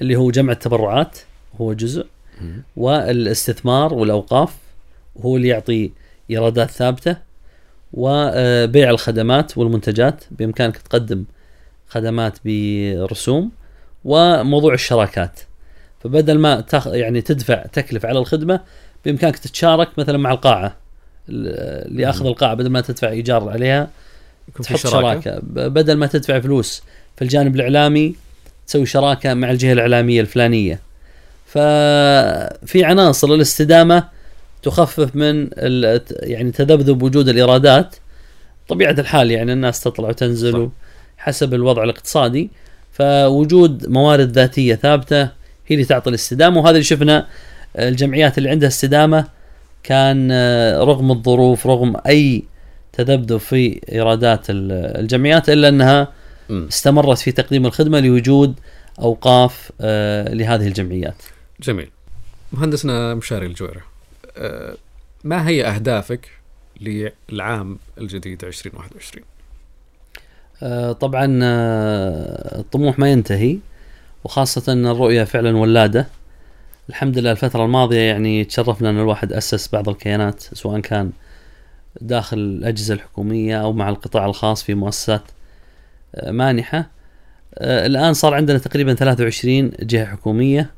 اللي 0.00 0.16
هو 0.16 0.30
جمع 0.30 0.52
التبرعات 0.52 1.18
هو 1.60 1.72
جزء 1.72 2.06
والاستثمار 2.76 3.94
والأوقاف 3.94 4.54
هو 5.20 5.36
اللي 5.36 5.48
يعطي 5.48 5.90
إيرادات 6.30 6.70
ثابتة 6.70 7.16
وبيع 7.92 8.90
الخدمات 8.90 9.58
والمنتجات 9.58 10.24
بإمكانك 10.30 10.76
تقدم 10.76 11.24
خدمات 11.88 12.38
برسوم 12.44 13.50
وموضوع 14.04 14.74
الشراكات. 14.74 15.40
فبدل 16.00 16.38
ما 16.38 16.60
تخ... 16.60 16.86
يعني 16.86 17.20
تدفع 17.20 17.66
تكلفه 17.72 18.08
على 18.08 18.18
الخدمة 18.18 18.60
بإمكانك 19.04 19.38
تتشارك 19.38 19.98
مثلا 19.98 20.18
مع 20.18 20.32
القاعة 20.32 20.76
ال- 21.28 21.86
اللي 21.88 22.02
ياخذ 22.02 22.26
القاعة 22.26 22.54
بدل 22.54 22.68
ما 22.70 22.80
تدفع 22.80 23.08
إيجار 23.08 23.48
عليها 23.50 23.90
يكون 24.48 24.66
تحط 24.66 24.76
شراكة, 24.76 25.20
شراكة. 25.20 25.40
بدل 25.68 25.94
ما 25.94 26.06
تدفع 26.06 26.40
فلوس 26.40 26.82
في 27.16 27.22
الجانب 27.22 27.56
الإعلامي 27.56 28.14
تسوي 28.66 28.86
شراكة 28.86 29.34
مع 29.34 29.50
الجهة 29.50 29.72
الإعلامية 29.72 30.20
الفلانية. 30.20 30.80
ففي 31.54 32.84
عناصر 32.84 33.28
الاستدامة 33.34 34.04
تخفف 34.62 35.16
من 35.16 35.48
يعني 36.22 36.50
تذبذب 36.50 37.02
وجود 37.02 37.28
الإيرادات 37.28 37.96
طبيعة 38.68 38.90
الحال 38.98 39.30
يعني 39.30 39.52
الناس 39.52 39.80
تطلع 39.80 40.08
وتنزل. 40.08 40.52
حسب 41.18 41.54
الوضع 41.54 41.84
الاقتصادي 41.84 42.50
فوجود 42.92 43.88
موارد 43.88 44.30
ذاتية 44.32 44.74
ثابتة 44.74 45.22
هي 45.22 45.30
اللي 45.70 45.84
تعطي 45.84 46.10
الاستدامة 46.10 46.58
وهذا 46.60 46.70
اللي 46.70 46.82
شفنا 46.82 47.26
الجمعيات 47.78 48.38
اللي 48.38 48.50
عندها 48.50 48.68
استدامة 48.68 49.24
كان 49.82 50.28
آه، 50.32 50.78
رغم 50.80 51.10
الظروف 51.10 51.66
رغم 51.66 51.96
أي 52.06 52.42
تذبذب 52.92 53.36
في 53.36 53.80
إيرادات 53.92 54.50
ال- 54.50 54.72
الجمعيات 55.00 55.48
إلا 55.50 55.68
أنها. 55.68 56.08
استمرت 56.50 57.18
في 57.18 57.32
تقديم 57.32 57.66
الخدمة 57.66 58.00
لوجود 58.00 58.54
أوقاف 59.00 59.72
آه، 59.80 60.34
لهذه 60.34 60.66
الجمعيات. 60.66 61.14
جميل. 61.60 61.90
مهندسنا 62.52 63.14
مشاري 63.14 63.46
الجويرة. 63.46 63.82
آه، 64.36 64.76
ما 65.24 65.48
هي 65.48 65.66
أهدافك 65.66 66.30
للعام 66.80 67.78
الجديد 67.98 68.44
2021 68.44 69.24
آه، 70.62 70.92
طبعا 70.92 71.40
آه، 71.42 72.60
الطموح 72.60 72.98
ما 72.98 73.12
ينتهي 73.12 73.58
وخاصة 74.24 74.72
أن 74.72 74.86
الرؤية 74.86 75.24
فعلا 75.24 75.56
ولادة. 75.56 76.06
الحمد 76.88 77.18
لله 77.18 77.30
الفترة 77.30 77.64
الماضية 77.64 78.00
يعني 78.00 78.44
تشرفنا 78.44 78.90
أن 78.90 78.98
الواحد 78.98 79.32
أسس 79.32 79.68
بعض 79.68 79.88
الكيانات 79.88 80.40
سواء 80.40 80.80
كان 80.80 81.12
داخل 82.00 82.38
الأجهزة 82.38 82.94
الحكومية 82.94 83.62
أو 83.62 83.72
مع 83.72 83.88
القطاع 83.88 84.26
الخاص 84.26 84.62
في 84.62 84.74
مؤسسات 84.74 85.22
مانحة. 86.26 86.90
الآن 87.60 88.14
صار 88.14 88.34
عندنا 88.34 88.58
تقريبا 88.58 88.94
23 88.94 89.70
جهة 89.80 90.04
حكومية. 90.06 90.70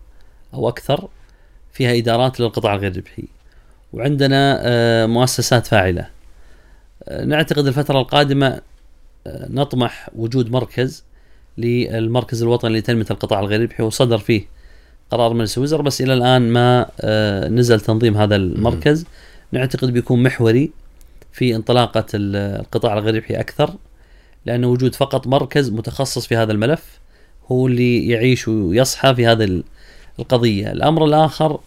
أو 0.57 0.68
أكثر 0.68 1.09
فيها 1.72 1.98
إدارات 1.98 2.40
للقطاع 2.40 2.74
الغير 2.74 2.96
ربحي 2.96 3.24
وعندنا 3.92 4.59
آه، 4.62 5.07
مؤسسات 5.07 5.66
فاعلة. 5.66 6.09
نعتقد 7.24 7.66
الفترة 7.66 8.00
القادمة 8.00 8.61
نطمح 9.26 10.11
وجود 10.16 10.50
مركز 10.50 11.04
للمركز 11.59 12.42
الوطني 12.42 12.78
لتنمية 12.78 13.07
القطاع 13.11 13.40
الغير 13.40 13.62
ربحي 13.62 13.82
وصدر 13.82 14.18
فيه 14.18 14.46
قرار 15.11 15.34
مجلس 15.34 15.59
الوزراء 15.59 15.82
بس 15.82 16.00
إلى 16.00 16.14
الآن 16.14 16.42
ما 16.52 16.90
نزل 17.48 17.80
تنظيم 17.80 18.16
هذا 18.16 18.36
المركز. 18.36 19.07
نعتقد 19.52 19.90
بيكون 19.90 20.22
محوري 20.22 20.70
في 21.32 21.57
انطلاقة 21.57 22.07
القطاع 22.14 22.98
الغير 22.98 23.14
ربحي 23.14 23.34
أكثر 23.34 23.74
لأن 24.46 24.64
وجود 24.64 24.94
فقط 24.94 25.26
مركز 25.26 25.70
متخصص 25.70 26.26
في 26.26 26.36
هذا 26.36 26.52
الملف 26.52 26.98
هو 27.52 27.66
اللي 27.66 28.09
يعيش 28.09 28.48
ويصحى 28.48 29.14
في 29.14 29.26
هذه 29.26 29.62
القضية. 30.19 30.73
الأمر 30.73 31.05
الآخر 31.05 31.59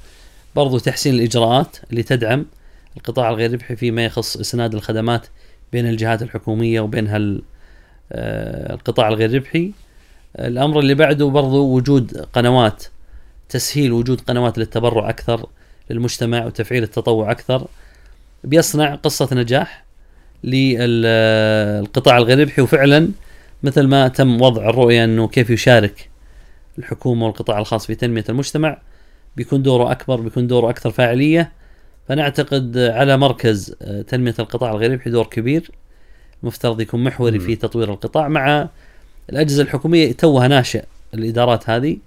برضو 0.55 0.79
تحسين 0.79 1.15
الإجراءات 1.15 1.77
اللي 1.91 2.03
تدعم 2.03 2.45
القطاع 2.97 3.29
الغير 3.29 3.53
ربحي 3.53 3.75
فيما 3.75 4.05
يخص 4.05 4.37
إسناد 4.37 4.75
الخدمات 4.75 5.27
بين 5.71 5.89
الجهات 5.89 6.21
الحكومية 6.21 6.81
وبين 6.81 7.07
هال 7.07 7.41
آه، 8.11 8.73
القطاع 8.73 9.07
الغير 9.07 9.33
ربحي. 9.35 9.71
الأمر 10.39 10.79
اللي 10.79 10.93
بعده 10.93 11.25
برضو 11.25 11.75
وجود 11.75 12.17
قنوات 12.33 12.83
تسهيل 13.49 13.91
وجود 13.91 14.21
قنوات 14.21 14.57
للتبرع 14.57 15.09
أكثر 15.09 15.45
للمجتمع 15.89 16.45
وتفعيل 16.45 16.83
التطوع 16.83 17.31
أكثر 17.31 17.67
بيصنع 18.43 18.95
قصة 18.95 19.29
نجاح 19.31 19.83
للقطاع 20.43 22.17
الغير 22.17 22.39
ربحي. 22.39 22.61
وفعلا 22.61 23.09
مثل 23.63 23.87
ما 23.87 24.07
تم 24.07 24.41
وضع 24.41 24.69
الرؤية 24.69 25.03
أنه 25.03 25.27
كيف 25.27 25.49
يشارك 25.49 26.09
الحكومة 26.79 27.25
والقطاع 27.25 27.59
الخاص 27.59 27.85
في 27.85 27.95
تنمية 27.95 28.23
المجتمع 28.29 28.77
بيكون 29.37 29.61
دوره 29.61 29.91
أكبر 29.91 30.21
بيكون 30.21 30.47
دوره 30.47 30.69
أكثر 30.69 30.91
فاعلية. 30.91 31.51
فنعتقد 32.07 32.77
على 32.77 33.17
مركز 33.17 33.75
آه، 33.81 34.01
تنمية 34.01 34.35
القطاع 34.39 34.71
الغير 34.71 34.91
ربحي 34.91 35.09
دور 35.09 35.25
كبير. 35.25 35.71
مفترض 36.43 36.81
يكون 36.81 37.03
محوري 37.03 37.39
في 37.39 37.55
تطوير 37.55 37.89
القطاع 37.91 38.27
مع 38.27 38.69
الأجهزة 39.29 39.63
الحكومية 39.63 40.11
توها 40.11 40.47
ناشئ 40.47 40.83
الإدارات 41.13 41.69
هذه. 41.69 41.97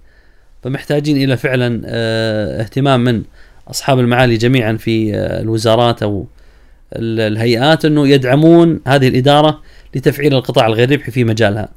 فمحتاجين 0.63 1.17
إلى 1.17 1.37
فعلا 1.37 1.81
آه، 1.85 2.61
اهتمام 2.61 3.03
من 3.03 3.23
أصحاب 3.67 3.99
المعالي 3.99 4.37
جميعا 4.37 4.73
في 4.73 5.15
آه، 5.15 5.41
الوزارات 5.41 6.03
أو 6.03 6.25
الهيئات 6.95 7.85
إنه 7.85 8.07
يدعمون 8.07 8.79
هذه 8.87 9.07
الإدارة 9.07 9.61
لتفعيل 9.95 10.33
القطاع 10.33 10.67
الغير 10.67 10.91
ربحي 10.91 11.11
في 11.11 11.23
مجالها. 11.23 11.69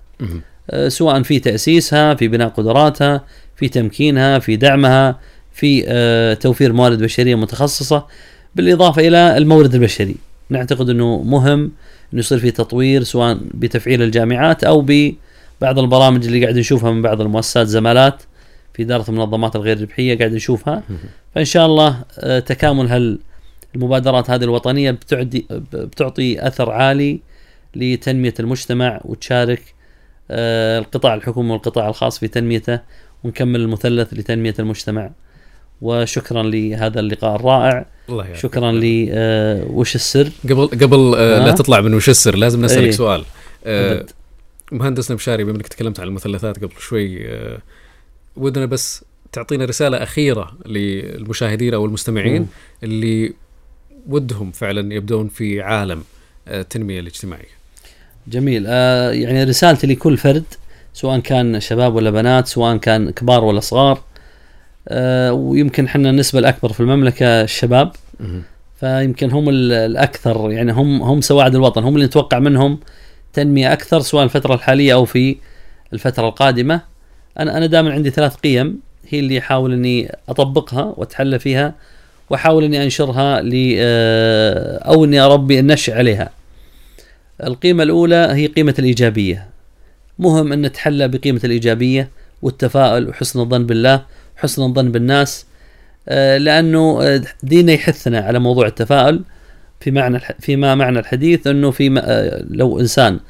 آه، 0.70 0.88
سواء 0.88 1.22
في 1.22 1.38
تأسيسها، 1.38 2.14
في 2.14 2.28
بناء 2.28 2.48
قدراتها، 2.48 3.24
في 3.56 3.68
تمكينها، 3.68 4.38
في 4.38 4.56
دعمها، 4.56 5.18
في 5.52 5.84
آه، 5.88 6.34
توفير 6.34 6.72
موارد 6.72 7.02
بشرية 7.02 7.34
متخصصة 7.34 8.06
بالإضافة 8.54 9.08
إلى 9.08 9.36
المورد 9.36 9.74
البشري. 9.74 10.16
نعتقد 10.50 10.90
إنه 10.90 11.22
مهم 11.22 11.72
إنه 12.12 12.20
يصير 12.20 12.38
في 12.38 12.50
تطوير 12.50 13.02
سواء 13.02 13.38
بتفعيل 13.54 14.02
الجامعات 14.02 14.64
أو 14.64 14.80
ببعض 14.80 15.78
البرامج 15.78 16.26
اللي 16.26 16.42
قاعد 16.42 16.58
نشوفها 16.58 16.92
من 16.92 17.02
بعض 17.02 17.20
المؤسسات 17.20 17.66
زمالات 17.66 18.22
في 18.74 18.82
إدارة 18.82 19.04
المنظمات 19.10 19.56
الغير 19.56 19.80
ربحية 19.80 20.18
قاعد 20.18 20.32
نشوفها 20.32 20.82
فإن 21.34 21.44
شاء 21.44 21.66
الله 21.66 22.04
آه، 22.18 22.38
تكامل 22.38 22.86
هال 22.86 23.18
المبادرات 23.74 24.30
هذه 24.30 24.44
الوطنية 24.44 24.90
بتعدي 24.90 25.46
بتعطي 25.72 26.46
أثر 26.46 26.70
عالي 26.70 27.20
لتنمية 27.76 28.34
المجتمع 28.40 29.00
وتشارك 29.04 29.62
القطاع 30.30 31.14
الحكومي 31.14 31.50
والقطاع 31.50 31.88
الخاص 31.88 32.18
في 32.18 32.28
تنميته 32.28 32.80
ونكمل 33.24 33.60
المثلث 33.60 34.14
لتنمية 34.14 34.54
المجتمع. 34.58 35.10
وشكرا 35.80 36.42
لهذا 36.42 37.00
اللقاء 37.00 37.36
الرائع. 37.36 37.86
الله 38.08 38.34
شكرا 38.34 38.72
لي 38.72 39.08
آه 39.12 39.64
وش 39.64 39.94
السر؟ 39.94 40.30
قبل 40.44 40.66
قبل 40.66 41.14
آه 41.16 41.46
لا 41.46 41.52
تطلع 41.52 41.80
من 41.80 41.94
وش 41.94 42.08
السر 42.08 42.36
لازم 42.36 42.64
نسألك 42.64 42.84
إيه. 42.84 42.90
سؤال. 42.90 43.24
آه 43.64 44.06
مهندسنا 44.72 45.16
بشاري 45.16 45.44
بما 45.44 45.56
إنك 45.56 45.68
تكلمت 45.68 46.00
عن 46.00 46.06
المثلثات 46.06 46.64
قبل 46.64 46.74
شوي 46.78 47.28
آه 47.28 47.58
ودنا 48.36 48.66
بس 48.66 49.04
تعطينا 49.32 49.64
رسالة 49.64 50.02
أخيرة 50.02 50.58
للمشاهدين 50.66 51.74
أو 51.74 51.86
المستمعين 51.86 52.42
م. 52.42 52.46
اللي 52.82 53.32
ودهم 54.08 54.52
فعلا 54.52 54.94
يبدون 54.94 55.28
في 55.28 55.60
عالم 55.60 56.02
آه، 56.48 56.60
التنمية 56.60 57.00
الاجتماعية. 57.00 57.55
جميل 58.28 58.64
آه 58.68 59.10
يعني 59.12 59.44
رسالتي 59.44 59.86
لكل 59.86 60.16
فرد 60.16 60.44
سواء 60.94 61.18
كان 61.18 61.60
شباب 61.60 61.94
ولا 61.94 62.10
بنات 62.10 62.46
سواء 62.46 62.76
كان 62.76 63.10
كبار 63.10 63.44
ولا 63.44 63.60
صغار 63.60 64.00
آه 64.88 65.32
ويمكن 65.32 65.84
إحنا 65.84 66.10
النسبة 66.10 66.38
الأكبر 66.38 66.72
في 66.72 66.80
المملكة 66.80 67.26
الشباب. 67.26 67.92
فيمكن 68.80 69.30
هم 69.30 69.48
الأكثر 69.48 70.50
يعني 70.50 70.72
هم 70.72 71.02
هم 71.02 71.20
سواعد 71.20 71.54
الوطن 71.54 71.84
هم 71.84 71.94
اللي 71.94 72.06
نتوقع 72.06 72.38
منهم 72.38 72.78
تنمية 73.32 73.72
أكثر 73.72 74.00
سواء 74.00 74.24
الفترة 74.24 74.54
الحالية 74.54 74.94
أو 74.94 75.04
في 75.04 75.36
الفترة 75.92 76.28
القادمة 76.28 76.80
أنا 77.38 77.56
أنا 77.56 77.66
دائما 77.66 77.92
عندي 77.92 78.10
ثلاث 78.10 78.34
قيم 78.34 78.78
هي 79.08 79.18
اللي 79.18 79.38
أحاول 79.38 79.72
إني 79.72 80.12
أطبقها 80.28 80.94
وأتحلى 80.96 81.38
فيها 81.38 81.74
وأحاول 82.30 82.64
إني 82.64 82.82
أنشرها 82.84 83.40
ل 83.42 83.74
آه، 83.78 84.78
أو 84.78 85.04
إني 85.04 85.20
اربي 85.20 85.58
النشء 85.60 85.92
عليها. 85.94 86.30
القيمة 87.44 87.82
الأولى 87.82 88.28
هي 88.32 88.46
قيمة 88.46 88.74
الإيجابية. 88.78 89.46
مهم 90.18 90.52
أن 90.52 90.62
نتحلى 90.62 91.08
بقيمة 91.08 91.40
الإيجابية 91.44 92.08
والتفاؤل 92.42 93.08
وحسن 93.08 93.40
الظن 93.40 93.66
بالله 93.66 94.02
وحسن 94.36 94.62
الظن 94.62 94.92
بالناس 94.92 95.46
آه، 96.08 96.38
لأنه 96.38 97.02
آه، 97.02 97.22
ديننا 97.42 97.72
يحثنا 97.72 98.20
على 98.20 98.38
موضوع 98.38 98.66
التفاؤل 98.66 99.22
في 99.80 99.90
معنى 99.90 100.20
فيما 100.40 100.74
معنى 100.74 100.98
الحديث 100.98 101.46
أنه 101.46 101.70
في 101.70 101.88
لو 102.50 102.80
إنسان 102.80 103.20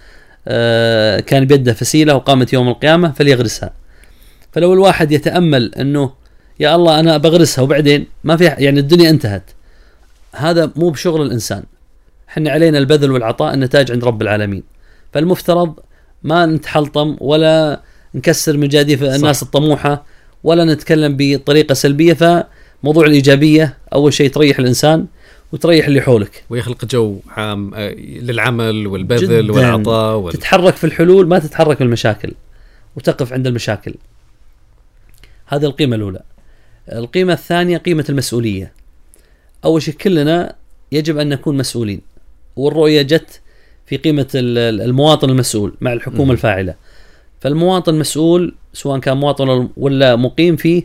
كان 1.27 1.45
بيده 1.45 1.73
فسيلة 1.73 2.15
وقامت 2.15 2.53
يوم 2.53 2.69
القيامة 2.69 3.13
فليغرسها. 3.13 3.73
فلو 4.53 4.73
الواحد 4.73 5.13
يتأمل 5.13 5.75
أنه 5.75 6.13
يا 6.61 6.75
الله 6.75 7.01
أنا 7.01 7.17
بغرسها 7.17 7.63
وبعدين 7.63 8.07
ما 8.25 8.37
في 8.37 8.45
يعني 8.45 8.81
الدنيا 8.81 9.11
انتهت 9.11 9.51
هذا 10.33 10.71
مو 10.77 10.91
بشغل 10.91 11.23
الإنسان 11.23 11.63
إحنا 12.29 12.51
علينا 12.51 12.79
البذل 12.79 13.11
والعطاء 13.11 13.55
النتاج 13.55 13.93
عند 13.93 14.05
رب 14.05 14.23
العالمين. 14.23 14.63
فالمفترض 15.13 15.75
ما 16.23 16.47
نتحلطم 16.47 17.17
ولا 17.21 17.81
نكسر 18.15 18.57
مجاديف 18.57 19.03
الناس 19.03 19.43
الطموحة 19.43 20.05
ولا 20.45 20.65
نتكلم 20.65 21.17
بطريقة 21.19 21.75
سلبية 21.75 22.13
فموضوع 22.13 23.07
الإيجابية 23.07 23.79
أول 23.93 24.13
شيء 24.13 24.31
تريح 24.31 24.59
الإنسان 24.59 25.07
وتريح 25.53 25.87
اللي 25.87 26.01
حولك. 26.01 26.45
ويخلق 26.51 26.85
جو 26.85 27.21
عام 27.29 27.75
آه، 27.75 27.91
للعمل 27.95 28.87
والبذل 28.87 29.51
والعطاء 29.51 30.17
وال... 30.17 30.33
تتحرك 30.33 30.75
في 30.75 30.85
الحلول 30.85 31.29
ما 31.29 31.39
تتحرك 31.39 31.77
في 31.77 31.85
المشاكل 31.85 32.33
وتقف 32.97 33.33
عند 33.33 33.47
المشاكل. 33.47 33.95
هذه 35.47 35.65
القيمة 35.65 35.97
الأولى. 35.97 36.21
القيمة 36.93 37.33
الثانية 37.33 37.79
قيمة 37.79 38.05
المسؤولية. 38.09 38.73
أول 39.65 39.83
شيء 39.83 39.95
كلنا 39.95 40.55
يجب 40.93 41.19
أن 41.19 41.29
نكون 41.29 41.57
مسؤولين. 41.57 42.01
والرؤية 42.57 43.03
جت 43.03 43.41
في 43.87 43.97
قيمة 43.97 44.27
المواطن 44.35 45.31
المسؤول 45.31 45.75
مع 45.81 45.93
الحكومة 45.93 46.33
الفاعلة. 46.33 46.75
فالمواطن 47.41 47.95
مسؤول 47.95 48.55
سواء 48.73 48.99
كان 48.99 49.17
مواطن 49.17 49.69
ولا 49.77 50.17
مقيم 50.17 50.57
في 50.57 50.85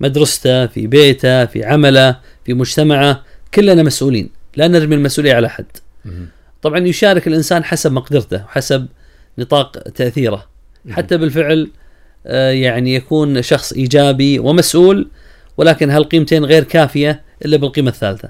مدرسته 0.00 0.66
في 0.66 0.86
بيته 0.86 1.44
في 1.46 1.64
عمله 1.64 2.16
في 2.44 2.54
مجتمعه 2.54 3.22
كلنا 3.54 3.82
مسؤولين. 3.82 4.30
لا 4.56 4.68
نرمي 4.68 4.94
المسؤولية 4.94 5.34
على 5.34 5.46
أحد. 5.46 5.66
طبعا 6.62 6.78
يشارك 6.78 7.26
الإنسان 7.26 7.64
حسب 7.64 7.92
مقدرته 7.92 8.44
وحسب 8.44 8.86
نطاق 9.38 9.78
تأثيره. 9.78 10.46
حتى 10.90 11.16
بالفعل 11.16 11.70
آه، 12.26 12.50
يعني 12.50 12.94
يكون 12.94 13.42
شخص 13.42 13.72
إيجابي 13.72 14.38
ومسؤول 14.38 15.08
ولكن 15.56 15.90
هالقيمتين 15.90 16.44
غير 16.44 16.64
كافية 16.64 17.22
إلا 17.44 17.56
بالقيمة 17.56 17.90
الثالثة 17.90 18.28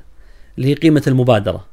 اللي 0.58 0.68
هي 0.68 0.74
قيمة 0.74 1.02
المبادرة. 1.06 1.69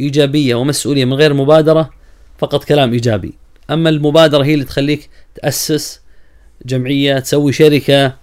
إيجابية 0.00 0.54
ومسؤولية 0.54 1.04
من 1.04 1.14
غير 1.14 1.34
مبادرة 1.34 1.90
فقط 2.38 2.64
كلام 2.64 2.92
إيجابي. 2.92 3.32
أما 3.70 3.90
المبادرة 3.90 4.44
هي 4.44 4.54
اللي 4.54 4.64
تخليك 4.64 5.10
تأسس 5.34 6.00
جمعية 6.66 7.18
تسوي 7.18 7.52
شركة 7.52 8.14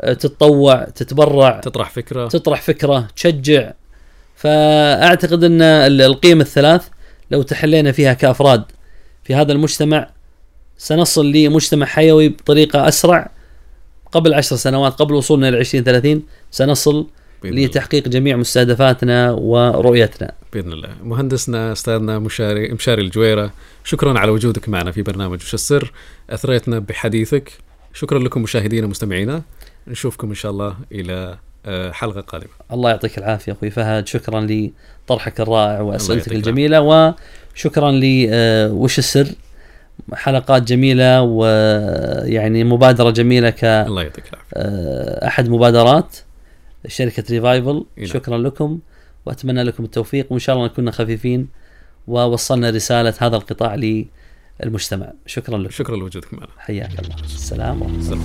آه، 0.00 0.12
تتطوع 0.12 0.84
تتبرع 0.84 1.60
تطرح 1.60 1.90
فكرة. 1.90 2.28
تطرح 2.28 2.62
فكرة 2.62 3.08
تشجع. 3.16 3.72
فأعتقد 4.36 5.44
أن 5.44 5.62
القيم 5.62 6.40
الثلاث 6.40 6.88
لو 7.30 7.42
تحلينا 7.42 7.92
فيها 7.92 8.12
كأفراد 8.12 8.64
في 9.24 9.34
هذا 9.34 9.52
المجتمع 9.52 10.10
سنصل 10.78 11.32
لمجتمع 11.32 11.86
حيوي 11.86 12.28
بطريقة 12.28 12.88
أسرع. 12.88 13.30
قبل 14.12 14.34
عشر 14.34 14.56
سنوات 14.56 14.92
قبل 14.92 15.14
وصولنا 15.14 15.50
ل 15.50 15.54
2030 15.56 16.22
سنصل 16.50 16.92
بإذن 16.92 16.96
الله. 16.96 17.17
لتحقيق 17.44 18.08
جميع 18.08 18.36
مستهدفاتنا 18.36 19.30
ورؤيتنا. 19.30 20.32
بإذن 20.52 20.72
الله. 20.72 20.88
مهندسنا 21.02 21.72
أستاذنا 21.72 22.18
مشاري 22.18 22.72
مشاري 22.72 23.02
الجويرة 23.02 23.50
شكرا 23.84 24.18
على 24.18 24.30
وجودك 24.30 24.68
معنا 24.68 24.92
في 24.92 25.02
برنامج 25.02 25.42
وش 25.42 25.54
السر. 25.54 25.92
أثريتنا 26.30 26.78
بحديثك. 26.78 27.52
شكرا 27.94 28.18
لكم 28.18 28.42
مشاهدينا 28.42 28.86
ومستمعينا. 28.86 29.42
نشوفكم 29.88 30.28
إن 30.28 30.34
شاء 30.34 30.52
الله 30.52 30.74
إلى 30.92 31.38
آه، 31.66 31.90
حلقة 31.92 32.20
قادمة. 32.20 32.50
الله 32.72 32.90
يعطيك 32.90 33.18
العافية 33.18 33.52
أخوي 33.52 33.70
فهد. 33.70 34.06
شكرا 34.06 34.46
لطرحك 34.50 35.40
الرائع 35.40 35.80
وأسئلتك 35.80 36.32
الجميلة. 36.32 36.80
وشكرا 36.80 37.90
ل 37.90 38.28
آه، 38.30 38.72
وش 38.72 38.98
السر؟ 38.98 39.26
حلقات 40.12 40.62
جميلة 40.62 41.22
ويعني 41.22 42.64
مبادرة 42.64 43.10
جميلة 43.10 43.54
الله 43.62 44.02
يعطيك 44.02 44.24
العافية. 44.32 45.20
كاحد 45.20 45.48
مبادرات. 45.48 46.16
شركة 46.86 47.24
ريفايفل 47.30 47.84
نعم. 47.96 48.06
شكرا 48.06 48.38
لكم 48.38 48.78
وأتمنى 49.26 49.62
لكم 49.62 49.84
التوفيق 49.84 50.26
وإن 50.32 50.38
شاء 50.38 50.56
الله 50.56 50.66
نكون 50.66 50.90
خفيفين 50.90 51.48
ووصلنا 52.08 52.70
رسالة 52.70 53.14
هذا 53.18 53.36
القطاع 53.36 53.74
للمجتمع. 54.60 55.12
شكرا 55.26 55.58
لكم. 55.58 55.70
شكرا 55.70 55.96
لوجودك 55.96 56.34
معنا 56.34 56.52
حياك 56.58 57.00
الله. 57.00 57.14
السلام 57.24 57.82
ورحمة 57.82 58.12
الله. 58.12 58.24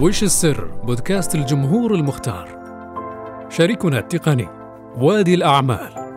وش 0.00 0.22
السر؟ 0.22 0.64
بودكاست 0.64 1.34
الجمهور 1.34 1.94
المختار. 1.94 2.58
شريكنا 3.50 3.98
التقني 3.98 4.48
وادي 4.96 5.34
الأعمال. 5.34 6.07